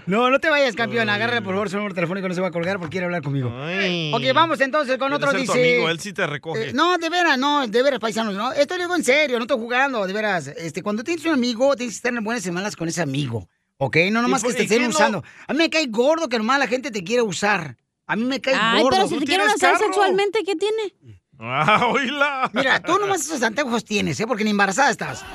[0.05, 1.09] No, no te vayas, campeón.
[1.09, 3.49] Agarra por favor su número telefónico, no se va a colgar porque quiere hablar conmigo.
[3.49, 5.31] Ok, vamos entonces con otro.
[5.31, 5.73] ser tu Dice.
[5.73, 6.69] amigo, él sí te recoge.
[6.69, 8.51] Eh, no, de veras, no, de veras, paisanos, no.
[8.51, 10.47] Esto lo digo en serio, no estoy jugando, de veras.
[10.47, 13.47] Este, cuando tienes un amigo, tienes que estar en buenas semanas con ese amigo.
[13.77, 13.97] ¿Ok?
[14.11, 14.89] No nomás por- que te estén no?
[14.89, 15.23] usando.
[15.47, 17.77] A mí me cae gordo que nomás la gente te quiere usar.
[18.05, 18.97] A mí me cae Ay, gordo.
[18.97, 20.93] pero si te quieren usar sexualmente, ¿qué tiene?
[21.39, 22.49] Ah, oíla.
[22.53, 24.27] Mira, tú nomás esos anteojos tienes, ¿eh?
[24.27, 25.25] Porque ni embarazada estás.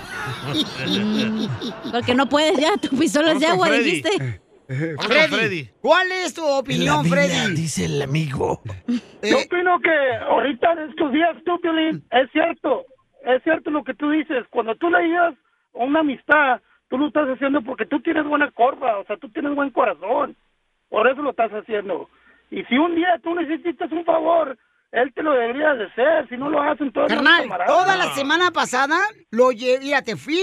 [1.93, 3.85] Porque no puedes ya, tu pistola es de agua, Freddy.
[3.85, 4.40] dijiste.
[4.69, 7.55] Freddy, ¿cuál es tu opinión, Freddy?
[7.55, 8.61] Dice el amigo.
[9.23, 12.85] Yo opino que ahorita en estos días, tú, Piolín, es cierto,
[13.24, 14.45] es cierto lo que tú dices.
[14.51, 15.35] Cuando tú le llevas
[15.74, 19.31] a una amistad, tú lo estás haciendo porque tú tienes buena corva, o sea, tú
[19.31, 20.36] tienes buen corazón.
[20.90, 22.09] Por eso lo estás haciendo.
[22.51, 24.57] Y si un día tú necesitas un favor,
[24.93, 26.29] él te lo debería de hacer.
[26.29, 28.99] Si no lo hacen todos Carnal, toda la semana pasada
[29.31, 30.41] lo llevé, mira, te fui,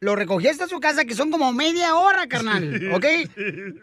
[0.00, 3.04] lo recogí hasta su casa, que son como media hora, carnal, ¿ok?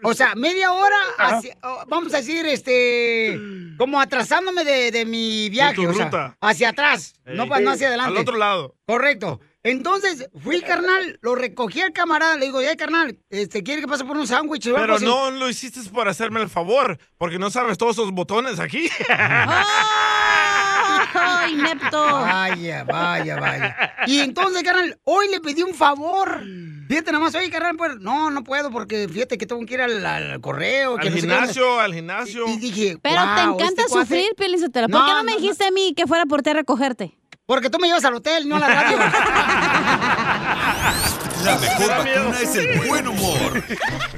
[0.03, 3.39] O sea, media hora, hacia- vamos a decir, este,
[3.77, 6.37] como atrasándome de, de mi viaje, tu o sea, ruta.
[6.41, 7.63] hacia atrás, no, Ey.
[7.63, 8.11] no hacia adelante.
[8.15, 8.75] Al otro lado.
[8.85, 9.39] Correcto.
[9.65, 14.03] Entonces, fui, carnal, lo recogí al camarada, le digo, ya, carnal, este, ¿quiere que pase
[14.03, 17.77] por un sándwich Pero así?" no lo hiciste por hacerme el favor, porque no sabes
[17.77, 18.89] todos esos botones aquí.
[21.15, 22.03] ¡Ay, Nepto!
[22.03, 23.93] Vaya, vaya, vaya.
[24.07, 26.41] Y entonces, carnal, hoy le pedí un favor.
[26.87, 30.05] Fíjate nomás, oye, carnal, pues, no, no puedo porque fíjate que tengo que ir al,
[30.05, 30.97] al correo.
[30.97, 31.33] que al no sé qué.
[31.33, 32.47] gimnasio, al gimnasio.
[32.47, 34.07] Y dije, Pero te "Wow, encanta este cuate".
[34.07, 34.87] sufrir, Pielizotelo.
[34.89, 37.17] ¿Por No, qué no me no, dijiste a mí que fuera por ti a recogerte?
[37.53, 38.97] Porque tú me llevas al hotel, no a la radio.
[41.43, 43.63] La mejor vacuna es el buen humor.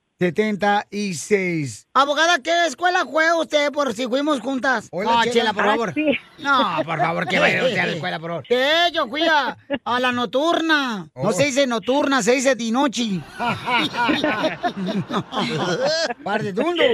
[1.95, 4.89] Abogada, ¿qué escuela fue usted por si fuimos juntas?
[4.91, 5.33] Hola, no, Chela.
[5.33, 5.95] Chela, por Ah, favor.
[5.95, 6.07] sí.
[6.39, 8.45] No, por favor, que vaya usted a la escuela, por favor.
[8.49, 8.69] ¿Qué?
[8.93, 11.09] Yo fui a, a la nocturna.
[11.15, 11.33] No Oh.
[11.33, 13.23] se dice nocturna, se dice dinochi.
[16.25, 16.87] Par de dundos.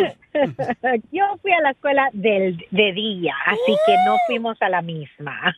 [1.13, 5.57] Yo fui a la escuela del, de día, así que no fuimos a la misma.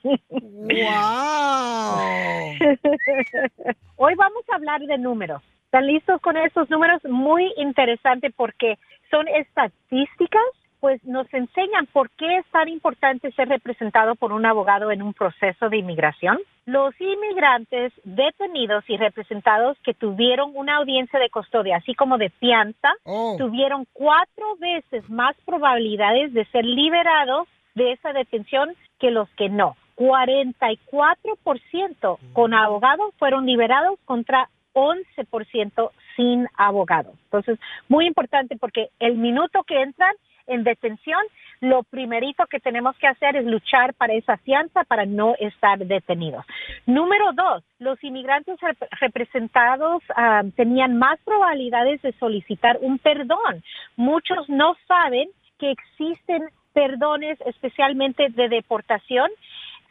[3.97, 5.43] Hoy vamos a hablar de números.
[5.77, 7.05] ¿Están listos con estos números?
[7.05, 8.79] Muy interesante porque
[9.11, 10.41] son estadísticas,
[10.81, 15.13] pues nos enseñan por qué es tan importante ser representado por un abogado en un
[15.13, 16.39] proceso de inmigración.
[16.65, 22.95] Los inmigrantes detenidos y representados que tuvieron una audiencia de custodia, así como de fianza,
[23.37, 29.77] tuvieron cuatro veces más probabilidades de ser liberados de esa detención que los que no.
[29.97, 37.13] 44% con abogado fueron liberados contra 11% sin abogado.
[37.25, 37.59] Entonces,
[37.89, 40.15] muy importante porque el minuto que entran
[40.47, 41.19] en detención,
[41.61, 46.45] lo primerito que tenemos que hacer es luchar para esa fianza para no estar detenidos.
[46.85, 53.65] Número dos, los inmigrantes rep- representados ah, tenían más probabilidades de solicitar un perdón.
[53.97, 55.29] Muchos no saben
[55.59, 56.45] que existen
[56.75, 59.31] perdones especialmente de deportación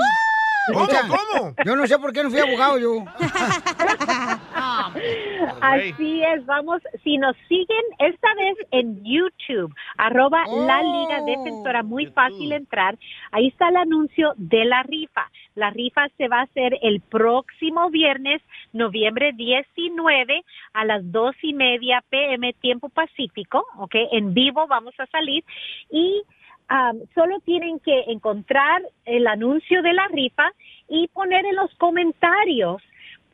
[0.73, 1.57] ¿Cómo, cómo?
[1.65, 3.05] Yo no sé por qué no fui abogado yo.
[5.61, 12.07] Así es, vamos, si nos siguen esta vez en YouTube, arroba la Liga Defensora, muy
[12.07, 12.97] fácil entrar,
[13.33, 15.31] ahí está el anuncio de la rifa.
[15.55, 18.43] La rifa se va a hacer el próximo viernes,
[18.73, 25.07] noviembre 19, a las dos y media pm, tiempo pacífico, ok, en vivo vamos a
[25.07, 25.45] salir
[25.91, 26.23] y
[26.71, 30.51] um, solo tienen que encontrar el anuncio de la rifa
[30.89, 32.83] y poner en los comentarios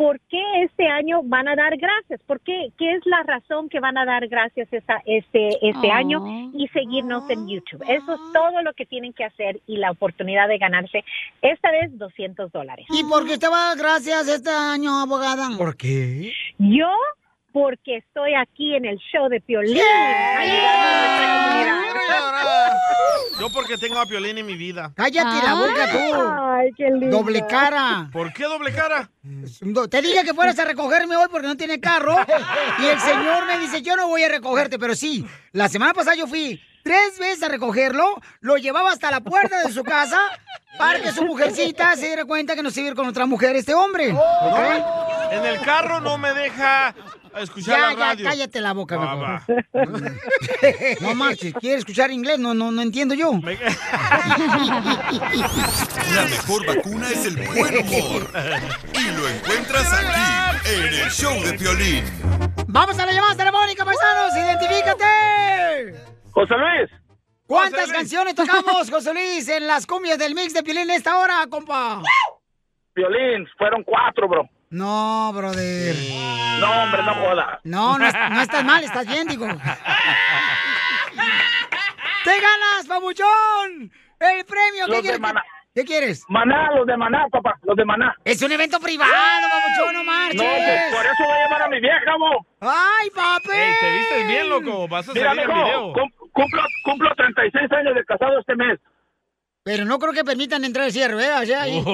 [0.00, 3.80] por qué este año van a dar gracias, por qué, qué es la razón que
[3.80, 5.92] van a dar gracias esa, este, este Oh.
[5.92, 6.24] año
[6.54, 7.82] y seguirnos en YouTube.
[7.86, 11.04] Eso es todo lo que tienen que hacer y la oportunidad de ganarse
[11.42, 12.86] esta vez 200 dólares.
[12.88, 15.50] ¿Y por qué te va a dar gracias este año, abogada?
[15.58, 16.32] ¿Por qué?
[16.56, 16.88] Yo,
[17.52, 19.80] porque estoy aquí en el show de Piolín.
[19.80, 21.80] ayudando a nuestra comunidad.
[23.40, 24.92] Yo porque tengo a Piolín en mi vida.
[24.94, 25.98] Cállate la boca tú.
[26.30, 27.16] Ay, qué lindo.
[27.16, 28.10] Doble cara.
[28.12, 29.10] ¿Por qué doble cara?
[29.90, 32.16] Te dije que fueras a recogerme hoy porque no tiene carro.
[32.78, 35.24] Y el señor me dice, yo no voy a recogerte, pero sí.
[35.52, 39.72] La semana pasada yo fui tres veces a recogerlo, lo llevaba hasta la puerta de
[39.72, 40.18] su casa
[40.78, 43.26] para que su mujercita se diera cuenta que no se iba a ir con otra
[43.26, 44.12] mujer este hombre.
[44.12, 44.58] ¿ok?
[45.32, 46.94] En el carro no me deja
[47.38, 48.24] escuchar Ya, la ya, radio.
[48.24, 49.62] cállate la boca, Va, mejor.
[51.00, 52.38] No marches, ¿quieres escuchar inglés?
[52.38, 53.32] No, no, no entiendo yo.
[56.14, 58.30] La mejor vacuna es el buen humor.
[58.94, 62.04] Y lo encuentras aquí, en el show de Piolín.
[62.66, 65.94] Vamos a la llamada telefónica, paisanos, identifícate.
[66.32, 66.90] José Luis.
[67.46, 67.98] ¿Cuántas José Luis.
[67.98, 72.02] canciones tocamos, José Luis, en las cumbias del mix de Piolín esta hora, compa?
[72.94, 74.48] Violín, fueron cuatro, bro.
[74.70, 75.96] No, brother.
[76.60, 77.60] No, hombre, no joda.
[77.64, 79.46] No, no, no estás mal, estás bien, digo.
[82.24, 83.90] ¡Te ganas, papuchón!
[84.20, 84.84] ¡El premio!
[84.86, 85.20] ¿Qué Los de quieres?
[85.20, 85.42] Maná.
[85.74, 86.24] ¿Qué quieres?
[86.28, 88.14] Maná, los de Maná, papá, los de Maná.
[88.24, 90.36] Es un evento privado, papuchón, no marches.
[90.36, 92.46] No, pues por eso voy a llamar a mi vieja, mo.
[92.60, 93.50] ¡Ay, papi!
[93.52, 94.86] Ey, te vistes bien, loco.
[94.86, 95.92] Vas a Mira, salir en mijo, video.
[95.94, 98.78] cum- cumplo, cumplo 36 años de casado este mes.
[99.62, 101.32] Pero no creo que permitan entrar el cierre, ¿eh?
[101.42, 101.82] O sea, ahí.
[101.82, 101.84] No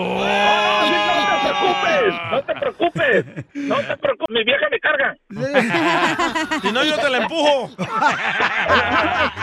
[1.43, 3.25] te preocupes, no te preocupes,
[3.55, 5.17] no te preocupes, mi vieja me carga.
[6.63, 7.71] Si no, yo te la empujo.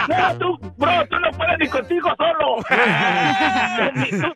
[0.08, 2.58] No, tú, bro, tú no puedes ni contigo solo.
[4.10, 4.22] Tú-